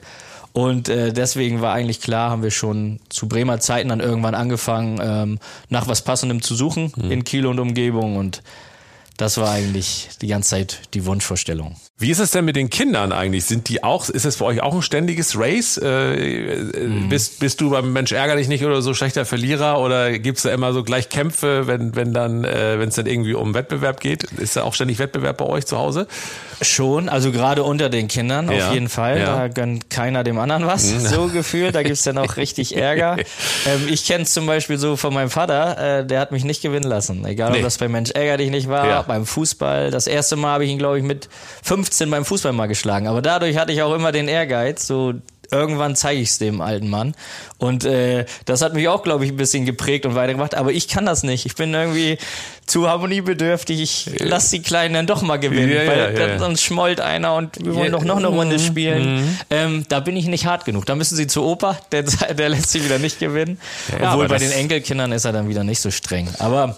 Und 0.53 0.87
äh, 0.87 1.11
deswegen 1.11 1.61
war 1.61 1.73
eigentlich 1.73 1.99
klar, 1.99 2.29
haben 2.29 2.43
wir 2.43 2.51
schon 2.51 2.99
zu 3.09 3.27
Bremer 3.27 3.59
Zeiten 3.59 3.89
dann 3.89 3.99
irgendwann 3.99 4.35
angefangen, 4.35 4.99
ähm, 5.01 5.39
nach 5.69 5.87
was 5.87 6.03
Passendem 6.03 6.41
zu 6.41 6.55
suchen 6.55 6.93
Mhm. 6.95 7.11
in 7.11 7.23
Kiel 7.23 7.47
und 7.47 7.59
Umgebung. 7.59 8.17
Und 8.17 8.43
das 9.17 9.37
war 9.37 9.51
eigentlich 9.51 10.09
die 10.21 10.27
ganze 10.27 10.51
Zeit 10.51 10.81
die 10.93 11.05
Wunschvorstellung. 11.05 11.75
Wie 11.95 12.09
ist 12.09 12.17
es 12.19 12.31
denn 12.31 12.43
mit 12.43 12.55
den 12.55 12.71
Kindern 12.71 13.11
eigentlich? 13.11 13.45
Sind 13.45 13.69
die 13.69 13.83
auch, 13.83 14.09
ist 14.09 14.25
es 14.25 14.37
für 14.37 14.45
euch 14.45 14.61
auch 14.63 14.73
ein 14.73 14.81
ständiges 14.81 15.37
Race? 15.37 15.77
Äh, 15.77 16.55
äh, 16.55 16.87
Mhm. 16.87 17.07
bist, 17.07 17.39
bist 17.39 17.61
du 17.61 17.69
beim 17.69 17.93
Mensch 17.93 18.11
ärger 18.11 18.35
dich 18.35 18.47
nicht 18.47 18.65
oder 18.65 18.81
so 18.81 18.95
schlechter 18.95 19.25
Verlierer 19.25 19.79
oder 19.79 20.17
gibt's 20.17 20.41
da 20.41 20.51
immer 20.51 20.73
so 20.73 20.83
gleich 20.83 21.09
Kämpfe, 21.09 21.67
wenn, 21.67 21.95
wenn 21.95 22.11
dann, 22.11 22.45
äh, 22.45 22.79
wenn 22.79 22.89
es 22.89 22.95
dann 22.95 23.05
irgendwie 23.05 23.35
um 23.35 23.53
Wettbewerb 23.53 23.99
geht? 23.99 24.23
Ist 24.23 24.55
da 24.55 24.63
auch 24.63 24.73
ständig 24.73 24.97
Wettbewerb 24.97 25.37
bei 25.37 25.45
euch 25.45 25.67
zu 25.67 25.77
Hause? 25.77 26.07
Schon, 26.63 27.09
also 27.09 27.31
gerade 27.31 27.61
unter 27.63 27.89
den 27.89 28.07
Kindern 28.07 28.49
Ja, 28.51 28.67
auf 28.69 28.73
jeden 28.73 28.89
Fall. 28.89 29.19
ja. 29.19 29.25
Da 29.37 29.47
gönnt 29.49 29.89
keiner 29.91 30.23
dem 30.23 30.39
anderen 30.39 30.65
was, 30.65 30.89
so 31.09 31.27
gefühlt. 31.27 31.75
Da 31.75 31.83
gibt's 31.83 32.03
dann 32.03 32.17
auch 32.17 32.37
richtig 32.37 32.75
Ärger. 32.75 33.17
ähm, 33.67 33.87
ich 33.87 34.05
kenne 34.05 34.23
es 34.23 34.33
zum 34.33 34.47
Beispiel 34.47 34.77
so 34.79 34.95
von 34.95 35.13
meinem 35.13 35.29
Vater, 35.29 35.99
äh, 35.99 36.05
der 36.07 36.19
hat 36.21 36.31
mich 36.31 36.43
nicht 36.43 36.63
gewinnen 36.63 36.89
lassen. 36.89 37.23
Egal, 37.25 37.51
Nee. 37.51 37.57
ob 37.57 37.63
das 37.63 37.77
bei 37.77 37.87
Mensch 37.87 38.09
ärger 38.11 38.37
dich 38.37 38.49
nicht 38.49 38.67
war, 38.67 38.87
Ja. 38.87 39.01
beim 39.03 39.25
Fußball. 39.27 39.91
Das 39.91 40.07
erste 40.07 40.35
Mal 40.37 40.53
habe 40.53 40.65
ich 40.65 40.71
ihn, 40.71 40.79
glaube 40.79 40.97
ich, 40.97 41.03
mit 41.03 41.29
15 41.93 42.09
beim 42.09 42.25
Fußball 42.25 42.53
mal 42.53 42.67
geschlagen. 42.67 43.07
Aber 43.07 43.21
dadurch 43.21 43.57
hatte 43.57 43.71
ich 43.71 43.83
auch 43.83 43.93
immer 43.93 44.11
den 44.11 44.27
Ehrgeiz, 44.27 44.87
so 44.87 45.13
irgendwann 45.51 45.95
zeige 45.95 46.19
ich 46.19 46.29
es 46.29 46.37
dem 46.39 46.61
alten 46.61 46.89
Mann. 46.89 47.13
Und 47.59 47.85
äh, 47.85 48.25
das 48.45 48.63
hat 48.63 48.73
mich 48.73 48.87
auch, 48.87 49.03
glaube 49.03 49.25
ich, 49.25 49.31
ein 49.31 49.37
bisschen 49.37 49.65
geprägt 49.65 50.07
und 50.07 50.15
weitergemacht. 50.15 50.55
Aber 50.55 50.71
ich 50.71 50.87
kann 50.87 51.05
das 51.05 51.21
nicht. 51.21 51.45
Ich 51.45 51.53
bin 51.53 51.71
irgendwie 51.71 52.17
zu 52.65 52.89
harmoniebedürftig. 52.89 53.79
Ich 53.79 54.09
lass 54.19 54.49
die 54.49 54.63
Kleinen 54.63 54.95
dann 54.95 55.05
doch 55.05 55.21
mal 55.21 55.37
gewinnen. 55.37 55.69
Ja, 55.69 55.85
weil 55.85 56.17
ja, 56.17 56.27
ja. 56.27 56.39
sonst 56.39 56.63
schmollt 56.63 56.99
einer 56.99 57.35
und 57.35 57.63
wir 57.63 57.75
wollen 57.75 57.91
doch 57.91 58.03
noch 58.03 58.17
eine 58.17 58.27
Runde 58.27 58.57
mhm, 58.57 58.61
spielen. 58.61 59.39
Ähm, 59.51 59.85
da 59.89 59.99
bin 59.99 60.15
ich 60.15 60.25
nicht 60.25 60.47
hart 60.47 60.65
genug. 60.65 60.87
Da 60.87 60.95
müssen 60.95 61.15
sie 61.15 61.27
zu 61.27 61.43
Opa, 61.43 61.77
der, 61.91 62.03
der 62.33 62.49
lässt 62.49 62.71
sie 62.71 62.83
wieder 62.83 62.97
nicht 62.97 63.19
gewinnen. 63.19 63.59
Obwohl 64.01 64.27
bei 64.27 64.39
den 64.39 64.51
Enkelkindern 64.51 65.11
ist 65.11 65.25
er 65.25 65.33
dann 65.33 65.47
wieder 65.47 65.63
nicht 65.63 65.81
so 65.81 65.91
streng. 65.91 66.29
Aber 66.39 66.77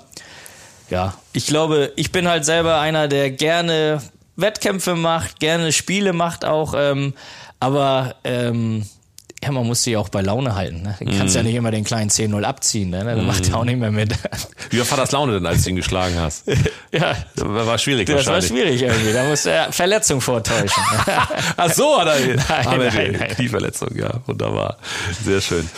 ja, 0.90 1.14
ich 1.32 1.48
glaube, 1.48 1.94
ich 1.96 2.12
bin 2.12 2.28
halt 2.28 2.44
selber 2.44 2.80
einer, 2.80 3.08
der 3.08 3.32
gerne 3.32 4.02
Wettkämpfe 4.36 4.96
macht, 4.96 5.40
gerne 5.40 5.72
Spiele 5.72 6.14
macht 6.14 6.46
auch, 6.46 6.74
ähm, 6.78 7.14
aber 7.60 8.16
ähm, 8.24 8.86
ja, 9.44 9.52
man 9.52 9.68
muss 9.68 9.84
sie 9.84 9.96
auch 9.96 10.10
bei 10.10 10.22
Laune 10.22 10.56
halten. 10.56 10.82
Ne? 10.82 10.96
Du 11.00 11.18
kannst 11.18 11.36
ja 11.36 11.42
Mhm. 11.42 11.48
nicht 11.48 11.56
immer 11.58 11.70
den 11.72 11.84
kleinen 11.84 12.10
10-0 12.10 12.44
abziehen, 12.44 12.90
ne? 12.90 13.04
dann 13.04 13.26
macht 13.28 13.48
er 13.50 13.58
auch 13.58 13.64
nicht 13.64 13.78
mehr 13.80 13.92
mit. 13.92 14.12
Wie 14.72 14.80
war 14.90 14.98
das 14.98 15.12
Laune 15.12 15.34
denn, 15.34 15.46
als 15.46 15.64
du 15.64 15.70
ihn 15.70 15.76
geschlagen 15.76 16.16
hast? 16.18 16.48
ja, 16.92 17.16
Das 17.36 17.46
war 17.46 17.78
schwierig 17.78 18.08
das 18.08 18.26
war 18.26 18.42
schwierig 18.42 18.82
irgendwie. 18.82 19.14
Da 19.14 19.24
muss 19.26 19.46
er 19.46 19.72
Verletzung 19.72 20.20
vortäuschen. 20.22 20.82
Ach 21.58 21.70
so, 21.72 22.00
hat 22.00 22.08
er, 22.08 22.20
Nein, 22.36 22.48
hat 22.48 22.66
er 22.66 22.78
nein, 22.78 23.12
die 23.14 23.18
nein. 23.20 23.30
Knieverletzung, 23.30 23.96
ja, 23.96 24.20
wunderbar. 24.26 24.78
Sehr 25.24 25.42
schön. 25.42 25.70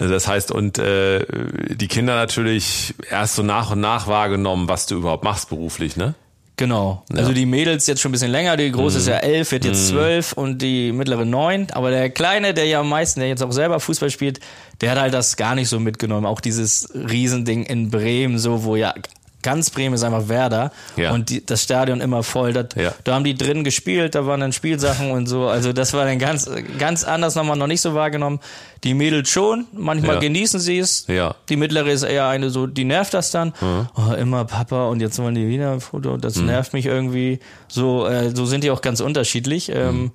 Also 0.00 0.14
Das 0.14 0.26
heißt, 0.26 0.50
und 0.50 0.78
äh, 0.78 1.26
die 1.74 1.88
Kinder 1.88 2.14
natürlich 2.14 2.94
erst 3.10 3.34
so 3.34 3.42
nach 3.42 3.72
und 3.72 3.80
nach 3.80 4.06
wahrgenommen, 4.06 4.68
was 4.68 4.86
du 4.86 4.96
überhaupt 4.96 5.22
machst 5.24 5.50
beruflich, 5.50 5.96
ne? 5.96 6.14
Genau. 6.62 7.02
Also 7.12 7.32
die 7.32 7.44
Mädels 7.44 7.88
jetzt 7.88 8.00
schon 8.00 8.10
ein 8.10 8.12
bisschen 8.12 8.30
länger. 8.30 8.56
Die 8.56 8.70
große 8.70 8.98
ist 8.98 9.08
ja 9.08 9.16
elf, 9.16 9.50
wird 9.50 9.64
jetzt 9.64 9.88
zwölf 9.88 10.32
und 10.32 10.62
die 10.62 10.92
mittlere 10.92 11.24
neun. 11.24 11.66
Aber 11.72 11.90
der 11.90 12.08
Kleine, 12.08 12.54
der 12.54 12.66
ja 12.66 12.78
am 12.78 12.88
meisten, 12.88 13.18
der 13.18 13.28
jetzt 13.28 13.42
auch 13.42 13.50
selber 13.50 13.80
Fußball 13.80 14.10
spielt, 14.10 14.38
der 14.80 14.92
hat 14.92 15.00
halt 15.00 15.12
das 15.12 15.36
gar 15.36 15.56
nicht 15.56 15.68
so 15.68 15.80
mitgenommen. 15.80 16.24
Auch 16.24 16.40
dieses 16.40 16.88
Riesending 16.94 17.64
in 17.64 17.90
Bremen, 17.90 18.38
so 18.38 18.62
wo 18.62 18.76
ja 18.76 18.94
ganz 19.42 19.70
Bremen 19.70 19.94
ist 19.94 20.02
einfach 20.04 20.28
Werder 20.28 20.72
Ja. 20.96 21.12
und 21.12 21.30
die, 21.30 21.44
das 21.44 21.62
Stadion 21.62 22.00
immer 22.00 22.22
voll. 22.22 22.52
Das, 22.52 22.66
Ja. 22.76 22.92
Da 23.04 23.14
haben 23.14 23.24
die 23.24 23.34
drin 23.34 23.64
gespielt, 23.64 24.14
da 24.14 24.26
waren 24.26 24.40
dann 24.40 24.52
Spielsachen 24.52 25.10
und 25.10 25.26
so. 25.26 25.46
Also 25.48 25.72
das 25.72 25.92
war 25.92 26.04
dann 26.04 26.18
ganz, 26.18 26.48
ganz 26.78 27.04
anders 27.04 27.34
nochmal 27.34 27.56
noch 27.56 27.66
nicht 27.66 27.80
so 27.80 27.94
wahrgenommen. 27.94 28.40
Die 28.84 28.94
Mädels 28.94 29.28
schon, 29.28 29.66
manchmal 29.72 30.14
Ja. 30.16 30.20
genießen 30.20 30.58
sie 30.60 30.78
es. 30.78 31.06
Ja. 31.08 31.30
Mhm. 31.30 31.34
Die 31.48 31.56
mittlere 31.56 31.88
ist 31.90 32.02
eher 32.02 32.26
eine 32.28 32.50
so, 32.50 32.66
die 32.66 32.84
nervt 32.84 33.14
das 33.14 33.30
dann. 33.30 33.52
Oh, 33.62 34.12
immer 34.14 34.44
Papa 34.44 34.86
und 34.88 35.00
jetzt 35.00 35.18
wollen 35.18 35.34
die 35.34 35.48
wieder 35.48 35.72
ein 35.72 35.80
Foto. 35.80 36.16
Das 36.16 36.36
nervt 36.36 36.72
mich 36.72 36.86
irgendwie. 36.86 37.38
So, 37.68 38.06
äh, 38.06 38.34
so 38.34 38.46
sind 38.46 38.64
die 38.64 38.70
auch 38.70 38.80
ganz 38.82 39.00
unterschiedlich. 39.00 39.68
Ähm, 39.68 39.92
Mhm. 40.02 40.10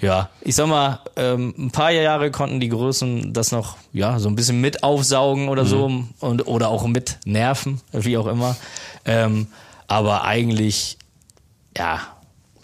Ja, 0.00 0.28
ich 0.42 0.54
sag 0.54 0.66
mal, 0.66 1.00
ähm, 1.16 1.54
ein 1.58 1.70
paar 1.70 1.90
Jahre 1.90 2.30
konnten 2.30 2.60
die 2.60 2.68
Größen 2.68 3.32
das 3.32 3.52
noch, 3.52 3.76
ja, 3.92 4.18
so 4.18 4.28
ein 4.28 4.36
bisschen 4.36 4.60
mit 4.60 4.82
aufsaugen 4.82 5.48
oder 5.48 5.64
so 5.64 5.88
Mhm. 5.88 6.08
und 6.20 6.46
oder 6.46 6.68
auch 6.68 6.86
mit 6.86 7.18
nerven, 7.24 7.80
wie 7.92 8.16
auch 8.18 8.26
immer. 8.26 8.56
Ähm, 9.04 9.46
aber 9.86 10.24
eigentlich, 10.24 10.98
ja, 11.76 12.00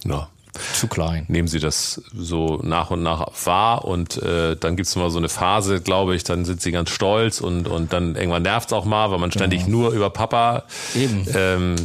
Ja. 0.04 0.28
zu 0.74 0.88
klein. 0.88 1.24
Nehmen 1.28 1.48
sie 1.48 1.60
das 1.60 2.02
so 2.14 2.58
nach 2.62 2.90
und 2.90 3.02
nach 3.02 3.28
wahr 3.44 3.84
und 3.84 4.16
äh, 4.22 4.56
dann 4.56 4.74
gibt's 4.76 4.96
mal 4.96 5.08
so 5.10 5.18
eine 5.18 5.28
Phase, 5.28 5.80
glaube 5.80 6.16
ich, 6.16 6.24
dann 6.24 6.44
sind 6.44 6.60
sie 6.60 6.72
ganz 6.72 6.90
stolz 6.90 7.40
und, 7.40 7.68
und 7.68 7.92
dann 7.92 8.16
irgendwann 8.16 8.42
nervt's 8.42 8.72
auch 8.72 8.84
mal, 8.84 9.10
weil 9.10 9.18
man 9.18 9.30
ständig 9.30 9.66
nur 9.68 9.92
über 9.92 10.10
Papa 10.10 10.64
Eben. 10.94 11.24
ähm, 11.34 11.76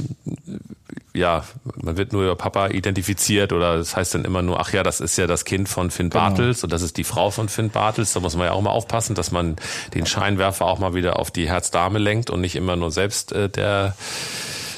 ja, 1.13 1.43
man 1.75 1.97
wird 1.97 2.13
nur 2.13 2.23
über 2.23 2.35
Papa 2.35 2.67
identifiziert 2.67 3.53
oder 3.53 3.77
das 3.77 3.95
heißt 3.95 4.15
dann 4.15 4.25
immer 4.25 4.41
nur, 4.41 4.59
ach 4.59 4.73
ja, 4.73 4.83
das 4.83 4.99
ist 4.99 5.17
ja 5.17 5.27
das 5.27 5.45
Kind 5.45 5.69
von 5.69 5.91
Finn 5.91 6.09
Bartels 6.09 6.63
und 6.63 6.73
das 6.73 6.81
ist 6.81 6.97
die 6.97 7.03
Frau 7.03 7.31
von 7.31 7.49
Finn 7.49 7.69
Bartels. 7.69 8.13
Da 8.13 8.19
muss 8.19 8.35
man 8.35 8.47
ja 8.47 8.51
auch 8.51 8.61
mal 8.61 8.71
aufpassen, 8.71 9.15
dass 9.15 9.31
man 9.31 9.55
den 9.93 10.05
Scheinwerfer 10.05 10.65
auch 10.65 10.79
mal 10.79 10.93
wieder 10.93 11.19
auf 11.19 11.31
die 11.31 11.47
Herzdame 11.47 11.99
lenkt 11.99 12.29
und 12.29 12.41
nicht 12.41 12.55
immer 12.55 12.75
nur 12.75 12.91
selbst 12.91 13.31
äh, 13.31 13.49
der 13.49 13.95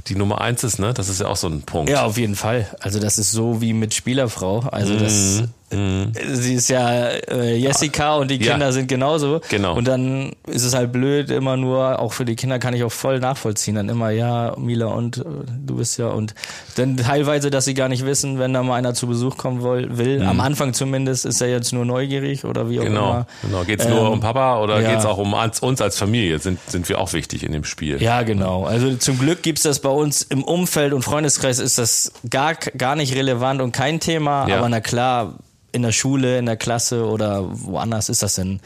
die 0.08 0.16
Nummer 0.16 0.40
eins 0.42 0.64
ist, 0.64 0.80
ne? 0.80 0.94
Das 0.94 1.10
ist 1.10 1.20
ja 1.20 1.28
auch 1.28 1.36
so 1.36 1.48
ein 1.48 1.64
Punkt. 1.64 1.90
Ja, 1.90 2.06
auf 2.06 2.18
jeden 2.18 2.36
Fall. 2.36 2.68
Also 2.80 3.00
das 3.00 3.18
ist 3.18 3.32
so 3.32 3.62
wie 3.62 3.74
mit 3.74 3.94
Spielerfrau. 3.94 4.60
Also 4.60 4.98
das 4.98 5.44
sie 5.70 6.54
ist 6.54 6.70
ja 6.70 7.08
äh, 7.10 7.56
Jessica 7.58 8.16
und 8.16 8.32
die 8.32 8.42
Ja. 8.42 8.52
Kinder 8.54 8.72
sind 8.72 8.88
genauso. 8.88 9.42
Genau. 9.50 9.76
Und 9.76 9.86
dann 9.88 10.32
ist 10.48 10.64
es 10.64 10.74
halt 10.74 10.94
blöd, 10.94 11.30
immer 11.30 11.58
nur, 11.58 12.00
auch 12.00 12.14
für 12.14 12.24
die 12.24 12.36
Kinder 12.36 12.58
kann 12.60 12.74
ich 12.74 12.84
auch 12.84 12.92
voll 12.92 13.20
nachvollziehen. 13.20 13.76
Dann 13.76 13.90
immer, 13.90 14.10
ja, 14.12 14.54
Mila 14.58 14.86
und 14.88 15.18
äh, 15.18 15.24
du 15.66 15.76
bist 15.76 15.98
ja 15.98 16.08
und 16.08 16.34
dann 16.76 16.96
teilweise, 16.98 17.50
dass 17.50 17.66
sie 17.66 17.74
gar 17.74 17.90
nicht 17.90 18.06
wissen, 18.06 18.40
wenn 18.40 18.54
da 18.54 18.64
mal 18.64 18.76
einer 18.76 18.94
zu 18.94 19.08
Besuch 19.08 19.36
kommen 19.38 19.62
will. 19.62 19.98
will. 19.98 20.22
Am 20.24 20.40
Anfang 20.40 20.74
zumindest 20.74 21.26
ist 21.26 21.42
er 21.42 21.50
jetzt 21.50 21.74
nur 21.74 21.84
neugierig 21.86 22.46
oder 22.46 22.70
wie 22.70 22.80
auch 22.80 22.84
Mhm. 22.84 22.88
Genau, 22.88 23.10
immer. 23.12 23.28
genau. 23.42 23.64
Geht's 23.66 23.88
nur 23.88 24.00
Ähm, 24.08 24.12
um 24.14 24.20
Papa 24.22 24.62
oder 24.62 24.80
ja. 24.80 24.92
geht's 24.92 25.06
auch 25.06 25.18
um 25.18 25.34
uns 25.34 25.60
uns 25.60 25.82
als 25.82 25.98
Familie? 25.98 26.40
Sind, 26.40 26.60
sind 26.70 26.88
wir 26.88 27.00
auch 27.00 27.12
wichtig 27.14 27.44
in 27.44 27.52
dem 27.52 27.66
Spiel? 27.66 28.02
Ja, 28.02 28.24
genau. 28.24 28.64
Also 28.64 28.96
zum 28.96 29.20
Glück 29.20 29.44
gibt's 29.44 29.64
das 29.64 29.80
bei 29.80 29.90
uns 29.90 30.22
im 30.22 30.44
Umfeld 30.46 30.94
und 30.94 31.02
Freundeskreis 31.04 31.60
ist 31.60 31.78
das 31.78 32.14
gar, 32.30 32.56
gar 32.56 32.96
nicht 32.96 33.14
relevant 33.16 33.62
und 33.62 33.74
kein 33.74 34.00
Thema. 34.00 34.48
Ja. 34.48 34.58
Aber 34.60 34.70
na 34.70 34.80
klar, 34.80 35.34
in 35.78 35.84
der 35.84 35.94
Schule, 35.94 36.38
in 36.38 36.46
der 36.46 36.58
Klasse 36.58 37.06
oder 37.06 37.46
woanders 37.48 38.10
ist 38.10 38.22
das 38.22 38.36
denn, 38.36 38.60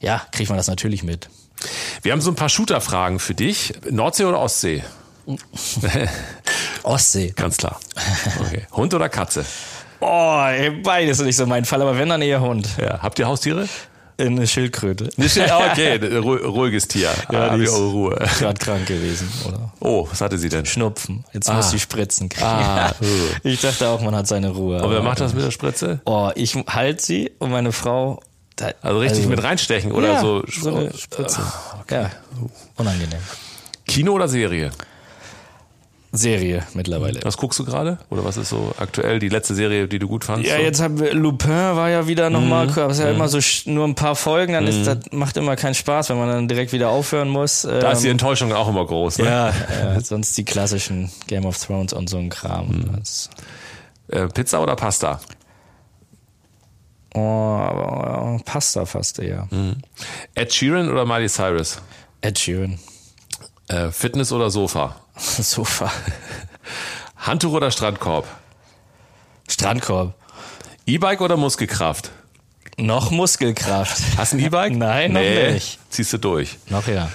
ja, 0.00 0.22
kriegt 0.30 0.48
man 0.48 0.56
das 0.56 0.68
natürlich 0.68 1.02
mit. 1.02 1.28
Wir 2.02 2.12
haben 2.12 2.20
so 2.20 2.30
ein 2.30 2.36
paar 2.36 2.48
Shooter-Fragen 2.48 3.18
für 3.18 3.34
dich. 3.34 3.74
Nordsee 3.90 4.24
oder 4.24 4.38
Ostsee? 4.38 4.84
Ostsee. 6.84 7.32
Ganz 7.34 7.56
klar. 7.56 7.80
Okay. 8.40 8.66
Hund 8.72 8.94
oder 8.94 9.08
Katze? 9.08 9.44
Oh, 10.00 10.44
ey, 10.46 10.70
beides 10.70 11.18
ist 11.18 11.26
nicht 11.26 11.36
so 11.36 11.46
mein 11.46 11.64
Fall, 11.64 11.82
aber 11.82 11.98
wenn 11.98 12.08
dann 12.08 12.22
eher 12.22 12.40
Hund. 12.40 12.68
Ja. 12.80 13.02
Habt 13.02 13.18
ihr 13.18 13.26
Haustiere? 13.26 13.68
Eine 14.18 14.46
Schildkröte. 14.46 15.10
Ah, 15.50 15.70
okay, 15.70 15.94
ru- 15.96 16.44
ruhiges 16.44 16.88
Tier. 16.88 17.08
Ja, 17.08 17.14
die 17.30 17.36
habt 17.36 17.58
ihr 17.58 17.64
ist- 17.64 17.74
Ruhe. 17.76 18.18
Gerade 18.40 18.58
krank 18.58 18.86
gewesen, 18.86 19.30
oder? 19.46 19.72
Oh, 19.80 20.08
was 20.10 20.20
hatte 20.20 20.36
sie 20.38 20.48
denn? 20.48 20.66
Schnupfen. 20.66 21.24
Jetzt 21.32 21.52
muss 21.52 21.70
sie 21.70 21.78
Spritzen 21.78 22.28
kriegen. 22.28 22.44
Ah, 22.46 22.92
ich 23.44 23.60
dachte 23.60 23.88
auch, 23.88 24.00
man 24.00 24.14
hat 24.16 24.26
seine 24.26 24.50
Ruhe. 24.50 24.82
Und 24.82 24.90
wer 24.90 24.98
aber- 24.98 25.02
macht 25.08 25.20
das 25.20 25.34
mit 25.34 25.44
der 25.44 25.50
Spritze? 25.52 26.00
Oh, 26.04 26.30
ich 26.34 26.56
halt 26.68 27.00
sie 27.00 27.30
und 27.38 27.50
meine 27.50 27.70
Frau. 27.72 28.20
Also 28.82 28.98
richtig 28.98 29.26
mit 29.28 29.40
reinstechen 29.40 29.92
oder 29.92 30.14
ja, 30.14 30.20
so? 30.20 30.42
so 30.48 30.74
eine 30.74 30.92
Spritze. 30.96 31.40
Ja, 31.88 32.10
unangenehm. 32.76 33.20
Kino 33.86 34.12
oder 34.14 34.26
Serie? 34.26 34.72
Serie 36.10 36.62
mittlerweile. 36.74 37.20
Was 37.22 37.36
guckst 37.36 37.58
du 37.58 37.64
gerade? 37.64 37.98
Oder 38.08 38.24
was 38.24 38.36
ist 38.38 38.48
so 38.48 38.72
aktuell 38.78 39.18
die 39.18 39.28
letzte 39.28 39.54
Serie, 39.54 39.88
die 39.88 39.98
du 39.98 40.08
gut 40.08 40.24
fandst? 40.24 40.48
Ja, 40.48 40.56
so? 40.56 40.62
jetzt 40.62 40.80
haben 40.80 40.98
wir 40.98 41.12
Lupin 41.12 41.50
war 41.50 41.90
ja 41.90 42.06
wieder 42.06 42.30
nochmal, 42.30 42.66
Mhm. 42.66 42.72
aber 42.72 42.86
es 42.90 42.98
ist 42.98 43.04
ja 43.04 43.10
immer 43.10 43.28
so 43.28 43.38
nur 43.70 43.86
ein 43.86 43.94
paar 43.94 44.16
Folgen, 44.16 44.54
dann 44.54 44.66
ist 44.66 44.86
das 44.86 44.98
macht 45.12 45.36
immer 45.36 45.54
keinen 45.56 45.74
Spaß, 45.74 46.08
wenn 46.08 46.16
man 46.18 46.28
dann 46.28 46.48
direkt 46.48 46.72
wieder 46.72 46.88
aufhören 46.88 47.28
muss. 47.28 47.62
Da 47.62 47.92
ist 47.92 48.02
die 48.02 48.06
Ähm, 48.06 48.12
Enttäuschung 48.12 48.52
auch 48.54 48.68
immer 48.68 48.86
groß. 48.86 49.18
Ne? 49.18 49.24
ja, 49.26 49.48
ja, 49.82 50.00
sonst 50.02 50.36
die 50.38 50.44
klassischen 50.44 51.10
Game 51.26 51.44
of 51.44 51.58
Thrones 51.58 51.92
und 51.92 52.08
so 52.08 52.16
ein 52.16 52.30
Kram. 52.30 52.68
Mhm. 52.68 53.02
Äh, 54.08 54.28
Pizza 54.28 54.62
oder 54.62 54.76
Pasta? 54.76 55.20
oh, 57.14 57.20
aber 57.20 58.36
oh, 58.38 58.42
Pasta 58.44 58.86
fast 58.86 59.18
eher. 59.18 59.46
Mhm. 59.50 59.76
Ed 60.34 60.52
Sheeran 60.54 60.90
oder 60.90 61.04
Miley 61.04 61.28
Cyrus? 61.28 61.80
Ed 62.20 62.38
Sheeran. 62.38 62.78
Äh, 63.68 63.90
Fitness 63.90 64.32
oder 64.32 64.50
Sofa? 64.50 64.96
Sofa. 65.16 65.92
Handtuch 67.16 67.52
oder 67.52 67.70
Strandkorb? 67.70 68.26
Strandkorb. 69.48 70.14
E-Bike 70.86 71.20
oder 71.20 71.36
Muskelkraft? 71.36 72.10
Noch 72.78 73.10
Muskelkraft. 73.10 74.00
Hast 74.16 74.32
du 74.32 74.38
ein 74.38 74.44
E-Bike? 74.44 74.72
Nein, 74.76 75.12
noch 75.12 75.20
nee. 75.20 75.52
nicht. 75.52 75.78
Ziehst 75.90 76.12
du 76.12 76.18
durch. 76.18 76.58
Noch 76.68 76.86
ja. 76.86 77.10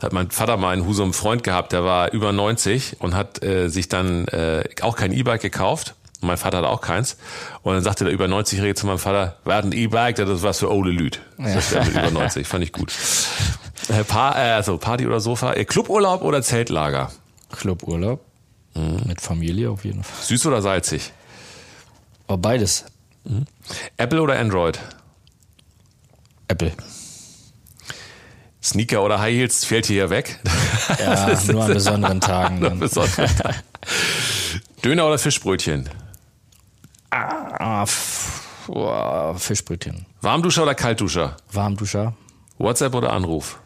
Hat 0.00 0.14
mein 0.14 0.30
Vater 0.30 0.56
mal 0.56 0.72
in 0.72 0.86
Husum 0.86 1.06
einen 1.06 1.12
Freund 1.12 1.44
gehabt, 1.44 1.72
der 1.72 1.84
war 1.84 2.10
über 2.12 2.32
90 2.32 2.96
und 3.00 3.14
hat 3.14 3.42
äh, 3.44 3.68
sich 3.68 3.88
dann 3.88 4.26
äh, 4.28 4.64
auch 4.80 4.96
kein 4.96 5.12
E-Bike 5.12 5.42
gekauft. 5.42 5.94
Und 6.22 6.28
mein 6.28 6.38
Vater 6.38 6.58
hat 6.58 6.64
auch 6.64 6.80
keins. 6.80 7.18
Und 7.62 7.74
dann 7.74 7.82
sagte 7.82 8.04
der 8.04 8.12
über 8.12 8.26
90-Jährige 8.26 8.74
zu 8.74 8.86
meinem 8.86 8.98
Vater, 8.98 9.36
wer 9.44 9.56
hat 9.56 9.64
ein 9.64 9.72
E-Bike? 9.72 10.16
Das 10.16 10.28
ist 10.28 10.42
was 10.42 10.60
für 10.60 10.72
Ole 10.72 10.92
Lüd. 10.92 11.20
Das 11.36 11.72
ja. 11.72 11.84
mit 11.84 11.94
über 11.94 12.10
90, 12.10 12.46
fand 12.46 12.64
ich 12.64 12.72
gut. 12.72 12.92
Äh, 13.90 14.04
pa 14.04 14.32
äh, 14.32 14.50
also 14.52 14.78
Party 14.78 15.06
oder 15.06 15.20
Sofa? 15.20 15.52
Äh, 15.54 15.64
Cluburlaub 15.64 16.22
oder 16.22 16.42
Zeltlager? 16.42 17.10
Cluburlaub. 17.52 18.20
Mhm. 18.74 19.02
Mit 19.06 19.20
Familie 19.20 19.70
auf 19.70 19.84
jeden 19.84 20.04
Fall. 20.04 20.24
Süß 20.24 20.46
oder 20.46 20.62
salzig? 20.62 21.12
Aber 22.28 22.38
beides. 22.38 22.84
Apple 23.96 24.22
oder 24.22 24.38
Android? 24.38 24.78
Apple. 26.48 26.72
Sneaker 28.62 29.02
oder 29.02 29.18
High 29.20 29.34
Heels 29.34 29.64
fällt 29.64 29.86
hier 29.86 30.10
weg. 30.10 30.38
Ja, 30.98 31.38
nur 31.52 31.64
an 31.64 31.72
besonderen 31.74 32.20
Tagen. 32.20 32.60
Nur 32.60 32.68
Dann. 32.70 32.78
besonders. 32.78 33.30
Döner 34.84 35.06
oder 35.06 35.18
Fischbrötchen? 35.18 35.88
Ah, 37.10 37.82
f- 37.82 38.42
oh, 38.68 39.34
Fischbrötchen. 39.34 40.06
Warmduscher 40.20 40.62
oder 40.62 40.74
Kaltduscher? 40.74 41.36
Warmduscher. 41.52 42.14
WhatsApp 42.58 42.94
oder 42.94 43.12
Anruf? 43.12 43.58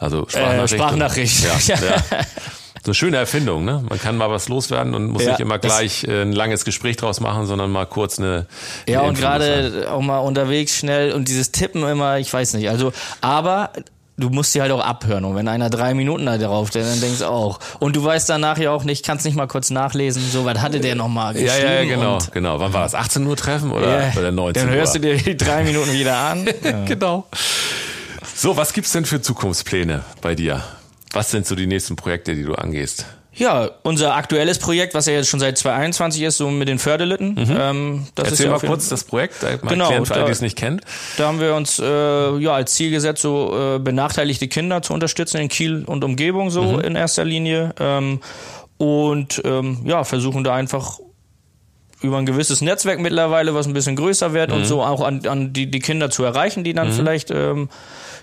Also 0.00 0.26
Äh, 0.26 0.30
Sprachnachricht. 0.30 0.74
Sprachnachricht. 0.74 1.44
Ja, 1.68 1.76
ja. 1.76 1.96
So 2.82 2.92
eine 2.92 2.94
schöne 2.94 3.18
Erfindung, 3.18 3.66
ne? 3.66 3.84
Man 3.86 4.00
kann 4.00 4.16
mal 4.16 4.30
was 4.30 4.48
loswerden 4.48 4.94
und 4.94 5.08
muss 5.10 5.22
Ja, 5.22 5.32
nicht 5.32 5.40
immer 5.40 5.58
gleich 5.58 6.04
äh, 6.04 6.22
ein 6.22 6.32
langes 6.32 6.64
Gespräch 6.64 6.96
draus 6.96 7.20
machen, 7.20 7.44
sondern 7.44 7.70
mal 7.70 7.84
kurz 7.84 8.18
eine. 8.18 8.46
Ja, 8.88 9.00
eine 9.00 9.08
und 9.10 9.18
Info 9.18 9.28
loswerden. 9.30 9.72
gerade 9.72 9.90
auch 9.92 10.00
mal 10.00 10.16
unterwegs 10.20 10.74
schnell 10.78 11.12
und 11.12 11.28
dieses 11.28 11.52
Tippen 11.52 11.86
immer, 11.86 12.18
ich 12.18 12.32
weiß 12.32 12.54
nicht. 12.54 12.70
Also, 12.70 12.94
aber 13.20 13.68
du 14.16 14.30
musst 14.30 14.54
die 14.54 14.62
halt 14.62 14.72
auch 14.72 14.80
abhören. 14.82 15.26
Und 15.26 15.34
wenn 15.36 15.46
einer 15.46 15.68
drei 15.68 15.92
Minuten 15.92 16.24
da 16.24 16.38
drauf, 16.38 16.70
dann 16.70 16.98
denkst 17.02 17.18
du 17.18 17.26
auch. 17.28 17.58
Und 17.80 17.96
du 17.96 18.02
weißt 18.02 18.30
danach 18.30 18.56
ja 18.56 18.70
auch 18.70 18.84
nicht, 18.84 19.04
kannst 19.04 19.26
nicht 19.26 19.36
mal 19.36 19.46
kurz 19.46 19.68
nachlesen, 19.68 20.22
so 20.32 20.46
was 20.46 20.58
hatte 20.62 20.80
der 20.80 20.94
nochmal 20.94 21.36
Ja, 21.36 21.42
geschrieben. 21.52 21.66
ja, 21.68 21.82
ja, 21.82 21.84
genau, 21.96 22.14
Und, 22.14 22.32
genau. 22.32 22.60
Wann 22.60 22.72
war 22.72 22.84
das? 22.84 22.94
18 22.94 23.26
Uhr 23.26 23.36
Treffen 23.36 23.72
oder 23.72 24.06
ja, 24.06 24.12
bei 24.14 24.22
der 24.22 24.32
19 24.32 24.66
dann 24.68 24.74
hörst 24.74 24.94
Uhr? 24.94 25.02
du 25.02 25.08
dir 25.08 25.22
die 25.22 25.36
drei 25.36 25.64
Minuten 25.64 25.92
wieder 25.92 26.16
an. 26.16 26.46
Ja. 26.64 26.84
genau. 26.86 27.26
So, 28.34 28.56
was 28.56 28.72
gibt's 28.72 28.92
denn 28.92 29.04
für 29.04 29.20
Zukunftspläne 29.20 30.04
bei 30.22 30.34
dir? 30.34 30.62
Was 31.12 31.30
sind 31.30 31.46
so 31.46 31.54
die 31.54 31.66
nächsten 31.66 31.96
Projekte, 31.96 32.34
die 32.34 32.42
du 32.44 32.54
angehst? 32.54 33.04
Ja, 33.32 33.70
unser 33.84 34.14
aktuelles 34.16 34.58
Projekt, 34.58 34.92
was 34.94 35.06
ja 35.06 35.12
jetzt 35.14 35.28
schon 35.28 35.40
seit 35.40 35.56
2021 35.56 36.22
ist, 36.22 36.36
so 36.38 36.50
mit 36.50 36.68
den 36.68 36.78
Förderlitten. 36.78 37.36
Ähm, 37.38 38.06
das 38.14 38.32
ist 38.32 38.40
Mhm. 38.40 38.46
Erzähl 38.46 38.46
ja 38.46 38.52
mal 38.52 38.60
kurz 38.60 38.88
das 38.88 39.04
Projekt, 39.04 39.42
mal 39.42 39.56
Genau, 39.70 39.84
erklären 39.84 40.06
für 40.06 40.14
alle, 40.14 40.24
die 40.26 40.32
es 40.32 40.40
nicht 40.40 40.56
kennen. 40.58 40.80
Da 41.16 41.28
haben 41.28 41.40
wir 41.40 41.54
uns 41.54 41.78
äh, 41.78 41.84
ja 42.38 42.52
als 42.52 42.74
Ziel 42.74 42.90
gesetzt, 42.90 43.22
so 43.22 43.76
äh, 43.76 43.78
benachteiligte 43.78 44.48
Kinder 44.48 44.82
zu 44.82 44.94
unterstützen 44.94 45.38
in 45.38 45.48
Kiel 45.48 45.84
und 45.84 46.02
Umgebung 46.04 46.50
so 46.50 46.62
Mhm. 46.62 46.80
in 46.80 46.96
erster 46.96 47.24
Linie 47.24 47.74
ähm, 47.78 48.20
und 48.78 49.40
ähm, 49.44 49.82
ja 49.84 50.04
versuchen 50.04 50.42
da 50.44 50.54
einfach 50.54 50.98
über 52.02 52.18
ein 52.18 52.26
gewisses 52.26 52.60
Netzwerk 52.60 52.98
mittlerweile, 53.00 53.54
was 53.54 53.66
ein 53.66 53.72
bisschen 53.74 53.96
größer 53.96 54.32
wird 54.32 54.50
Mhm. 54.50 54.56
und 54.56 54.64
so 54.64 54.82
auch 54.82 55.02
an, 55.02 55.26
an 55.26 55.52
die, 55.52 55.70
die 55.70 55.80
Kinder 55.80 56.10
zu 56.10 56.24
erreichen, 56.24 56.64
die 56.64 56.72
dann 56.72 56.92
vielleicht 56.92 57.30
ähm, 57.30 57.68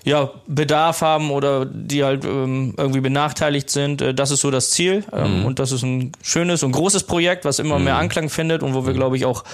ja 0.04 0.30
Bedarf 0.46 1.00
haben 1.02 1.30
oder 1.30 1.64
die 1.64 2.02
halt 2.04 2.24
ähm, 2.24 2.74
irgendwie 2.76 3.00
benachteiligt 3.00 3.70
sind. 3.70 4.00
Äh, 4.02 4.14
das 4.14 4.30
ist 4.30 4.40
so 4.40 4.50
das 4.50 4.70
Ziel 4.70 5.04
ähm, 5.12 5.44
und 5.44 5.58
das 5.58 5.72
ist 5.72 5.82
ein 5.82 6.12
schönes 6.22 6.62
und 6.62 6.72
großes 6.72 7.04
Projekt, 7.04 7.44
was 7.44 7.58
immer 7.58 7.78
mehr 7.78 7.96
Anklang 7.96 8.28
findet 8.30 8.62
und 8.62 8.74
wo 8.74 8.86
wir 8.86 8.94
glaube 8.94 9.16
ich 9.16 9.24
auch 9.24 9.44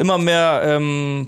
immer 0.00 0.16
mehr 0.16 0.62
ähm, 0.64 1.26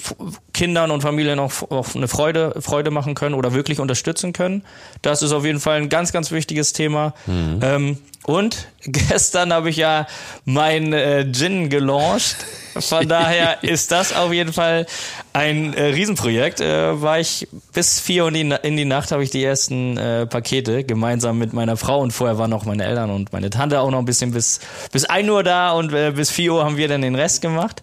Kindern 0.55 0.91
und 0.91 1.03
Familien 1.03 1.39
auch, 1.39 1.71
auch 1.71 1.95
eine 1.95 2.09
Freude, 2.09 2.55
Freude 2.61 2.91
machen 2.91 3.15
können 3.15 3.35
oder 3.35 3.53
wirklich 3.53 3.81
unterstützen 3.81 4.33
können. 4.33 4.65
Das 5.03 5.23
ist 5.23 5.33
auf 5.33 5.45
jeden 5.45 5.61
Fall 5.61 5.77
ein 5.77 5.89
ganz, 5.91 6.11
ganz 6.11 6.31
wichtiges 6.31 6.73
Thema. 6.73 7.13
Ähm, 7.29 7.99
und 8.25 8.69
gestern 8.85 9.53
habe 9.53 9.69
ich 9.71 9.77
ja 9.77 10.07
mein 10.45 10.93
äh, 10.93 11.31
Gin 11.31 11.69
gelauncht. 11.69 12.37
Von 12.79 13.09
daher 13.09 13.63
ist 13.63 13.93
das 13.93 14.15
auf 14.15 14.33
jeden 14.33 14.55
Fall 14.55 14.87
ein 15.33 15.75
äh, 15.75 15.85
Riesenprojekt. 15.85 16.61
Äh, 16.61 17.01
war 17.01 17.19
ich 17.21 17.49
bis 17.73 18.01
vier 18.01 18.25
und 18.27 18.35
in, 18.35 18.51
die- 18.51 18.57
in 18.63 18.77
die 18.77 18.85
Nacht 18.85 19.13
habe 19.13 19.23
ich 19.23 19.31
die 19.31 19.43
ersten 19.45 19.97
äh, 19.97 20.27
Pakete 20.27 20.85
gemeinsam 20.85 21.39
mit 21.39 21.53
meiner 21.53 21.77
Frau 21.77 22.01
und 22.01 22.11
vorher 22.13 22.39
waren 22.39 22.51
noch 22.51 22.65
meine 22.65 22.85
Eltern 22.85 23.11
und 23.11 23.33
meine 23.33 23.51
Tante 23.51 23.81
auch 23.81 23.91
noch 23.91 23.99
ein 23.99 24.05
bisschen 24.05 24.33
bis 24.33 24.61
bis 24.93 25.05
ein 25.05 25.29
Uhr 25.31 25.43
da 25.43 25.73
und 25.73 25.93
äh, 25.93 26.13
bis 26.15 26.31
vier 26.31 26.53
Uhr 26.55 26.65
haben 26.65 26.77
wir 26.77 26.89
dann 26.89 27.03
den 27.03 27.15
Rest 27.15 27.41
gemacht. 27.43 27.83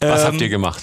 Was 0.00 0.22
Ähm, 0.22 0.26
habt 0.28 0.40
ihr 0.40 0.48
gemacht? 0.48 0.82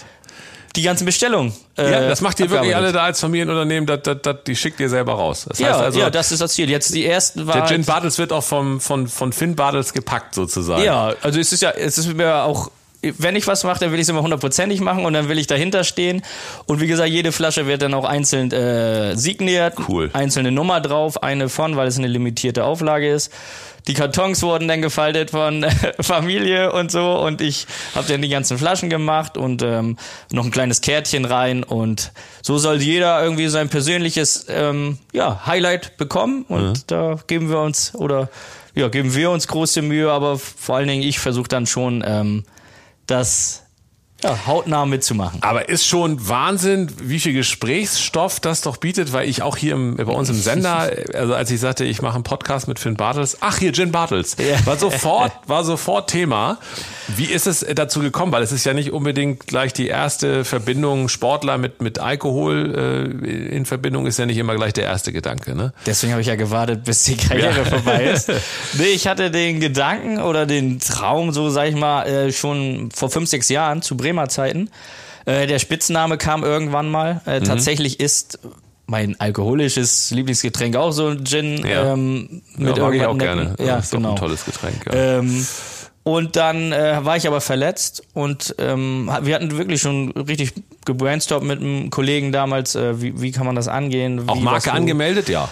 Die 0.76 0.82
ganzen 0.82 1.06
Bestellungen. 1.06 1.54
äh, 1.78 1.92
Ja, 1.92 2.08
das 2.10 2.22
macht 2.22 2.40
ihr 2.40 2.50
wirklich 2.50 2.76
alle 2.76 2.92
da 2.92 3.04
als 3.04 3.20
Familienunternehmen, 3.20 3.86
das, 3.86 4.02
das, 4.02 4.18
das, 4.24 4.38
die 4.48 4.56
schickt 4.56 4.80
ihr 4.80 4.90
selber 4.90 5.14
raus. 5.14 5.46
Das 5.48 5.60
heißt 5.60 5.62
Ja, 5.62 5.78
also, 5.78 6.00
ja, 6.00 6.10
das 6.10 6.32
ist 6.32 6.42
das 6.42 6.54
Ziel. 6.54 6.68
Jetzt 6.68 6.96
die 6.96 7.06
ersten 7.06 7.46
war 7.46 7.54
der 7.54 7.66
Gin 7.68 7.78
halt- 7.78 7.86
Bartels 7.86 8.18
wird 8.18 8.34
auch 8.34 8.44
vom, 8.44 8.82
von, 8.82 9.08
von 9.08 9.34
Finn 9.34 9.56
Bartels 9.56 9.94
gepackt 9.94 10.34
sozusagen. 10.34 10.84
Ja, 10.84 11.14
also 11.22 11.40
es 11.40 11.54
ist 11.54 11.62
ja, 11.62 11.70
es 11.70 12.00
ist 12.00 12.12
mir 12.16 12.44
auch, 12.44 12.72
wenn 13.18 13.36
ich 13.36 13.48
was 13.48 13.64
mache, 13.64 13.80
dann 13.80 13.92
will 13.92 14.00
ich 14.00 14.04
es 14.04 14.10
immer 14.10 14.22
hundertprozentig 14.22 14.82
machen 14.82 15.06
und 15.06 15.14
dann 15.14 15.30
will 15.30 15.38
ich 15.38 15.48
dahinter 15.48 15.84
stehen. 15.84 16.22
Und 16.66 16.82
wie 16.82 16.88
gesagt, 16.88 17.10
jede 17.10 17.32
Flasche 17.32 17.68
wird 17.68 17.82
dann 17.82 17.94
auch 17.94 18.06
einzeln 18.06 18.52
äh, 18.52 19.16
signiert, 19.16 19.76
Cool. 19.88 20.10
einzelne 20.14 20.52
Nummer 20.52 20.82
drauf, 20.82 21.22
eine 21.22 21.50
von, 21.50 21.76
weil 21.76 21.88
es 21.88 21.98
eine 21.98 22.08
limitierte 22.08 22.64
Auflage 22.64 23.12
ist. 23.12 23.32
Die 23.88 23.94
Kartons 23.94 24.42
wurden 24.44 24.70
dann 24.70 24.82
gefaltet 24.82 25.32
von 25.32 25.66
Familie 26.00 26.72
und 26.72 26.90
so 26.90 27.20
und 27.20 27.42
ich 27.42 27.68
habe 27.96 28.08
dann 28.08 28.22
die 28.22 28.30
ganzen 28.30 28.58
Flaschen 28.58 28.90
gemacht 28.90 29.36
und 29.38 29.62
ähm, 29.62 29.98
noch 30.32 30.46
ein 30.46 30.52
kleines 30.52 30.80
Kärtchen 30.80 31.26
rein 31.26 31.64
und 31.64 32.14
so 32.42 32.58
soll 32.58 32.82
jeder 32.82 33.22
irgendwie 33.22 33.50
sein 33.50 33.68
persönliches 33.68 34.46
ähm, 34.48 35.00
ja, 35.12 35.46
Highlight 35.46 35.98
bekommen 35.98 36.46
und 36.48 36.92
da 36.92 37.20
geben 37.28 37.50
wir 37.50 37.60
uns 37.60 37.94
oder 37.94 38.30
ja, 38.74 38.88
geben 38.88 39.14
wir 39.14 39.30
uns 39.32 39.48
große 39.50 39.82
Mühe, 39.82 40.10
aber 40.10 40.40
vor 40.40 40.78
allen 40.78 40.88
Dingen 40.88 41.04
ich 41.04 41.20
versuche 41.20 41.50
dann 41.50 41.68
schon 41.68 42.04
ähm, 42.08 42.46
das 43.06 43.63
ja, 44.24 44.46
hautnah 44.48 44.86
mitzumachen. 44.86 45.40
Aber 45.42 45.70
ist 45.70 45.86
schon 45.86 46.28
Wahnsinn, 46.28 46.90
wie 47.02 47.20
viel 47.20 47.34
Gesprächsstoff 47.34 48.40
das 48.40 48.62
doch 48.62 48.78
bietet, 48.78 49.14
weil 49.14 49.28
ich 49.30 49.42
auch 49.42 49.58
hier 49.58 49.74
im, 49.74 49.96
bei 49.98 50.04
uns 50.06 50.30
im 50.30 50.36
Sender, 50.36 50.92
also 51.14 51.34
als 51.34 51.52
ich 51.52 51.60
sagte, 51.60 51.84
ich 51.86 52.02
mache 52.02 52.16
einen 52.16 52.24
Podcast 52.24 52.68
mit 52.68 52.80
Finn 52.80 52.96
Bartels, 52.96 53.38
ach 53.42 53.58
hier 53.58 53.74
Gin 53.74 53.92
Bartels, 53.92 54.36
war 54.66 54.78
sofort, 54.78 55.32
war 55.48 55.64
sofort 55.64 56.10
Thema. 56.10 56.58
Wie 57.16 57.26
ist 57.26 57.48
es 57.48 57.66
dazu 57.76 58.00
gekommen? 58.00 58.32
Weil 58.32 58.44
es 58.44 58.52
ist 58.52 58.66
ja 58.66 58.74
nicht 58.74 58.92
unbedingt 58.92 59.48
gleich 59.48 59.74
die 59.74 59.88
erste 59.88 60.46
Verbindung 60.46 61.10
Sportler 61.10 61.58
mit, 61.58 61.82
mit 61.82 62.00
Alkohol 62.00 63.20
äh, 63.24 63.56
in 63.56 63.66
Verbindung 63.66 64.06
ist 64.08 64.20
ja 64.20 64.26
nicht 64.26 64.38
immer 64.38 64.56
gleich 64.56 64.74
der 64.74 64.86
erste 64.86 65.12
Gedanke, 65.12 65.56
ne? 65.56 65.74
Deswegen 65.86 66.14
habe 66.14 66.22
ich 66.22 66.28
ja 66.28 66.36
gewartet, 66.36 66.84
bis 66.86 67.04
die 67.04 67.18
Karriere 67.18 67.58
Ja. 67.60 67.66
vorbei 67.66 68.06
ist. 68.06 68.32
Nee, 68.78 68.86
ich 68.94 69.08
hatte 69.08 69.32
den 69.32 69.60
Gedanken 69.60 70.20
oder 70.20 70.46
den 70.46 70.80
Traum, 70.80 71.32
so 71.32 71.50
sag 71.50 71.68
ich 71.70 71.76
mal, 71.76 72.04
äh, 72.08 72.32
schon 72.32 72.90
vor 72.94 73.10
fünf, 73.10 73.30
sechs 73.30 73.50
Jahren 73.50 73.82
zu 73.82 73.96
Bremer 73.98 74.13
Zeiten. 74.30 74.70
Äh, 75.26 75.48
Der 75.48 75.60
Spitzname 75.60 76.18
kam 76.18 76.44
irgendwann 76.44 76.90
mal. 76.90 77.22
Äh, 77.26 77.40
Mhm. 77.40 77.44
Tatsächlich 77.46 78.00
ist 78.00 78.40
mein 78.86 79.20
alkoholisches 79.20 80.12
Lieblingsgetränk 80.12 80.76
auch 80.76 80.92
so 80.92 81.08
ein 81.08 81.24
Gin. 81.26 81.66
Ja. 81.66 81.94
Ähm, 81.94 82.42
Ja, 82.58 82.76
mag 82.78 82.94
ich 82.94 83.06
auch 83.06 83.18
gerne. 83.18 83.56
Ja, 83.60 83.78
ist 83.78 83.92
genau. 83.92 84.12
ein 84.12 84.16
tolles 84.18 84.44
Getränk. 84.46 84.86
Ja. 84.88 85.20
Ähm, 85.20 85.46
und 86.06 86.36
dann 86.36 86.74
äh, 86.74 87.00
war 87.06 87.16
ich 87.16 87.28
aber 87.28 87.40
verletzt 87.40 88.04
und 88.14 88.54
ähm, 88.60 89.10
wir 89.22 89.36
hatten 89.36 89.58
wirklich 89.58 89.82
schon 89.82 90.12
richtig 90.12 90.52
gebrainstormt 90.86 91.48
mit 91.48 91.62
einem 91.62 91.92
Kollegen 91.92 92.34
damals, 92.34 92.76
äh, 92.76 93.02
wie, 93.02 93.22
wie 93.22 93.32
kann 93.32 93.46
man 93.46 93.56
das 93.56 93.70
angehen? 93.70 94.28
auch 94.28 94.36
Marke 94.42 94.74
angemeldet, 94.74 95.30
ja. 95.30 95.48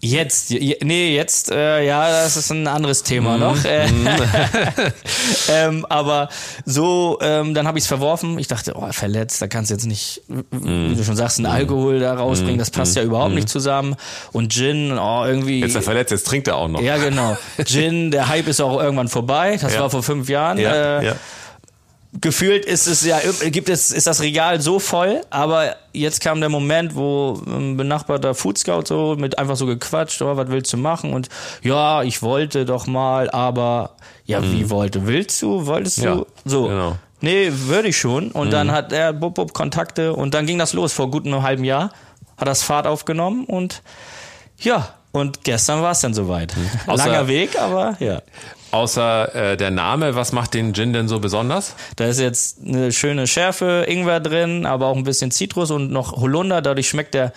Jetzt, 0.00 0.50
je- 0.50 0.78
nee, 0.84 1.14
jetzt, 1.16 1.50
äh, 1.50 1.84
ja, 1.84 2.08
das 2.22 2.36
ist 2.36 2.50
ein 2.50 2.66
anderes 2.66 3.02
Mhm. 3.02 3.06
Thema 3.06 3.38
noch. 3.38 3.64
Äh, 3.64 3.86
ähm, 5.50 5.86
aber 5.88 6.28
so, 6.64 7.18
ähm, 7.22 7.54
dann 7.54 7.66
habe 7.66 7.78
ich 7.78 7.84
es 7.84 7.88
verworfen. 7.88 8.38
Ich 8.38 8.46
dachte, 8.46 8.74
oh, 8.76 8.86
verletzt, 8.92 9.40
da 9.40 9.46
kannst 9.48 9.70
du 9.70 9.74
jetzt 9.74 9.86
nicht, 9.86 10.22
Mhm. 10.28 10.90
wie 10.90 10.96
du 10.96 11.04
schon 11.04 11.16
sagst, 11.16 11.38
einen 11.38 11.46
Alkohol 11.46 11.98
da 12.00 12.14
rausbringen. 12.14 12.58
Das 12.58 12.70
passt 12.70 12.94
ja 12.96 13.02
überhaupt 13.02 13.34
nicht 13.34 13.48
zusammen. 13.48 13.96
Und 14.32 14.52
Gin, 14.52 14.96
oh, 14.98 15.24
irgendwie. 15.24 15.60
Jetzt 15.60 15.70
ist 15.70 15.76
er 15.76 15.82
verletzt, 15.82 16.10
jetzt 16.10 16.26
trinkt 16.26 16.48
er 16.48 16.56
auch 16.56 16.68
noch. 16.68 16.80
ja, 16.80 16.96
genau. 16.98 17.36
Gin, 17.64 18.10
der 18.10 18.28
Hype 18.28 18.48
ist 18.48 18.60
auch 18.60 18.80
irgendwann 18.80 19.08
vorbei. 19.08 19.56
Das 19.60 19.74
Ja. 19.74 19.80
war 19.80 19.90
vor 19.90 20.02
fünf 20.02 20.28
Jahren. 20.28 20.58
ja, 20.58 21.00
äh, 21.00 21.06
ja. 21.06 21.12
Gefühlt 22.20 22.64
ist 22.64 22.86
es 22.86 23.04
ja, 23.04 23.18
gibt 23.50 23.68
es, 23.68 23.90
ist 23.92 24.06
das 24.06 24.20
Regal 24.20 24.60
so 24.60 24.78
voll, 24.78 25.20
aber 25.30 25.76
jetzt 25.92 26.20
kam 26.20 26.40
der 26.40 26.48
Moment, 26.48 26.94
wo 26.94 27.40
ein 27.46 27.76
benachbarter 27.76 28.34
Food 28.34 28.58
Scout 28.58 28.82
so 28.86 29.16
mit 29.18 29.38
einfach 29.38 29.56
so 29.56 29.66
gequatscht, 29.66 30.20
oh, 30.22 30.36
was 30.36 30.48
willst 30.48 30.72
du 30.72 30.76
machen? 30.76 31.12
Und 31.12 31.28
ja, 31.62 32.02
ich 32.02 32.22
wollte 32.22 32.64
doch 32.64 32.86
mal, 32.86 33.30
aber 33.30 33.96
ja, 34.24 34.42
wie 34.42 34.70
wollte? 34.70 35.06
Willst 35.06 35.40
du? 35.42 35.66
Wolltest 35.66 35.98
du? 35.98 36.02
Mhm. 36.02 36.18
Ja, 36.18 36.24
so. 36.44 36.68
genau. 36.68 36.96
Nee, 37.20 37.50
würde 37.50 37.88
ich 37.88 37.96
schon. 37.96 38.30
Und 38.30 38.48
Mhm. 38.48 38.52
dann 38.52 38.72
hat 38.72 38.92
er 38.92 39.12
bub, 39.12 39.34
bub, 39.34 39.52
Kontakte 39.54 40.12
und 40.14 40.34
dann 40.34 40.46
ging 40.46 40.58
das 40.58 40.72
los. 40.74 40.92
Vor 40.92 41.10
gut 41.10 41.24
einem 41.26 41.42
halben 41.42 41.64
Jahr 41.64 41.90
hat 42.36 42.46
das 42.48 42.62
Fahrt 42.62 42.86
aufgenommen 42.86 43.44
und 43.46 43.82
ja, 44.58 44.90
und 45.12 45.44
gestern 45.44 45.80
war 45.80 45.92
es 45.92 46.00
dann 46.00 46.12
soweit. 46.12 46.54
Mhm. 46.56 46.94
Langer 46.94 47.26
Weg, 47.26 47.58
aber 47.58 47.96
ja. 48.00 48.20
Außer 48.76 49.34
äh, 49.52 49.56
der 49.56 49.70
Name, 49.70 50.14
was 50.14 50.32
macht 50.32 50.52
den 50.54 50.74
Gin 50.74 50.92
denn 50.92 51.08
so 51.08 51.18
besonders? 51.18 51.74
Da 51.96 52.04
ist 52.06 52.20
jetzt 52.20 52.58
eine 52.64 52.92
schöne 52.92 53.26
Schärfe, 53.26 53.84
Ingwer 53.88 54.20
drin, 54.20 54.66
aber 54.66 54.86
auch 54.86 54.96
ein 54.96 55.04
bisschen 55.04 55.30
Zitrus 55.30 55.70
und 55.70 55.90
noch 55.90 56.12
Holunder. 56.16 56.60
Dadurch 56.60 56.88
schmeckt 56.88 57.14
der 57.14 57.32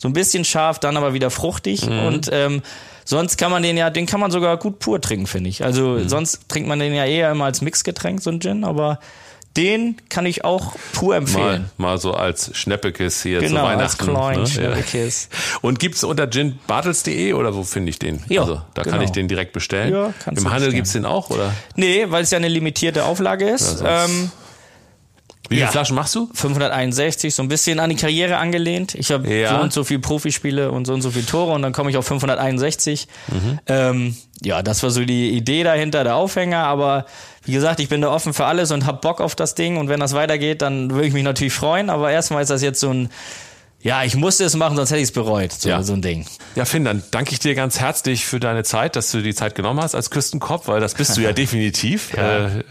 so 0.00 0.08
ein 0.08 0.12
bisschen 0.12 0.44
scharf, 0.44 0.78
dann 0.78 0.96
aber 0.96 1.12
wieder 1.14 1.30
fruchtig. 1.30 1.88
Mhm. 1.88 1.98
Und 2.06 2.30
ähm, 2.32 2.62
sonst 3.04 3.36
kann 3.38 3.50
man 3.50 3.62
den 3.62 3.76
ja, 3.76 3.90
den 3.90 4.06
kann 4.06 4.20
man 4.20 4.30
sogar 4.30 4.56
gut 4.56 4.78
pur 4.78 5.00
trinken, 5.00 5.26
finde 5.26 5.50
ich. 5.50 5.64
Also 5.64 5.82
Mhm. 5.98 6.08
sonst 6.08 6.48
trinkt 6.48 6.68
man 6.68 6.78
den 6.78 6.94
ja 6.94 7.04
eher 7.04 7.30
immer 7.32 7.46
als 7.46 7.60
Mixgetränk, 7.60 8.22
so 8.22 8.30
ein 8.30 8.40
Gin, 8.40 8.64
aber 8.64 8.98
den 9.56 9.96
kann 10.08 10.26
ich 10.26 10.44
auch 10.44 10.74
pur 10.92 11.10
Mal, 11.10 11.16
empfehlen. 11.18 11.70
mal 11.76 11.98
so 11.98 12.12
als 12.14 12.50
Schnäppekiss 12.56 13.22
hier 13.22 13.40
zu 13.40 13.46
Genau, 13.46 13.64
als 13.66 13.98
Weihnachten. 13.98 14.04
kleinen 14.06 14.40
ne? 14.42 14.46
Schnäppekiss. 14.48 15.28
Und 15.60 15.78
gibt's 15.78 16.02
unter 16.02 16.26
ginbartels.de 16.26 17.32
oder 17.34 17.54
wo 17.54 17.62
finde 17.62 17.90
ich 17.90 17.98
den? 17.98 18.22
Ja, 18.28 18.42
also 18.42 18.62
da 18.74 18.82
kann 18.82 18.92
genau. 18.94 19.04
ich 19.04 19.10
den 19.12 19.28
direkt 19.28 19.52
bestellen. 19.52 19.92
Ja, 19.92 20.06
Im 20.06 20.12
Handel 20.26 20.34
bestellen. 20.34 20.74
gibt's 20.74 20.92
den 20.92 21.04
auch 21.06 21.30
oder? 21.30 21.52
Nee, 21.76 22.06
weil 22.08 22.22
es 22.24 22.30
ja 22.30 22.38
eine 22.38 22.48
limitierte 22.48 23.04
Auflage 23.04 23.48
ist. 23.48 23.82
ähm, 23.86 24.30
Wie 25.48 25.56
viele 25.56 25.66
Ja. 25.66 25.70
Flaschen 25.70 25.94
machst 25.94 26.14
du? 26.14 26.28
561, 26.32 27.34
so 27.34 27.42
ein 27.42 27.48
bisschen 27.48 27.78
an 27.80 27.90
die 27.90 27.96
Karriere 27.96 28.38
angelehnt. 28.38 28.94
Ich 28.94 29.10
habe 29.12 29.28
Ja. 29.32 29.50
so 29.56 29.62
und 29.62 29.72
so 29.72 29.84
viel 29.84 29.98
Profispiele 29.98 30.70
und 30.70 30.86
so 30.86 30.94
und 30.94 31.02
so 31.02 31.10
viele 31.10 31.26
Tore 31.26 31.52
und 31.52 31.62
dann 31.62 31.72
komme 31.72 31.90
ich 31.90 31.96
auf 31.96 32.06
561. 32.06 33.06
Mhm. 33.28 33.58
Ähm, 33.66 34.16
ja, 34.42 34.62
das 34.62 34.82
war 34.82 34.90
so 34.90 35.04
die 35.04 35.30
Idee 35.30 35.62
dahinter, 35.62 36.02
der 36.04 36.16
Aufhänger, 36.16 36.64
aber 36.64 37.06
wie 37.44 37.52
gesagt, 37.52 37.78
ich 37.80 37.88
bin 37.88 38.00
da 38.00 38.10
offen 38.10 38.32
für 38.32 38.46
alles 38.46 38.70
und 38.70 38.86
hab 38.86 39.02
Bock 39.02 39.20
auf 39.20 39.34
das 39.34 39.54
Ding 39.54 39.76
und 39.76 39.88
wenn 39.88 40.00
das 40.00 40.14
weitergeht, 40.14 40.62
dann 40.62 40.90
würde 40.90 41.06
ich 41.06 41.12
mich 41.12 41.24
natürlich 41.24 41.52
freuen, 41.52 41.90
aber 41.90 42.10
erstmal 42.10 42.42
ist 42.42 42.50
das 42.50 42.62
jetzt 42.62 42.80
so 42.80 42.90
ein, 42.90 43.10
ja, 43.84 44.02
ich 44.02 44.16
musste 44.16 44.44
es 44.44 44.56
machen, 44.56 44.76
sonst 44.76 44.90
hätte 44.90 45.00
ich 45.00 45.08
es 45.08 45.12
bereut, 45.12 45.52
so, 45.52 45.68
Ja. 45.68 45.82
so 45.82 45.92
ein 45.92 46.00
Ding. 46.02 46.24
Ja, 46.56 46.64
Finn, 46.64 46.84
dann 46.84 47.02
danke 47.10 47.32
ich 47.32 47.38
dir 47.38 47.54
ganz 47.54 47.78
herzlich 47.78 48.24
für 48.24 48.40
deine 48.40 48.64
Zeit, 48.64 48.96
dass 48.96 49.10
du 49.12 49.20
die 49.20 49.34
Zeit 49.34 49.54
genommen 49.54 49.78
hast 49.80 49.94
als 49.94 50.10
Küstenkopf, 50.10 50.68
weil 50.68 50.80
das 50.80 50.94
bist 50.94 51.16
du 51.16 51.20
ja 51.20 51.32
definitiv. 51.34 52.12
Ja. 52.16 52.46
Äh, 52.46 52.58
äh, 52.58 52.62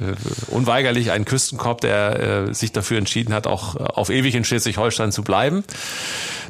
unweigerlich 0.47 1.11
ein 1.11 1.23
Küstenkopf, 1.25 1.81
der 1.81 2.47
äh, 2.49 2.53
sich 2.53 2.71
dafür 2.71 2.97
entschieden 2.97 3.33
hat, 3.33 3.45
auch 3.45 3.75
äh, 3.75 3.79
auf 3.83 4.09
ewig 4.09 4.33
in 4.35 4.43
Schleswig-Holstein 4.43 5.11
zu 5.11 5.23
bleiben. 5.23 5.63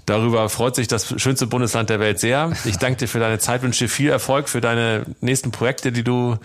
Darüber 0.05 0.49
freut 0.49 0.75
sich 0.75 0.87
das 0.87 1.13
schönste 1.21 1.47
Bundesland 1.47 1.89
der 1.89 1.99
Welt 1.99 2.19
sehr. 2.19 2.51
Ich 2.65 2.77
danke 2.77 2.99
dir 2.99 3.07
für 3.07 3.19
deine 3.19 3.39
Zeit, 3.39 3.61
wünsche 3.63 3.85
dir 3.85 3.89
viel 3.89 4.09
Erfolg 4.09 4.49
für 4.49 4.59
deine 4.61 5.03
nächsten 5.21 5.51
Projekte, 5.51 5.91
die 5.91 6.03
du, 6.03 6.37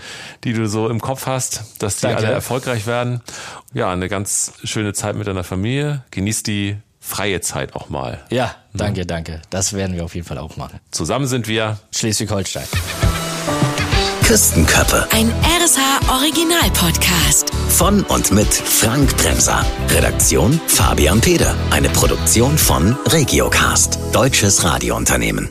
die 0.44 0.52
du 0.52 0.66
so 0.68 0.88
im 0.88 1.00
Kopf 1.00 1.26
hast, 1.26 1.62
dass 1.80 1.96
die 1.96 2.02
Danke. 2.02 2.18
alle 2.18 2.28
erfolgreich 2.32 2.86
werden. 2.86 3.20
Ja, 3.74 3.92
eine 3.92 4.08
ganz 4.08 4.52
schöne 4.64 4.92
Zeit 4.92 5.16
mit 5.16 5.26
deiner 5.26 5.42
Familie. 5.44 6.04
Genieß 6.12 6.44
die 6.44 6.76
freie 7.00 7.40
Zeit 7.40 7.74
auch 7.74 7.88
mal. 7.88 8.20
Ja, 8.30 8.54
danke, 8.74 9.06
danke. 9.06 9.40
Das 9.50 9.72
werden 9.72 9.96
wir 9.96 10.04
auf 10.04 10.14
jeden 10.14 10.26
Fall 10.26 10.38
auch 10.38 10.56
machen. 10.56 10.80
Zusammen 10.90 11.26
sind 11.26 11.48
wir 11.48 11.78
Schleswig-Holstein. 11.94 12.66
Küstenköppe 14.24 15.08
Ein 15.10 15.30
RSH 15.42 16.10
Original 16.10 16.70
Podcast. 16.74 17.50
von 17.70 18.02
und 18.04 18.30
mit 18.30 18.52
Frank 18.52 19.16
Bremser. 19.16 19.64
Redaktion 19.88 20.60
Fabian 20.66 21.20
Peder. 21.20 21.54
Eine 21.70 21.88
Produktion 21.88 22.58
von 22.58 22.94
Regiocast, 23.06 23.98
deutsches 24.12 24.64
Radiounternehmen. 24.64 25.48